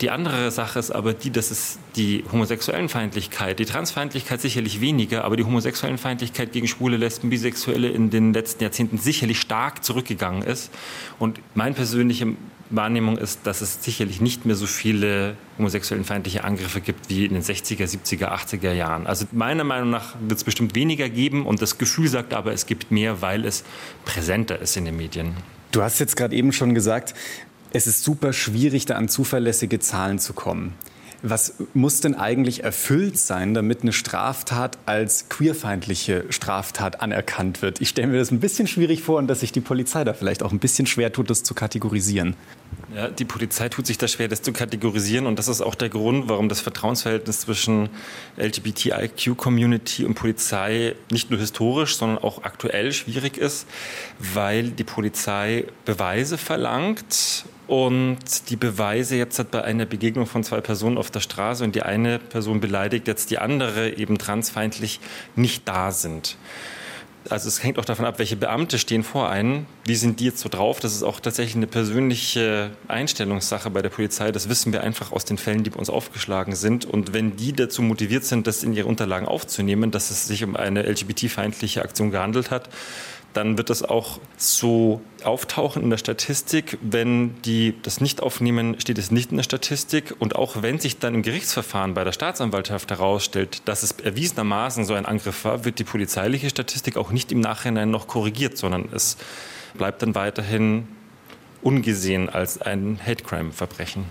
Die 0.01 0.09
andere 0.09 0.51
Sache 0.51 0.77
ist 0.77 0.91
aber 0.91 1.13
die, 1.13 1.31
dass 1.31 1.51
es 1.51 1.79
die 1.95 2.25
Homosexuellenfeindlichkeit, 2.29 3.59
die 3.59 3.65
Transfeindlichkeit 3.65 4.41
sicherlich 4.41 4.81
weniger, 4.81 5.23
aber 5.23 5.37
die 5.37 5.45
Homosexuellenfeindlichkeit 5.45 6.51
gegen 6.51 6.67
Schwule, 6.67 6.97
Lesben, 6.97 7.29
Bisexuelle 7.29 7.89
in 7.89 8.09
den 8.09 8.33
letzten 8.33 8.63
Jahrzehnten 8.63 8.97
sicherlich 8.97 9.39
stark 9.39 9.85
zurückgegangen 9.85 10.43
ist. 10.43 10.69
Und 11.17 11.39
mein 11.53 11.75
persönliche 11.75 12.35
Wahrnehmung 12.69 13.17
ist, 13.17 13.41
dass 13.47 13.61
es 13.61 13.83
sicherlich 13.83 14.19
nicht 14.19 14.45
mehr 14.45 14.55
so 14.55 14.65
viele 14.65 15.37
homosexuellenfeindliche 15.57 16.43
Angriffe 16.43 16.81
gibt 16.81 17.09
wie 17.09 17.25
in 17.25 17.33
den 17.33 17.43
60er, 17.43 17.85
70er, 17.85 18.27
80er 18.31 18.73
Jahren. 18.73 19.07
Also 19.07 19.25
meiner 19.31 19.63
Meinung 19.63 19.91
nach 19.91 20.15
wird 20.19 20.39
es 20.39 20.43
bestimmt 20.43 20.75
weniger 20.75 21.07
geben 21.07 21.45
und 21.45 21.61
das 21.61 21.77
Gefühl 21.77 22.09
sagt 22.09 22.33
aber, 22.33 22.51
es 22.51 22.65
gibt 22.65 22.91
mehr, 22.91 23.21
weil 23.21 23.45
es 23.45 23.63
präsenter 24.03 24.59
ist 24.59 24.75
in 24.75 24.85
den 24.85 24.97
Medien. 24.97 25.35
Du 25.71 25.83
hast 25.83 25.99
jetzt 25.99 26.15
gerade 26.15 26.35
eben 26.35 26.51
schon 26.53 26.73
gesagt, 26.73 27.13
es 27.75 27.87
ist 27.87 28.05
super 28.05 28.31
schwierig, 28.31 28.85
da 28.85 28.95
an 28.95 29.09
zuverlässige 29.09 29.79
Zahlen 29.79 30.17
zu 30.17 30.31
kommen. 30.31 30.73
Was 31.21 31.55
muss 31.73 31.99
denn 31.99 32.15
eigentlich 32.15 32.63
erfüllt 32.63 33.17
sein, 33.17 33.53
damit 33.53 33.81
eine 33.81 33.91
Straftat 33.91 34.77
als 34.85 35.27
queerfeindliche 35.27 36.25
Straftat 36.29 37.01
anerkannt 37.01 37.61
wird? 37.61 37.81
Ich 37.81 37.89
stelle 37.89 38.07
mir 38.07 38.19
das 38.19 38.31
ein 38.31 38.39
bisschen 38.39 38.67
schwierig 38.67 39.01
vor 39.01 39.17
und 39.17 39.27
dass 39.27 39.41
sich 39.41 39.51
die 39.51 39.59
Polizei 39.59 40.05
da 40.05 40.13
vielleicht 40.13 40.41
auch 40.41 40.51
ein 40.53 40.59
bisschen 40.59 40.87
schwer 40.87 41.11
tut, 41.11 41.29
das 41.29 41.43
zu 41.43 41.53
kategorisieren. 41.53 42.35
Ja, 42.95 43.09
die 43.09 43.25
Polizei 43.25 43.67
tut 43.67 43.87
sich 43.87 43.97
da 43.97 44.07
schwer, 44.07 44.29
das 44.29 44.41
zu 44.41 44.53
kategorisieren 44.53 45.25
und 45.25 45.37
das 45.37 45.47
ist 45.49 45.61
auch 45.61 45.75
der 45.75 45.89
Grund, 45.89 46.29
warum 46.29 46.47
das 46.47 46.61
Vertrauensverhältnis 46.61 47.41
zwischen 47.41 47.89
LGBTIQ-Community 48.37 50.05
und 50.05 50.13
Polizei 50.13 50.95
nicht 51.11 51.29
nur 51.29 51.39
historisch, 51.39 51.97
sondern 51.97 52.19
auch 52.19 52.43
aktuell 52.43 52.93
schwierig 52.93 53.37
ist, 53.37 53.67
weil 54.19 54.69
die 54.69 54.85
Polizei 54.85 55.65
Beweise 55.83 56.37
verlangt 56.37 57.45
und 57.67 58.49
die 58.49 58.55
Beweise 58.55 59.15
jetzt 59.15 59.39
hat 59.39 59.51
bei 59.51 59.63
einer 59.63 59.85
Begegnung 59.85 60.25
von 60.25 60.43
zwei 60.43 60.61
Personen 60.61 60.97
auf 60.97 61.11
der 61.11 61.19
Straße 61.19 61.63
und 61.63 61.75
die 61.75 61.83
eine 61.83 62.19
Person 62.19 62.59
beleidigt 62.59 63.07
jetzt 63.07 63.31
die 63.31 63.39
andere 63.39 63.91
eben 63.91 64.17
transfeindlich 64.17 64.99
nicht 65.35 65.67
da 65.67 65.91
sind. 65.91 66.37
Also 67.29 67.47
es 67.47 67.63
hängt 67.63 67.79
auch 67.79 67.85
davon 67.85 68.05
ab, 68.05 68.19
welche 68.19 68.35
Beamte 68.35 68.77
stehen 68.77 69.03
vor 69.03 69.29
einem. 69.29 69.65
Wie 69.85 69.95
sind 69.95 70.19
die 70.19 70.25
jetzt 70.25 70.39
so 70.39 70.49
drauf? 70.49 70.79
Das 70.79 70.93
ist 70.93 71.01
auch 71.01 71.19
tatsächlich 71.19 71.55
eine 71.55 71.65
persönliche 71.65 72.69
Einstellungssache 72.87 73.71
bei 73.71 73.81
der 73.81 73.89
Polizei. 73.89 74.31
Das 74.31 74.47
wissen 74.47 74.73
wir 74.73 74.83
einfach 74.83 75.11
aus 75.11 75.25
den 75.25 75.39
Fällen, 75.39 75.63
die 75.63 75.71
bei 75.71 75.79
uns 75.79 75.89
aufgeschlagen 75.89 76.55
sind. 76.55 76.85
Und 76.85 77.13
wenn 77.13 77.35
die 77.35 77.53
dazu 77.53 77.81
motiviert 77.81 78.25
sind, 78.25 78.45
das 78.45 78.63
in 78.63 78.73
ihre 78.73 78.87
Unterlagen 78.87 79.27
aufzunehmen, 79.27 79.89
dass 79.89 80.11
es 80.11 80.27
sich 80.27 80.43
um 80.43 80.55
eine 80.55 80.83
LGBT-feindliche 80.83 81.81
Aktion 81.81 82.11
gehandelt 82.11 82.51
hat, 82.51 82.69
dann 83.35 83.57
wird 83.57 83.69
das 83.69 83.83
auch 83.83 84.19
so 84.37 85.01
auftauchen 85.23 85.83
in 85.83 85.89
der 85.89 85.97
Statistik. 85.97 86.77
Wenn 86.81 87.41
die 87.41 87.75
das 87.81 87.99
nicht 87.99 88.23
aufnehmen, 88.23 88.79
steht 88.79 88.97
es 88.97 89.11
nicht 89.11 89.31
in 89.31 89.37
der 89.37 89.43
Statistik. 89.43 90.15
Und 90.19 90.35
auch 90.35 90.61
wenn 90.61 90.79
sich 90.79 90.99
dann 90.99 91.15
im 91.15 91.21
Gerichtsverfahren 91.21 91.93
bei 91.93 92.03
der 92.03 92.13
Staatsanwaltschaft 92.13 92.91
herausstellt, 92.91 93.67
dass 93.67 93.83
es 93.83 93.91
erwiesenermaßen 93.91 94.85
so 94.85 94.93
ein 94.93 95.05
Angriff 95.05 95.43
war, 95.43 95.65
wird 95.65 95.79
die 95.79 95.83
polizeiliche 95.83 96.49
Statistik 96.49 96.95
auch 96.97 97.11
nicht 97.11 97.31
im 97.31 97.41
Nachhinein 97.41 97.91
noch 97.91 98.07
korrigiert, 98.07 98.57
sondern 98.57 98.89
es 98.93 99.17
bleibt 99.73 100.01
dann 100.01 100.15
weiterhin 100.15 100.87
ungesehen 101.61 102.29
als 102.29 102.61
ein 102.61 102.99
Hate-Crime-Verbrechen. 103.05 104.05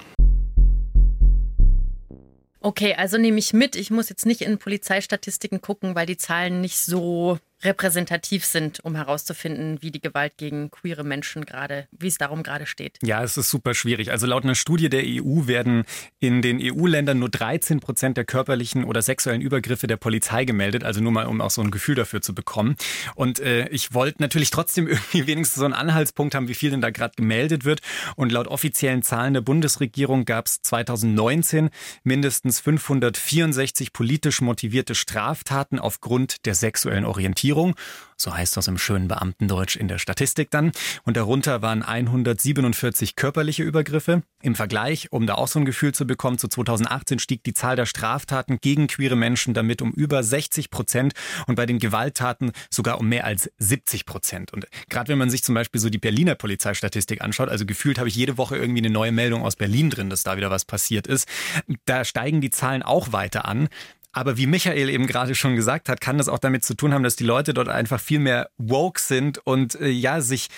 Okay, 2.61 2.95
also 2.95 3.19
nehme 3.19 3.39
ich 3.39 3.53
mit, 3.53 3.77
ich 3.77 3.91
muss 3.91 4.09
jetzt 4.09 4.25
nicht 4.25 4.41
in 4.41 4.57
Polizeistatistiken 4.59 5.61
gucken, 5.61 5.95
weil 5.95 6.07
die 6.07 6.17
Zahlen 6.17 6.63
nicht 6.63 6.79
so 6.79 7.39
repräsentativ 7.65 8.45
sind, 8.45 8.85
um 8.85 8.95
herauszufinden, 8.95 9.79
wie 9.81 9.91
die 9.91 10.01
Gewalt 10.01 10.37
gegen 10.37 10.71
queere 10.71 11.03
Menschen 11.03 11.45
gerade, 11.45 11.89
wie 11.91 12.09
es 12.09 12.19
darum 12.19 12.43
gerade 12.43 12.67
steht. 12.67 12.99
Ja, 13.03 13.23
es 13.23 13.37
ist 13.37 13.51
super 13.51 13.75
schwierig. 13.75 14.11
Also 14.11 14.27
laut 14.27 14.45
einer 14.45 14.55
Studie 14.55 14.89
der 14.89 15.03
EU 15.05 15.47
werden 15.47 15.85
in 16.21 16.43
den 16.43 16.59
EU-Ländern 16.61 17.19
nur 17.19 17.31
13 17.31 17.81
Prozent 17.81 18.17
der 18.17 18.25
körperlichen 18.25 18.85
oder 18.85 19.03
sexuellen 19.03 19.41
Übergriffe 19.41 19.87
der 19.87 19.97
Polizei 19.97 20.45
gemeldet. 20.45 20.85
Also 20.85 21.01
nur 21.01 21.13
mal, 21.13 21.27
um 21.27 21.41
auch 21.41 21.51
so 21.51 21.63
ein 21.63 21.71
Gefühl 21.71 21.95
dafür 21.95 22.21
zu 22.21 22.35
bekommen. 22.35 22.77
Und 23.15 23.41
äh, 23.41 23.69
ich 23.69 23.95
wollte 23.95 24.21
natürlich 24.21 24.51
trotzdem 24.51 24.87
irgendwie 24.89 25.27
wenigstens 25.27 25.61
so 25.61 25.65
einen 25.65 25.75
Anhaltspunkt 25.75 26.35
haben, 26.35 26.49
wie 26.49 26.55
viel 26.55 26.71
denn 26.71 26.83
da 26.83 26.91
gerade 26.91 27.15
gemeldet 27.17 27.65
wird. 27.65 27.81
Und 28.17 28.31
laut 28.31 28.49
offiziellen 28.49 29.03
Zahlen 29.03 29.35
der 29.35 29.41
Bundesregierung 29.41 30.27
gab 30.27 30.47
es 30.47 30.61
2019 30.63 31.71
mindestens 32.03 32.61
564 32.61 33.93
politisch 33.93 34.41
motivierte 34.41 34.95
Straftaten 34.95 35.79
aufgrund 35.79 36.45
der 36.45 36.55
sexuellen 36.55 37.05
Orientierung. 37.05 37.54
Regierung. 37.55 37.75
So 38.17 38.35
heißt 38.35 38.57
das 38.57 38.69
im 38.69 38.79
schönen 38.79 39.09
Beamtendeutsch 39.09 39.77
in 39.77 39.89
der 39.89 39.99
Statistik 39.99 40.51
dann. 40.51 40.71
Und 41.05 41.17
darunter 41.17 41.63
waren 41.63 41.83
147 41.83 43.17
körperliche 43.17 43.65
Übergriffe. 43.65 44.23
Im 44.41 44.55
Vergleich, 44.55 45.09
um 45.11 45.27
da 45.27 45.35
auch 45.35 45.49
so 45.49 45.59
ein 45.59 45.65
Gefühl 45.65 45.93
zu 45.93 46.07
bekommen, 46.07 46.39
zu 46.39 46.47
2018 46.47 47.19
stieg 47.19 47.43
die 47.43 47.55
Zahl 47.55 47.75
der 47.75 47.87
Straftaten 47.87 48.59
gegen 48.61 48.87
queere 48.87 49.17
Menschen 49.17 49.53
damit 49.53 49.83
um 49.83 49.91
über 49.91 50.23
60 50.23 50.71
Prozent 50.71 51.13
und 51.47 51.57
bei 51.57 51.67
den 51.67 51.81
Gewalttaten 51.81 52.53
sogar 52.71 53.01
um 53.01 53.09
mehr 53.09 53.25
als 53.25 53.51
70 53.59 54.07
Prozent. 54.07 54.53
Und 54.53 54.67
gerade 54.89 55.09
wenn 55.09 55.19
man 55.19 55.31
sich 55.31 55.43
zum 55.43 55.55
Beispiel 55.55 55.81
so 55.81 55.91
die 55.91 55.99
Berliner 55.99 56.37
Polizeistatistik 56.37 57.21
anschaut, 57.21 57.49
also 57.49 57.67
gefühlt 57.67 57.99
habe 57.99 58.09
ich 58.09 58.15
jede 58.15 58.39
Woche 58.39 58.57
irgendwie 58.57 58.81
eine 58.81 58.91
neue 58.91 59.13
Meldung 59.13 59.43
aus 59.43 59.57
Berlin 59.57 59.91
drin, 59.91 60.09
dass 60.09 60.23
da 60.23 60.37
wieder 60.37 60.51
was 60.51 60.65
passiert 60.65 61.09
ist, 61.09 61.29
da 61.85 62.05
steigen 62.05 62.41
die 62.41 62.51
Zahlen 62.51 62.83
auch 62.83 63.13
weiter 63.13 63.45
an. 63.45 63.69
Aber 64.15 64.37
wie 64.37 64.47
Michael 64.47 64.89
eben 64.89 65.07
gerade 65.07 65.35
schon 65.35 65.57
gesagt 65.57 65.89
hat, 65.89 66.01
kann 66.01 66.19
das 66.19 66.29
auch 66.29 66.39
damit 66.39 66.65
zu 66.65 66.75
tun 66.75 66.95
haben, 66.95 67.03
dass 67.03 67.17
die 67.17 67.25
Leute 67.25 67.53
dort 67.53 67.69
einfach 67.69 68.01
viel 68.01 68.21
mehr 68.21 68.49
woke 68.57 69.01
sind 69.01 69.39
und 69.45 69.75
äh, 69.81 69.89
ja, 69.89 70.21
sich 70.21 70.49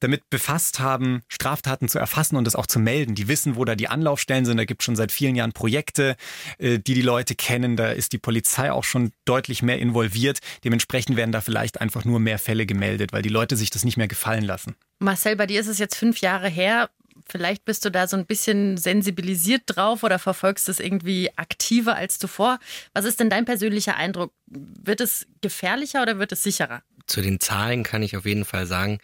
damit 0.00 0.28
befasst 0.28 0.80
haben, 0.80 1.22
Straftaten 1.28 1.88
zu 1.88 1.98
erfassen 1.98 2.36
und 2.36 2.46
es 2.46 2.56
auch 2.56 2.66
zu 2.66 2.78
melden. 2.78 3.14
Die 3.14 3.28
wissen, 3.28 3.56
wo 3.56 3.64
da 3.64 3.74
die 3.74 3.88
Anlaufstellen 3.88 4.44
sind. 4.44 4.58
Da 4.58 4.64
gibt 4.64 4.82
es 4.82 4.84
schon 4.84 4.96
seit 4.96 5.12
vielen 5.12 5.36
Jahren 5.36 5.52
Projekte, 5.52 6.16
äh, 6.58 6.78
die 6.78 6.94
die 6.94 7.02
Leute 7.02 7.34
kennen. 7.34 7.76
Da 7.76 7.90
ist 7.90 8.12
die 8.12 8.18
Polizei 8.18 8.70
auch 8.70 8.84
schon 8.84 9.12
deutlich 9.24 9.62
mehr 9.62 9.78
involviert. 9.78 10.40
Dementsprechend 10.64 11.16
werden 11.16 11.32
da 11.32 11.40
vielleicht 11.40 11.80
einfach 11.80 12.04
nur 12.04 12.20
mehr 12.20 12.38
Fälle 12.38 12.66
gemeldet, 12.66 13.12
weil 13.12 13.22
die 13.22 13.28
Leute 13.30 13.56
sich 13.56 13.70
das 13.70 13.84
nicht 13.84 13.96
mehr 13.96 14.08
gefallen 14.08 14.44
lassen. 14.44 14.74
Marcel, 14.98 15.36
bei 15.36 15.46
dir 15.46 15.60
ist 15.60 15.68
es 15.68 15.78
jetzt 15.78 15.96
fünf 15.96 16.20
Jahre 16.20 16.48
her. 16.48 16.90
Vielleicht 17.26 17.64
bist 17.64 17.84
du 17.84 17.90
da 17.90 18.06
so 18.06 18.16
ein 18.16 18.26
bisschen 18.26 18.76
sensibilisiert 18.76 19.62
drauf 19.66 20.02
oder 20.02 20.18
verfolgst 20.18 20.68
es 20.68 20.80
irgendwie 20.80 21.30
aktiver 21.36 21.96
als 21.96 22.18
zuvor. 22.18 22.58
Was 22.92 23.04
ist 23.04 23.20
denn 23.20 23.30
dein 23.30 23.44
persönlicher 23.44 23.96
Eindruck? 23.96 24.32
Wird 24.46 25.00
es 25.00 25.26
gefährlicher 25.40 26.02
oder 26.02 26.18
wird 26.18 26.32
es 26.32 26.42
sicherer? 26.42 26.82
Zu 27.06 27.20
den 27.20 27.40
Zahlen 27.40 27.82
kann 27.82 28.02
ich 28.02 28.16
auf 28.16 28.26
jeden 28.26 28.44
Fall 28.44 28.66
sagen, 28.66 28.98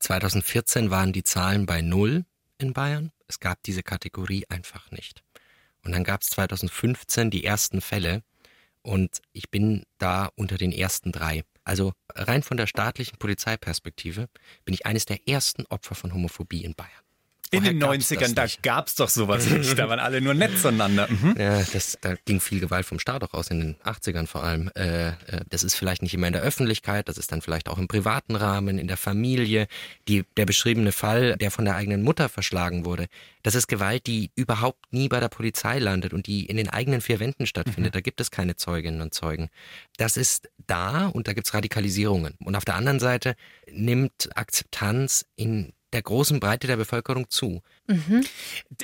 2014 0.00 0.90
waren 0.90 1.12
die 1.12 1.22
Zahlen 1.22 1.66
bei 1.66 1.82
Null 1.82 2.24
in 2.58 2.72
Bayern. 2.72 3.12
Es 3.28 3.40
gab 3.40 3.62
diese 3.62 3.82
Kategorie 3.82 4.44
einfach 4.48 4.90
nicht. 4.90 5.22
Und 5.84 5.92
dann 5.92 6.04
gab 6.04 6.22
es 6.22 6.30
2015 6.30 7.30
die 7.30 7.44
ersten 7.44 7.80
Fälle 7.80 8.22
und 8.82 9.20
ich 9.32 9.50
bin 9.50 9.84
da 9.98 10.30
unter 10.36 10.56
den 10.56 10.72
ersten 10.72 11.12
drei. 11.12 11.44
Also 11.64 11.92
rein 12.14 12.42
von 12.42 12.56
der 12.56 12.66
staatlichen 12.66 13.18
Polizeiperspektive 13.18 14.28
bin 14.64 14.74
ich 14.74 14.86
eines 14.86 15.04
der 15.04 15.28
ersten 15.28 15.66
Opfer 15.66 15.94
von 15.94 16.12
Homophobie 16.12 16.64
in 16.64 16.74
Bayern. 16.74 16.90
In 17.52 17.64
den 17.64 17.82
90ern, 17.82 18.34
da 18.34 18.46
gab 18.62 18.86
es 18.86 18.94
doch 18.94 19.08
sowas 19.08 19.48
nicht. 19.50 19.76
Da 19.76 19.88
waren 19.88 19.98
alle 19.98 20.20
nur 20.20 20.34
nett 20.34 20.56
zueinander. 20.58 21.08
Mhm. 21.10 21.34
Ja, 21.36 21.62
das, 21.72 21.98
da 22.00 22.14
ging 22.24 22.40
viel 22.40 22.60
Gewalt 22.60 22.86
vom 22.86 23.00
Staat 23.00 23.24
auch 23.24 23.34
aus, 23.34 23.48
in 23.48 23.60
den 23.60 23.76
80ern 23.76 24.26
vor 24.26 24.44
allem. 24.44 24.70
Äh, 24.76 25.08
äh, 25.08 25.14
das 25.48 25.64
ist 25.64 25.74
vielleicht 25.74 26.02
nicht 26.02 26.14
immer 26.14 26.28
in 26.28 26.32
der 26.32 26.42
Öffentlichkeit, 26.42 27.08
das 27.08 27.18
ist 27.18 27.32
dann 27.32 27.42
vielleicht 27.42 27.68
auch 27.68 27.78
im 27.78 27.88
privaten 27.88 28.36
Rahmen, 28.36 28.78
in 28.78 28.86
der 28.86 28.96
Familie. 28.96 29.66
Die, 30.06 30.24
der 30.36 30.46
beschriebene 30.46 30.92
Fall, 30.92 31.36
der 31.36 31.50
von 31.50 31.64
der 31.64 31.74
eigenen 31.74 32.02
Mutter 32.02 32.28
verschlagen 32.28 32.84
wurde, 32.84 33.08
das 33.42 33.54
ist 33.54 33.66
Gewalt, 33.66 34.06
die 34.06 34.30
überhaupt 34.36 34.92
nie 34.92 35.08
bei 35.08 35.18
der 35.18 35.28
Polizei 35.28 35.78
landet 35.78 36.12
und 36.12 36.26
die 36.26 36.46
in 36.46 36.56
den 36.56 36.68
eigenen 36.68 37.00
vier 37.00 37.20
Wänden 37.20 37.46
stattfindet. 37.46 37.92
Mhm. 37.92 37.96
Da 37.96 38.00
gibt 38.00 38.20
es 38.20 38.30
keine 38.30 38.56
Zeuginnen 38.56 39.00
und 39.00 39.12
Zeugen. 39.14 39.48
Das 39.96 40.16
ist 40.16 40.48
da 40.66 41.06
und 41.06 41.26
da 41.26 41.32
gibt 41.32 41.46
es 41.46 41.54
Radikalisierungen. 41.54 42.34
Und 42.44 42.54
auf 42.54 42.64
der 42.64 42.76
anderen 42.76 43.00
Seite 43.00 43.34
nimmt 43.70 44.28
Akzeptanz 44.36 45.26
in 45.36 45.72
der 45.92 46.02
großen 46.02 46.40
Breite 46.40 46.66
der 46.66 46.76
Bevölkerung 46.76 47.28
zu. 47.28 47.62
Mhm. 47.86 48.24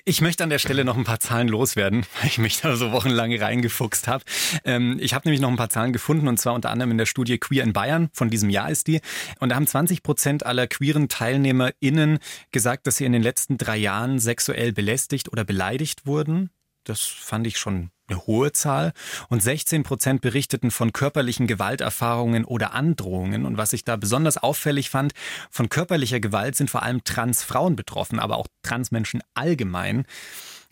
Ich 0.04 0.20
möchte 0.20 0.44
an 0.44 0.50
der 0.50 0.58
Stelle 0.58 0.84
noch 0.84 0.96
ein 0.96 1.04
paar 1.04 1.20
Zahlen 1.20 1.48
loswerden, 1.48 2.04
weil 2.20 2.28
ich 2.28 2.38
mich 2.38 2.60
da 2.60 2.76
so 2.76 2.92
wochenlang 2.92 3.34
reingefuchst 3.34 4.08
habe. 4.08 4.24
Ähm, 4.64 4.98
ich 5.00 5.14
habe 5.14 5.28
nämlich 5.28 5.40
noch 5.40 5.50
ein 5.50 5.56
paar 5.56 5.70
Zahlen 5.70 5.92
gefunden 5.92 6.28
und 6.28 6.38
zwar 6.38 6.54
unter 6.54 6.70
anderem 6.70 6.90
in 6.90 6.98
der 6.98 7.06
Studie 7.06 7.38
Queer 7.38 7.64
in 7.64 7.72
Bayern, 7.72 8.08
von 8.12 8.30
diesem 8.30 8.50
Jahr 8.50 8.70
ist 8.70 8.86
die. 8.86 9.00
Und 9.40 9.50
da 9.50 9.56
haben 9.56 9.66
20 9.66 10.02
Prozent 10.02 10.46
aller 10.46 10.66
queeren 10.66 11.08
TeilnehmerInnen 11.08 12.18
gesagt, 12.52 12.86
dass 12.86 12.96
sie 12.96 13.04
in 13.04 13.12
den 13.12 13.22
letzten 13.22 13.58
drei 13.58 13.76
Jahren 13.76 14.18
sexuell 14.18 14.72
belästigt 14.72 15.30
oder 15.32 15.44
beleidigt 15.44 16.06
wurden. 16.06 16.50
Das 16.84 17.00
fand 17.00 17.46
ich 17.46 17.58
schon 17.58 17.90
eine 18.08 18.26
hohe 18.26 18.52
Zahl. 18.52 18.92
Und 19.28 19.42
16 19.42 19.82
Prozent 19.82 20.20
berichteten 20.20 20.70
von 20.70 20.92
körperlichen 20.92 21.46
Gewalterfahrungen 21.46 22.44
oder 22.44 22.72
Androhungen. 22.72 23.44
Und 23.44 23.56
was 23.56 23.72
ich 23.72 23.84
da 23.84 23.96
besonders 23.96 24.38
auffällig 24.38 24.90
fand, 24.90 25.12
von 25.50 25.68
körperlicher 25.68 26.20
Gewalt 26.20 26.56
sind 26.56 26.70
vor 26.70 26.82
allem 26.82 27.04
Transfrauen 27.04 27.76
betroffen, 27.76 28.18
aber 28.18 28.36
auch 28.36 28.46
Transmenschen 28.62 29.22
allgemein. 29.34 30.06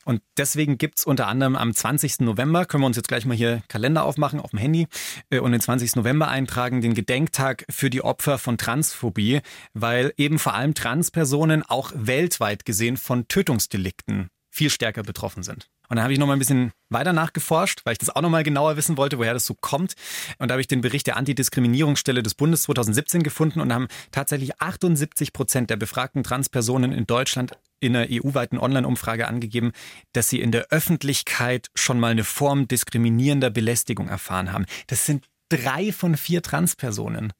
Und 0.04 0.22
deswegen 0.36 0.78
gibt's 0.78 1.04
unter 1.04 1.26
anderem 1.28 1.56
am 1.56 1.74
20. 1.74 2.20
November, 2.20 2.66
können 2.66 2.82
wir 2.82 2.86
uns 2.86 2.96
jetzt 2.96 3.08
gleich 3.08 3.24
mal 3.24 3.36
hier 3.36 3.62
Kalender 3.68 4.04
aufmachen 4.04 4.38
auf 4.38 4.50
dem 4.50 4.58
Handy 4.58 4.86
äh, 5.30 5.38
und 5.38 5.52
den 5.52 5.60
20. 5.60 5.96
November 5.96 6.28
eintragen, 6.28 6.80
den 6.80 6.94
Gedenktag 6.94 7.64
für 7.70 7.90
die 7.90 8.02
Opfer 8.02 8.38
von 8.38 8.58
Transphobie, 8.58 9.40
weil 9.72 10.12
eben 10.16 10.38
vor 10.38 10.54
allem 10.54 10.74
Transpersonen 10.74 11.62
auch 11.62 11.92
weltweit 11.94 12.64
gesehen 12.64 12.96
von 12.96 13.28
Tötungsdelikten 13.28 14.28
viel 14.50 14.70
stärker 14.70 15.02
betroffen 15.02 15.42
sind. 15.42 15.68
Und 15.94 15.98
dann 15.98 16.04
habe 16.06 16.12
ich 16.12 16.18
noch 16.18 16.26
mal 16.26 16.32
ein 16.32 16.40
bisschen 16.40 16.72
weiter 16.88 17.12
nachgeforscht, 17.12 17.82
weil 17.84 17.92
ich 17.92 17.98
das 17.98 18.10
auch 18.10 18.20
noch 18.20 18.28
mal 18.28 18.42
genauer 18.42 18.76
wissen 18.76 18.96
wollte, 18.96 19.16
woher 19.18 19.32
das 19.32 19.46
so 19.46 19.54
kommt. 19.54 19.94
Und 20.40 20.48
da 20.48 20.54
habe 20.54 20.60
ich 20.60 20.66
den 20.66 20.80
Bericht 20.80 21.06
der 21.06 21.16
Antidiskriminierungsstelle 21.16 22.20
des 22.20 22.34
Bundes 22.34 22.62
2017 22.62 23.22
gefunden 23.22 23.60
und 23.60 23.72
haben 23.72 23.86
tatsächlich 24.10 24.60
78 24.60 25.32
Prozent 25.32 25.70
der 25.70 25.76
befragten 25.76 26.24
Transpersonen 26.24 26.90
in 26.90 27.06
Deutschland 27.06 27.52
in 27.78 27.94
einer 27.94 28.08
EU-weiten 28.10 28.58
Online-Umfrage 28.58 29.28
angegeben, 29.28 29.70
dass 30.12 30.28
sie 30.28 30.40
in 30.40 30.50
der 30.50 30.66
Öffentlichkeit 30.70 31.68
schon 31.76 32.00
mal 32.00 32.10
eine 32.10 32.24
Form 32.24 32.66
diskriminierender 32.66 33.50
Belästigung 33.50 34.08
erfahren 34.08 34.50
haben. 34.50 34.66
Das 34.88 35.06
sind 35.06 35.28
drei 35.48 35.92
von 35.92 36.16
vier 36.16 36.42
Transpersonen. 36.42 37.32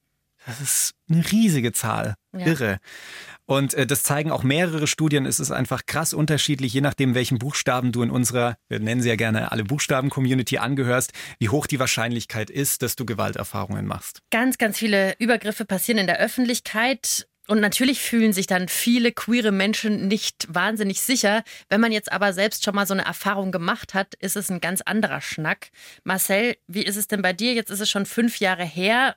Das 0.47 0.61
ist 0.61 0.95
eine 1.09 1.31
riesige 1.31 1.73
Zahl. 1.73 2.15
Ja. 2.33 2.47
Irre. 2.47 2.79
Und 3.47 3.75
äh, 3.75 3.87
das 3.87 4.03
zeigen 4.03 4.31
auch 4.31 4.43
mehrere 4.43 4.87
Studien. 4.87 5.27
Es 5.27 5.41
ist 5.41 5.51
einfach 5.51 5.87
krass 5.87 6.15
unterschiedlich, 6.15 6.73
je 6.73 6.81
nachdem, 6.81 7.15
welchen 7.15 7.39
Buchstaben 7.39 7.93
du 7.93 8.03
in 8.03 8.11
unserer, 8.11 8.57
wir 8.69 8.81
nennen 8.81 9.03
sie 9.03 9.09
ja 9.09 9.17
gerne 9.17 9.53
alle 9.53 9.65
Buchstaben-Community 9.65 10.59
angehörst, 10.59 11.13
wie 11.39 11.51
hoch 11.51 11.67
die 11.67 11.79
Wahrscheinlichkeit 11.79 12.51
ist, 12.51 12.83
dass 12.83 12.97
du 12.97 13.05
Gewalterfahrungen 13.05 13.87
machst. 13.87 14.21
Ganz, 14.31 14.59
ganz 14.59 14.79
viele 14.79 15.15
Übergriffe 15.19 15.65
passieren 15.65 15.99
in 15.99 16.07
der 16.07 16.19
Öffentlichkeit. 16.19 17.27
Und 17.47 17.61
natürlich 17.61 18.01
fühlen 18.01 18.33
sich 18.33 18.47
dann 18.47 18.69
viele 18.69 19.13
queere 19.13 19.53
Menschen 19.53 20.09
nicht 20.09 20.47
wahnsinnig 20.49 21.03
sicher. 21.03 21.45
Wenn 21.69 21.81
man 21.81 21.93
jetzt 21.93 22.11
aber 22.11 22.33
selbst 22.33 22.65
schon 22.65 22.75
mal 22.75 22.87
so 22.87 22.95
eine 22.95 23.05
Erfahrung 23.05 23.53
gemacht 23.53 23.93
hat, 23.93 24.15
ist 24.15 24.37
es 24.37 24.51
ein 24.51 24.61
ganz 24.61 24.81
anderer 24.81 25.21
Schnack. 25.21 25.69
Marcel, 26.05 26.57
wie 26.67 26.83
ist 26.83 26.97
es 26.97 27.07
denn 27.07 27.21
bei 27.21 27.35
dir? 27.35 27.53
Jetzt 27.53 27.71
ist 27.71 27.81
es 27.81 27.91
schon 27.91 28.07
fünf 28.07 28.41
Jahre 28.41 28.65
her. 28.65 29.17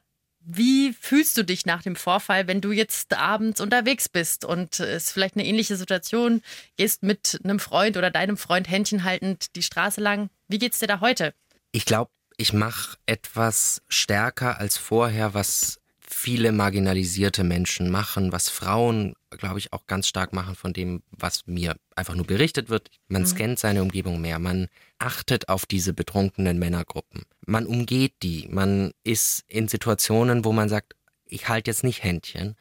Wie 0.49 0.93
fühlst 0.93 1.35
du 1.37 1.43
dich 1.43 1.65
nach 1.65 1.81
dem 1.83 1.97
Vorfall, 1.97 2.47
wenn 2.47 2.61
du 2.61 2.71
jetzt 2.71 3.13
abends 3.13 3.59
unterwegs 3.59 4.07
bist 4.07 4.45
und 4.45 4.79
es 4.79 5.11
vielleicht 5.11 5.35
eine 5.35 5.45
ähnliche 5.45 5.75
Situation, 5.75 6.41
gehst 6.77 7.03
mit 7.03 7.41
einem 7.43 7.59
Freund 7.59 7.97
oder 7.97 8.11
deinem 8.11 8.37
Freund 8.37 8.69
Händchen 8.69 9.03
haltend 9.03 9.57
die 9.57 9.61
Straße 9.61 9.99
lang? 9.99 10.29
Wie 10.47 10.57
geht's 10.57 10.79
dir 10.79 10.87
da 10.87 11.01
heute? 11.01 11.33
Ich 11.73 11.83
glaube, 11.83 12.11
ich 12.37 12.53
mache 12.53 12.97
etwas 13.07 13.81
stärker 13.89 14.57
als 14.57 14.77
vorher, 14.77 15.33
was 15.33 15.81
viele 16.17 16.51
marginalisierte 16.51 17.43
Menschen 17.43 17.91
machen, 17.91 18.31
was 18.31 18.49
Frauen, 18.49 19.13
glaube 19.29 19.59
ich, 19.59 19.71
auch 19.71 19.85
ganz 19.85 20.07
stark 20.07 20.33
machen 20.33 20.55
von 20.55 20.73
dem, 20.73 21.03
was 21.11 21.45
mir 21.45 21.75
einfach 21.95 22.15
nur 22.15 22.25
berichtet 22.25 22.69
wird. 22.69 22.89
Man 23.07 23.21
mhm. 23.21 23.27
scannt 23.27 23.59
seine 23.59 23.83
Umgebung 23.83 24.19
mehr, 24.19 24.39
man 24.39 24.67
achtet 24.97 25.47
auf 25.47 25.67
diese 25.67 25.93
betrunkenen 25.93 26.57
Männergruppen, 26.57 27.21
man 27.45 27.67
umgeht 27.67 28.15
die, 28.23 28.47
man 28.49 28.93
ist 29.03 29.43
in 29.47 29.67
Situationen, 29.67 30.43
wo 30.43 30.53
man 30.53 30.69
sagt, 30.69 30.95
ich 31.27 31.47
halte 31.49 31.69
jetzt 31.69 31.83
nicht 31.83 32.03
Händchen. 32.03 32.55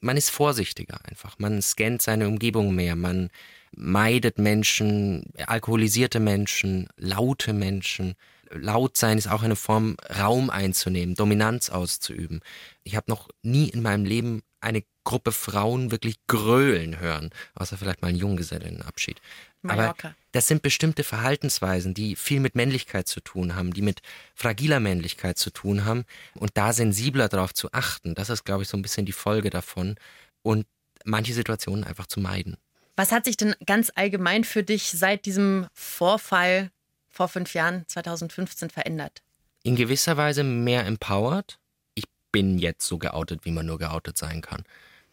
Man 0.00 0.16
ist 0.16 0.30
vorsichtiger 0.30 0.98
einfach, 1.04 1.38
man 1.38 1.60
scannt 1.60 2.02
seine 2.02 2.26
Umgebung 2.26 2.74
mehr, 2.74 2.96
man 2.96 3.28
meidet 3.76 4.38
Menschen, 4.38 5.32
alkoholisierte 5.46 6.18
Menschen, 6.18 6.88
laute 6.96 7.52
Menschen, 7.52 8.14
laut 8.52 8.96
sein 8.96 9.18
ist 9.18 9.28
auch 9.28 9.42
eine 9.42 9.56
Form, 9.56 9.96
Raum 10.18 10.50
einzunehmen, 10.50 11.14
Dominanz 11.14 11.70
auszuüben. 11.70 12.40
Ich 12.84 12.96
habe 12.96 13.10
noch 13.10 13.28
nie 13.42 13.68
in 13.68 13.82
meinem 13.82 14.04
Leben 14.04 14.42
eine 14.60 14.84
Gruppe 15.04 15.32
Frauen 15.32 15.90
wirklich 15.90 16.16
grölen 16.28 17.00
hören, 17.00 17.30
außer 17.54 17.76
vielleicht 17.76 18.02
mal 18.02 18.08
einen 18.08 18.18
Junggesellenabschied. 18.18 19.20
Mallorca. 19.62 20.08
Aber 20.08 20.16
das 20.32 20.46
sind 20.46 20.62
bestimmte 20.62 21.04
Verhaltensweisen, 21.04 21.94
die 21.94 22.16
viel 22.16 22.40
mit 22.40 22.54
Männlichkeit 22.54 23.08
zu 23.08 23.20
tun 23.20 23.54
haben, 23.54 23.72
die 23.72 23.82
mit 23.82 24.00
fragiler 24.34 24.80
Männlichkeit 24.80 25.38
zu 25.38 25.50
tun 25.50 25.84
haben 25.84 26.04
und 26.34 26.52
da 26.54 26.72
sensibler 26.72 27.28
darauf 27.28 27.52
zu 27.52 27.72
achten. 27.72 28.14
Das 28.14 28.30
ist, 28.30 28.44
glaube 28.44 28.62
ich, 28.62 28.68
so 28.68 28.76
ein 28.76 28.82
bisschen 28.82 29.06
die 29.06 29.12
Folge 29.12 29.50
davon 29.50 29.96
und 30.42 30.66
manche 31.04 31.34
Situationen 31.34 31.84
einfach 31.84 32.06
zu 32.06 32.20
meiden. 32.20 32.56
Was 32.96 33.10
hat 33.10 33.24
sich 33.24 33.36
denn 33.36 33.54
ganz 33.66 33.90
allgemein 33.94 34.44
für 34.44 34.62
dich 34.62 34.90
seit 34.90 35.24
diesem 35.24 35.66
Vorfall 35.72 36.70
vor 37.12 37.28
fünf 37.28 37.54
Jahren, 37.54 37.84
2015, 37.86 38.70
verändert? 38.70 39.22
In 39.62 39.76
gewisser 39.76 40.16
Weise 40.16 40.42
mehr 40.42 40.86
empowered. 40.86 41.58
Ich 41.94 42.04
bin 42.32 42.58
jetzt 42.58 42.86
so 42.86 42.98
geoutet, 42.98 43.44
wie 43.44 43.52
man 43.52 43.66
nur 43.66 43.78
geoutet 43.78 44.18
sein 44.18 44.40
kann. 44.40 44.64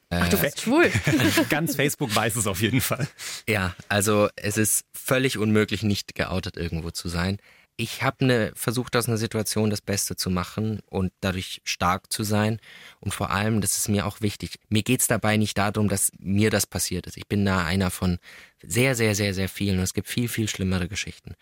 Ach, 0.09 0.27
du 0.29 0.37
äh, 0.37 0.41
bist 0.41 0.61
schwul. 0.61 0.91
Ganz 1.49 1.75
Facebook 1.75 2.15
weiß 2.15 2.35
es 2.35 2.47
auf 2.47 2.61
jeden 2.61 2.81
Fall. 2.81 3.07
Ja, 3.47 3.75
also 3.89 4.29
es 4.35 4.57
ist 4.57 4.85
völlig 4.91 5.37
unmöglich, 5.37 5.83
nicht 5.83 6.15
geoutet 6.15 6.57
irgendwo 6.57 6.89
zu 6.89 7.09
sein. 7.09 7.37
Ich 7.77 8.03
habe 8.03 8.25
ne, 8.25 8.51
versucht, 8.55 8.95
aus 8.97 9.07
einer 9.07 9.17
Situation 9.17 9.69
das 9.69 9.81
Beste 9.81 10.17
zu 10.17 10.29
machen 10.29 10.81
und 10.87 11.13
dadurch 11.21 11.61
stark 11.63 12.11
zu 12.11 12.23
sein. 12.23 12.59
Und 12.99 13.13
vor 13.13 13.29
allem, 13.29 13.61
das 13.61 13.77
ist 13.77 13.87
mir 13.87 14.05
auch 14.05 14.19
wichtig, 14.19 14.59
mir 14.67 14.83
geht 14.83 14.99
es 14.99 15.07
dabei 15.07 15.37
nicht 15.37 15.57
darum, 15.57 15.87
dass 15.87 16.11
mir 16.19 16.49
das 16.49 16.65
passiert 16.65 17.07
ist. 17.07 17.15
Ich 17.15 17.27
bin 17.27 17.45
da 17.45 17.63
einer 17.63 17.89
von 17.89 18.17
sehr, 18.61 18.95
sehr, 18.95 19.15
sehr, 19.15 19.33
sehr 19.33 19.47
vielen. 19.47 19.77
Und 19.77 19.83
es 19.83 19.93
gibt 19.93 20.09
viel, 20.09 20.27
viel 20.27 20.49
schlimmere 20.49 20.89
Geschichten 20.89 21.35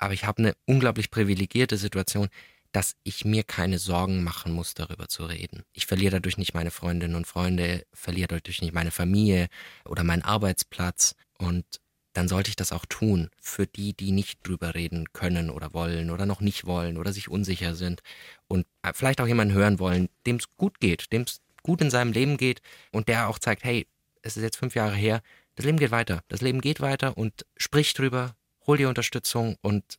aber 0.00 0.14
ich 0.14 0.24
habe 0.24 0.38
eine 0.38 0.54
unglaublich 0.66 1.10
privilegierte 1.10 1.76
Situation, 1.76 2.28
dass 2.72 2.96
ich 3.02 3.24
mir 3.24 3.44
keine 3.44 3.78
Sorgen 3.78 4.24
machen 4.24 4.52
muss, 4.52 4.74
darüber 4.74 5.08
zu 5.08 5.24
reden. 5.24 5.62
Ich 5.72 5.86
verliere 5.86 6.12
dadurch 6.12 6.38
nicht 6.38 6.54
meine 6.54 6.70
Freundinnen 6.70 7.16
und 7.16 7.26
Freunde, 7.26 7.84
verliere 7.92 8.28
dadurch 8.28 8.62
nicht 8.62 8.72
meine 8.72 8.90
Familie 8.90 9.48
oder 9.84 10.04
meinen 10.04 10.22
Arbeitsplatz 10.22 11.14
und 11.38 11.64
dann 12.12 12.28
sollte 12.28 12.48
ich 12.50 12.56
das 12.56 12.72
auch 12.72 12.86
tun 12.86 13.30
für 13.40 13.66
die, 13.66 13.92
die 13.92 14.10
nicht 14.10 14.46
drüber 14.46 14.74
reden 14.74 15.12
können 15.12 15.50
oder 15.50 15.72
wollen 15.74 16.10
oder 16.10 16.26
noch 16.26 16.40
nicht 16.40 16.64
wollen 16.64 16.96
oder 16.96 17.12
sich 17.12 17.28
unsicher 17.28 17.74
sind 17.74 18.02
und 18.48 18.66
äh, 18.82 18.92
vielleicht 18.94 19.20
auch 19.20 19.28
jemanden 19.28 19.54
hören 19.54 19.78
wollen, 19.78 20.08
dem 20.26 20.36
es 20.36 20.46
gut 20.56 20.80
geht, 20.80 21.12
dem 21.12 21.22
es 21.22 21.40
gut 21.62 21.80
in 21.80 21.90
seinem 21.90 22.12
Leben 22.12 22.36
geht 22.36 22.62
und 22.90 23.08
der 23.08 23.28
auch 23.28 23.38
zeigt, 23.38 23.64
hey, 23.64 23.86
es 24.22 24.36
ist 24.36 24.42
jetzt 24.42 24.56
fünf 24.56 24.74
Jahre 24.74 24.94
her, 24.94 25.22
das 25.54 25.66
Leben 25.66 25.78
geht 25.78 25.90
weiter, 25.90 26.22
das 26.28 26.40
Leben 26.40 26.60
geht 26.60 26.80
weiter 26.80 27.16
und 27.16 27.46
sprich 27.56 27.92
drüber, 27.94 28.34
hol 28.66 28.76
dir 28.76 28.88
Unterstützung 28.88 29.56
und 29.62 29.98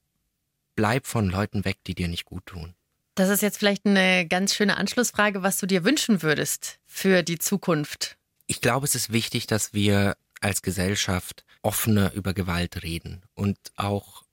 bleib 0.75 1.07
von 1.07 1.29
Leuten 1.29 1.65
weg, 1.65 1.77
die 1.87 1.95
dir 1.95 2.07
nicht 2.07 2.25
gut 2.25 2.45
tun. 2.45 2.73
Das 3.15 3.29
ist 3.29 3.41
jetzt 3.41 3.57
vielleicht 3.57 3.85
eine 3.85 4.25
ganz 4.27 4.55
schöne 4.55 4.77
Anschlussfrage, 4.77 5.43
was 5.43 5.57
du 5.57 5.65
dir 5.65 5.83
wünschen 5.83 6.21
würdest 6.21 6.79
für 6.85 7.23
die 7.23 7.37
Zukunft. 7.37 8.17
Ich 8.47 8.61
glaube, 8.61 8.85
es 8.85 8.95
ist 8.95 9.11
wichtig, 9.11 9.47
dass 9.47 9.73
wir 9.73 10.15
als 10.39 10.61
Gesellschaft 10.61 11.43
offener 11.61 12.13
über 12.13 12.33
Gewalt 12.33 12.83
reden 12.83 13.21
und 13.35 13.57
auch 13.75 14.23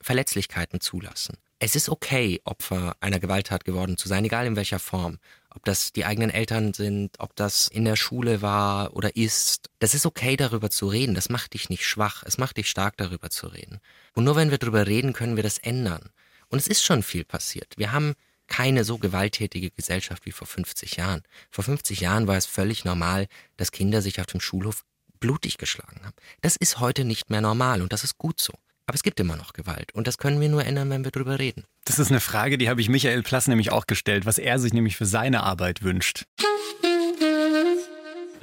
Verletzlichkeiten 0.00 0.80
zulassen. 0.80 1.36
Es 1.58 1.74
ist 1.74 1.88
okay, 1.88 2.40
Opfer 2.44 2.96
einer 3.00 3.18
Gewalttat 3.18 3.64
geworden 3.64 3.96
zu 3.96 4.08
sein, 4.08 4.24
egal 4.24 4.46
in 4.46 4.56
welcher 4.56 4.78
Form. 4.78 5.18
Ob 5.54 5.64
das 5.64 5.92
die 5.92 6.04
eigenen 6.04 6.30
Eltern 6.30 6.74
sind, 6.74 7.18
ob 7.18 7.34
das 7.34 7.68
in 7.68 7.84
der 7.84 7.96
Schule 7.96 8.42
war 8.42 8.94
oder 8.94 9.16
ist. 9.16 9.70
Das 9.78 9.94
ist 9.94 10.06
okay, 10.06 10.36
darüber 10.36 10.70
zu 10.70 10.88
reden. 10.88 11.14
Das 11.14 11.30
macht 11.30 11.54
dich 11.54 11.68
nicht 11.70 11.86
schwach. 11.86 12.22
Es 12.26 12.38
macht 12.38 12.56
dich 12.58 12.68
stark, 12.68 12.96
darüber 12.96 13.30
zu 13.30 13.46
reden. 13.46 13.80
Und 14.14 14.24
nur 14.24 14.36
wenn 14.36 14.50
wir 14.50 14.58
darüber 14.58 14.86
reden, 14.86 15.12
können 15.12 15.36
wir 15.36 15.42
das 15.42 15.58
ändern. 15.58 16.10
Und 16.48 16.58
es 16.58 16.66
ist 16.66 16.84
schon 16.84 17.02
viel 17.02 17.24
passiert. 17.24 17.74
Wir 17.76 17.92
haben 17.92 18.14
keine 18.46 18.84
so 18.84 18.98
gewalttätige 18.98 19.70
Gesellschaft 19.70 20.26
wie 20.26 20.32
vor 20.32 20.46
50 20.46 20.96
Jahren. 20.96 21.22
Vor 21.50 21.64
50 21.64 22.00
Jahren 22.00 22.26
war 22.26 22.36
es 22.36 22.46
völlig 22.46 22.84
normal, 22.84 23.28
dass 23.56 23.72
Kinder 23.72 24.02
sich 24.02 24.20
auf 24.20 24.26
dem 24.26 24.40
Schulhof 24.40 24.84
blutig 25.20 25.58
geschlagen 25.58 26.00
haben. 26.04 26.16
Das 26.40 26.56
ist 26.56 26.80
heute 26.80 27.04
nicht 27.04 27.30
mehr 27.30 27.40
normal 27.40 27.82
und 27.82 27.92
das 27.92 28.04
ist 28.04 28.18
gut 28.18 28.40
so. 28.40 28.54
Aber 28.88 28.94
es 28.94 29.02
gibt 29.02 29.20
immer 29.20 29.36
noch 29.36 29.52
Gewalt 29.52 29.92
und 29.92 30.06
das 30.06 30.16
können 30.16 30.40
wir 30.40 30.48
nur 30.48 30.64
ändern, 30.64 30.88
wenn 30.88 31.04
wir 31.04 31.10
drüber 31.10 31.38
reden. 31.38 31.64
Das 31.84 31.98
ist 31.98 32.10
eine 32.10 32.20
Frage, 32.20 32.56
die 32.56 32.70
habe 32.70 32.80
ich 32.80 32.88
Michael 32.88 33.22
Plass 33.22 33.46
nämlich 33.46 33.70
auch 33.70 33.86
gestellt, 33.86 34.24
was 34.24 34.38
er 34.38 34.58
sich 34.58 34.72
nämlich 34.72 34.96
für 34.96 35.04
seine 35.04 35.42
Arbeit 35.42 35.82
wünscht. 35.82 36.24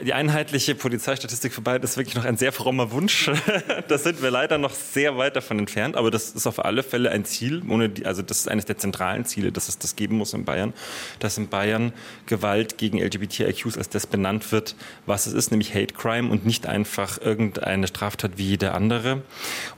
Die 0.04 0.14
einheitliche 0.14 0.76
Polizeistatistik 0.76 1.54
für 1.54 1.62
beide 1.62 1.86
ist 1.86 1.96
wirklich 1.96 2.16
noch 2.16 2.26
ein 2.26 2.36
sehr 2.36 2.52
frommer 2.52 2.91
Wunsch. 2.91 3.32
da 3.88 3.98
sind 3.98 4.22
wir 4.22 4.30
leider 4.30 4.58
noch 4.58 4.74
sehr 4.74 5.18
weit 5.18 5.38
davon 5.38 5.58
entfernt, 5.60 5.96
aber 5.96 6.12
das 6.12 6.32
ist 6.32 6.48
auf 6.48 6.64
alle 6.66 6.84
Fälle 6.84 7.12
ein 7.12 7.24
Ziel. 7.24 7.62
Ohne 7.70 7.88
die, 7.88 8.06
also 8.06 8.22
das 8.22 8.39
ist 8.39 8.50
eines 8.50 8.66
der 8.66 8.78
zentralen 8.78 9.24
Ziele, 9.24 9.54
dass 9.54 9.70
es 9.70 9.80
das 9.80 9.96
geben 9.96 10.18
muss 10.18 10.34
in 10.34 10.43
Bayern, 10.43 10.74
dass 11.20 11.38
in 11.38 11.48
Bayern 11.48 11.93
Gewalt 12.26 12.78
gegen 12.78 13.00
LGBTIQs 13.00 13.78
als 13.78 13.88
das 13.88 14.06
benannt 14.06 14.52
wird, 14.52 14.76
was 15.06 15.28
es 15.28 15.34
ist, 15.34 15.52
nämlich 15.52 15.74
Hate 15.74 15.93
Crime 15.93 16.30
und 16.30 16.46
nicht 16.46 16.68
einfach 16.68 17.22
irgendeine 17.22 17.88
Straftat 17.88 18.38
wie 18.38 18.46
jede 18.46 18.74
andere. 18.74 19.22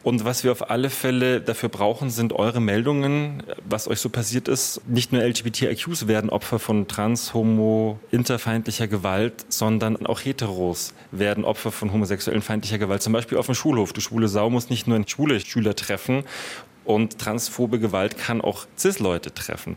Und 0.01 0.25
was 0.25 0.43
wir 0.43 0.51
auf 0.51 0.71
alle 0.71 0.89
Fälle 0.89 1.41
dafür 1.41 1.69
brauchen, 1.69 2.09
sind 2.09 2.33
eure 2.33 2.59
Meldungen, 2.59 3.43
was 3.69 3.87
euch 3.87 3.99
so 3.99 4.09
passiert 4.09 4.47
ist. 4.47 4.81
Nicht 4.87 5.11
nur 5.11 5.21
LGBTIQs 5.21 6.07
werden 6.07 6.31
Opfer 6.31 6.57
von 6.57 6.87
trans, 6.87 7.35
homo, 7.35 7.99
interfeindlicher 8.09 8.87
Gewalt, 8.87 9.45
sondern 9.49 10.06
auch 10.07 10.21
Heteros 10.21 10.93
werden 11.11 11.45
Opfer 11.45 11.71
von 11.71 11.91
homosexuellen 11.91 12.41
feindlicher 12.41 12.77
Gewalt, 12.77 13.01
zum 13.01 13.13
Beispiel 13.13 13.37
auf 13.37 13.45
dem 13.45 13.55
Schulhof. 13.55 13.93
Du 13.93 14.01
schwule 14.01 14.27
Sau 14.27 14.49
muss 14.49 14.69
nicht 14.69 14.87
nur 14.87 15.01
schwule 15.07 15.39
Schüler 15.39 15.75
treffen, 15.75 16.23
und 16.87 17.19
transphobe 17.19 17.79
Gewalt 17.79 18.17
kann 18.17 18.41
auch 18.41 18.65
CIS-Leute 18.77 19.33
treffen. 19.33 19.75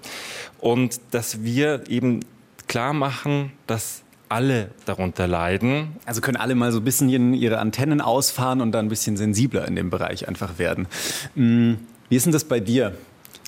Und 0.60 1.00
dass 1.10 1.42
wir 1.42 1.90
eben 1.90 2.20
klar 2.68 2.92
machen, 2.92 3.52
dass 3.66 4.02
alle 4.28 4.70
darunter 4.86 5.26
leiden. 5.26 5.96
Also 6.06 6.20
können 6.20 6.36
alle 6.36 6.54
mal 6.54 6.70
so 6.70 6.78
ein 6.78 6.84
bisschen 6.84 7.34
ihre 7.34 7.58
Antennen 7.58 8.00
ausfahren 8.00 8.60
und 8.60 8.70
dann 8.70 8.86
ein 8.86 8.88
bisschen 8.88 9.16
sensibler 9.16 9.66
in 9.66 9.74
dem 9.74 9.90
Bereich 9.90 10.28
einfach 10.28 10.58
werden. 10.58 10.86
Hm, 11.34 11.78
wie 12.08 12.16
ist 12.16 12.26
denn 12.26 12.32
das 12.32 12.44
bei 12.44 12.60
dir? 12.60 12.94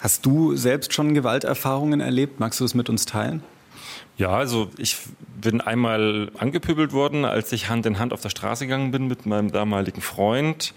Hast 0.01 0.27
du 0.27 0.57
selbst 0.57 0.93
schon 0.93 1.15
Gewalterfahrungen 1.15 2.01
erlebt? 2.01 2.41
Magst 2.41 2.59
du 2.59 2.65
es 2.65 2.75
mit 2.75 2.89
uns 2.89 3.07
teilen? 3.07 3.45
Ja, 4.23 4.37
also 4.37 4.71
ich 4.79 4.99
bin 5.41 5.61
einmal 5.61 6.31
angepöbelt 6.39 6.93
worden, 6.93 7.25
als 7.25 7.51
ich 7.51 7.69
Hand 7.69 7.87
in 7.87 7.99
Hand 7.99 8.13
auf 8.13 8.21
der 8.21 8.29
Straße 8.29 8.67
gegangen 8.67 8.93
bin 8.93 9.09
mit 9.09 9.27
meinem 9.27 9.51
damaligen 9.51 10.01
Freund. 10.01 10.75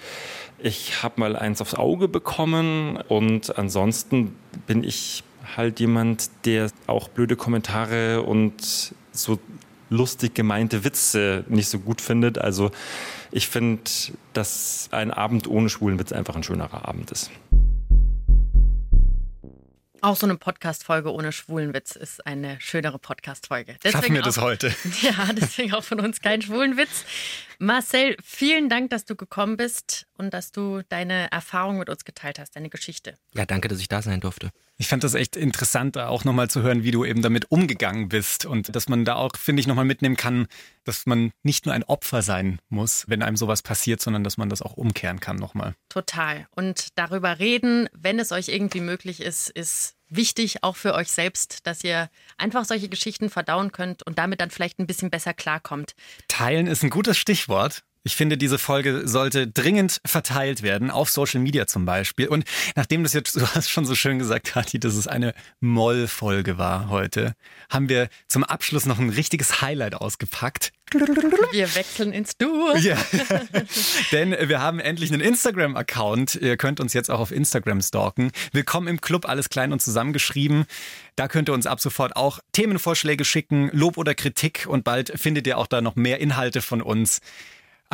Ich 0.58 1.04
habe 1.04 1.20
mal 1.20 1.36
eins 1.36 1.62
aufs 1.62 1.76
Auge 1.76 2.08
bekommen 2.08 2.98
und 3.08 3.56
ansonsten 3.56 4.36
bin 4.66 4.84
ich 4.84 5.24
halt 5.56 5.80
jemand, 5.80 6.32
der 6.46 6.72
auch 6.88 7.08
blöde 7.08 7.36
Kommentare 7.36 8.24
und 8.24 8.96
so 9.12 9.38
lustig 9.92 10.34
gemeinte 10.34 10.84
Witze 10.84 11.46
nicht 11.48 11.70
so 11.70 11.78
gut 11.78 12.02
findet. 12.02 12.40
Also 12.40 12.72
ich 13.32 13.48
finde, 13.48 13.84
dass 14.34 14.90
ein 14.90 15.12
Abend 15.12 15.48
ohne 15.48 15.70
schwulen 15.70 16.00
Witz 16.00 16.12
einfach 16.14 16.36
ein 16.36 16.42
schönerer 16.42 16.88
Abend 16.88 17.12
ist. 17.12 17.30
Auch 20.02 20.16
so 20.16 20.28
eine 20.28 20.36
Podcast-Folge 20.36 21.12
ohne 21.12 21.32
Schwulenwitz 21.32 21.96
ist 21.96 22.26
eine 22.28 22.58
schönere 22.60 23.00
Podcast-Folge. 23.00 23.76
Schaffen 23.84 24.14
wir 24.14 24.22
das 24.22 24.40
heute? 24.40 24.74
Ja, 25.02 25.32
deswegen 25.34 25.74
auch 25.74 25.84
von 25.84 26.00
uns 26.00 26.22
kein 26.22 26.42
Schwulenwitz. 26.42 27.06
Marcel, 27.60 28.16
vielen 28.24 28.70
Dank, 28.70 28.90
dass 28.90 29.06
du 29.06 29.16
gekommen 29.16 29.58
bist 29.58 30.08
und 30.18 30.34
dass 30.34 30.52
du 30.52 30.82
deine 30.90 31.32
Erfahrung 31.32 31.80
mit 31.80 31.90
uns 31.90 32.06
geteilt 32.06 32.40
hast, 32.40 32.56
deine 32.56 32.70
Geschichte. 32.70 33.16
Ja, 33.34 33.46
danke, 33.46 33.68
dass 33.68 33.80
ich 33.80 33.88
da 33.88 34.02
sein 34.02 34.22
durfte. 34.22 34.52
Ich 34.78 34.88
fand 34.88 35.06
das 35.06 35.14
echt 35.14 35.38
interessant, 35.38 35.98
auch 35.98 36.26
nochmal 36.26 36.50
zu 36.50 36.62
hören, 36.62 36.84
wie 36.84 36.92
du 36.92 37.06
eben 37.06 37.22
damit 37.22 37.50
umgegangen 37.50 38.10
bist 38.10 38.46
und 38.46 38.76
dass 38.76 38.90
man 38.90 39.06
da 39.06 39.16
auch, 39.16 39.38
finde 39.38 39.62
ich, 39.62 39.68
nochmal 39.68 39.86
mitnehmen 39.86 40.18
kann, 40.18 40.48
dass 40.84 41.06
man 41.06 41.32
nicht 41.44 41.66
nur 41.66 41.74
ein 41.74 41.84
Opfer 41.84 42.22
sein 42.22 42.60
muss, 42.68 43.06
wenn 43.08 43.24
einem 43.24 43.38
sowas 43.38 43.62
passiert, 43.62 44.02
sondern 44.02 44.26
dass 44.26 44.38
man 44.38 44.50
das 44.50 44.62
auch 44.62 44.74
umkehren 44.74 45.22
kann 45.22 45.38
nochmal. 45.38 45.76
Total. 45.88 46.48
Und 46.52 46.90
darüber 46.96 47.40
reden, 47.40 47.88
wenn 47.94 48.20
es 48.20 48.34
euch 48.34 48.50
irgendwie 48.50 48.82
möglich 48.82 49.22
ist, 49.22 49.50
ist 49.50 49.96
wichtig, 50.10 50.64
auch 50.64 50.76
für 50.76 50.94
euch 50.94 51.12
selbst, 51.12 51.66
dass 51.68 51.84
ihr 51.84 52.10
einfach 52.38 52.66
solche 52.66 52.90
Geschichten 52.90 53.30
verdauen 53.30 53.72
könnt 53.72 54.04
und 54.04 54.18
damit 54.18 54.42
dann 54.42 54.52
vielleicht 54.52 54.80
ein 54.80 54.88
bisschen 54.88 55.10
besser 55.10 55.34
klarkommt. 55.34 55.96
Teilen 56.28 56.68
ist 56.68 56.84
ein 56.84 56.90
gutes 56.90 57.18
Stichwort. 57.18 57.84
Ich 58.08 58.16
finde, 58.16 58.38
diese 58.38 58.60
Folge 58.60 59.08
sollte 59.08 59.48
dringend 59.48 60.00
verteilt 60.06 60.62
werden, 60.62 60.92
auf 60.92 61.10
Social 61.10 61.42
Media 61.42 61.66
zum 61.66 61.86
Beispiel. 61.86 62.28
Und 62.28 62.46
nachdem 62.76 63.02
das 63.02 63.14
jetzt, 63.14 63.36
du 63.42 63.48
hast 63.48 63.72
schon 63.72 63.84
so 63.84 63.96
schön 63.96 64.20
gesagt, 64.20 64.46
Kathi, 64.46 64.80
dass 64.80 64.94
es 64.94 65.08
eine 65.08 65.34
Moll-Folge 65.60 66.60
war 66.60 66.90
heute, 66.90 67.34
haben 67.68 67.90
wir 67.90 68.10
zum 68.28 68.44
Abschluss 68.44 68.86
noch 68.86 69.00
ein 69.00 69.10
richtiges 69.10 69.60
Highlight 69.62 69.96
ausgepackt. 69.96 70.72
Wir 71.52 71.74
wechseln 71.74 72.14
ins 72.14 72.38
Du. 72.38 72.76
Ja. 72.76 72.96
Denn 74.12 74.36
wir 74.40 74.62
haben 74.62 74.80
endlich 74.80 75.12
einen 75.12 75.22
Instagram-Account. 75.22 76.36
Ihr 76.36 76.58
könnt 76.58 76.80
uns 76.80 76.94
jetzt 76.94 77.10
auch 77.10 77.20
auf 77.20 77.32
Instagram 77.32 77.82
stalken. 77.82 78.32
Willkommen 78.52 78.88
im 78.88 79.02
Club, 79.02 79.28
alles 79.28 79.50
klein 79.50 79.74
und 79.74 79.82
zusammengeschrieben. 79.82 80.66
Da 81.16 81.28
könnt 81.28 81.50
ihr 81.50 81.54
uns 81.54 81.66
ab 81.66 81.80
sofort 81.80 82.16
auch 82.16 82.38
Themenvorschläge 82.52 83.26
schicken, 83.26 83.72
Lob 83.74 83.98
oder 83.98 84.14
Kritik 84.14 84.68
und 84.70 84.84
bald 84.84 85.12
findet 85.20 85.48
ihr 85.48 85.58
auch 85.58 85.66
da 85.66 85.82
noch 85.82 85.96
mehr 85.96 86.20
Inhalte 86.20 86.62
von 86.62 86.84
uns 86.84 87.20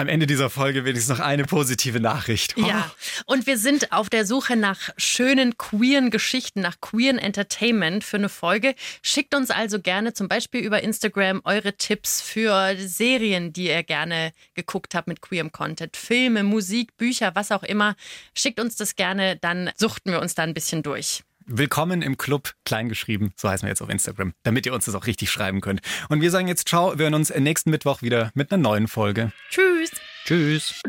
am 0.01 0.09
Ende 0.09 0.27
dieser 0.27 0.49
Folge 0.49 0.83
wenigstens 0.83 1.17
noch 1.17 1.23
eine 1.23 1.45
positive 1.45 1.99
Nachricht. 1.99 2.55
Oh. 2.57 2.61
Ja, 2.61 2.91
und 3.25 3.47
wir 3.47 3.57
sind 3.57 3.91
auf 3.91 4.09
der 4.09 4.25
Suche 4.25 4.55
nach 4.55 4.89
schönen 4.97 5.57
queeren 5.57 6.09
Geschichten, 6.09 6.61
nach 6.61 6.81
queeren 6.81 7.17
Entertainment 7.17 8.03
für 8.03 8.17
eine 8.17 8.29
Folge. 8.29 8.75
Schickt 9.01 9.33
uns 9.33 9.49
also 9.49 9.79
gerne 9.79 10.13
zum 10.13 10.27
Beispiel 10.27 10.61
über 10.61 10.81
Instagram 10.83 11.41
eure 11.45 11.73
Tipps 11.73 12.21
für 12.21 12.75
Serien, 12.77 13.53
die 13.53 13.67
ihr 13.67 13.83
gerne 13.83 14.31
geguckt 14.55 14.95
habt 14.95 15.07
mit 15.07 15.21
queerem 15.21 15.51
Content. 15.51 15.95
Filme, 15.95 16.43
Musik, 16.43 16.97
Bücher, 16.97 17.31
was 17.35 17.51
auch 17.51 17.63
immer. 17.63 17.95
Schickt 18.35 18.59
uns 18.59 18.75
das 18.75 18.95
gerne, 18.95 19.37
dann 19.37 19.71
suchten 19.77 20.11
wir 20.11 20.19
uns 20.19 20.35
da 20.35 20.43
ein 20.43 20.53
bisschen 20.53 20.83
durch. 20.83 21.23
Willkommen 21.53 22.01
im 22.01 22.15
Club, 22.15 22.53
kleingeschrieben, 22.63 23.33
so 23.35 23.49
heißen 23.49 23.65
wir 23.65 23.71
jetzt 23.71 23.81
auf 23.81 23.89
Instagram, 23.89 24.33
damit 24.43 24.65
ihr 24.65 24.73
uns 24.73 24.85
das 24.85 24.95
auch 24.95 25.05
richtig 25.05 25.29
schreiben 25.29 25.59
könnt. 25.59 25.81
Und 26.07 26.21
wir 26.21 26.31
sagen 26.31 26.47
jetzt 26.47 26.69
ciao, 26.69 26.97
wir 26.97 27.03
hören 27.03 27.13
uns 27.13 27.29
nächsten 27.29 27.71
Mittwoch 27.71 28.01
wieder 28.01 28.31
mit 28.35 28.53
einer 28.53 28.61
neuen 28.61 28.87
Folge. 28.87 29.33
Tschüss. 29.49 29.91
Tschüss. 30.23 30.81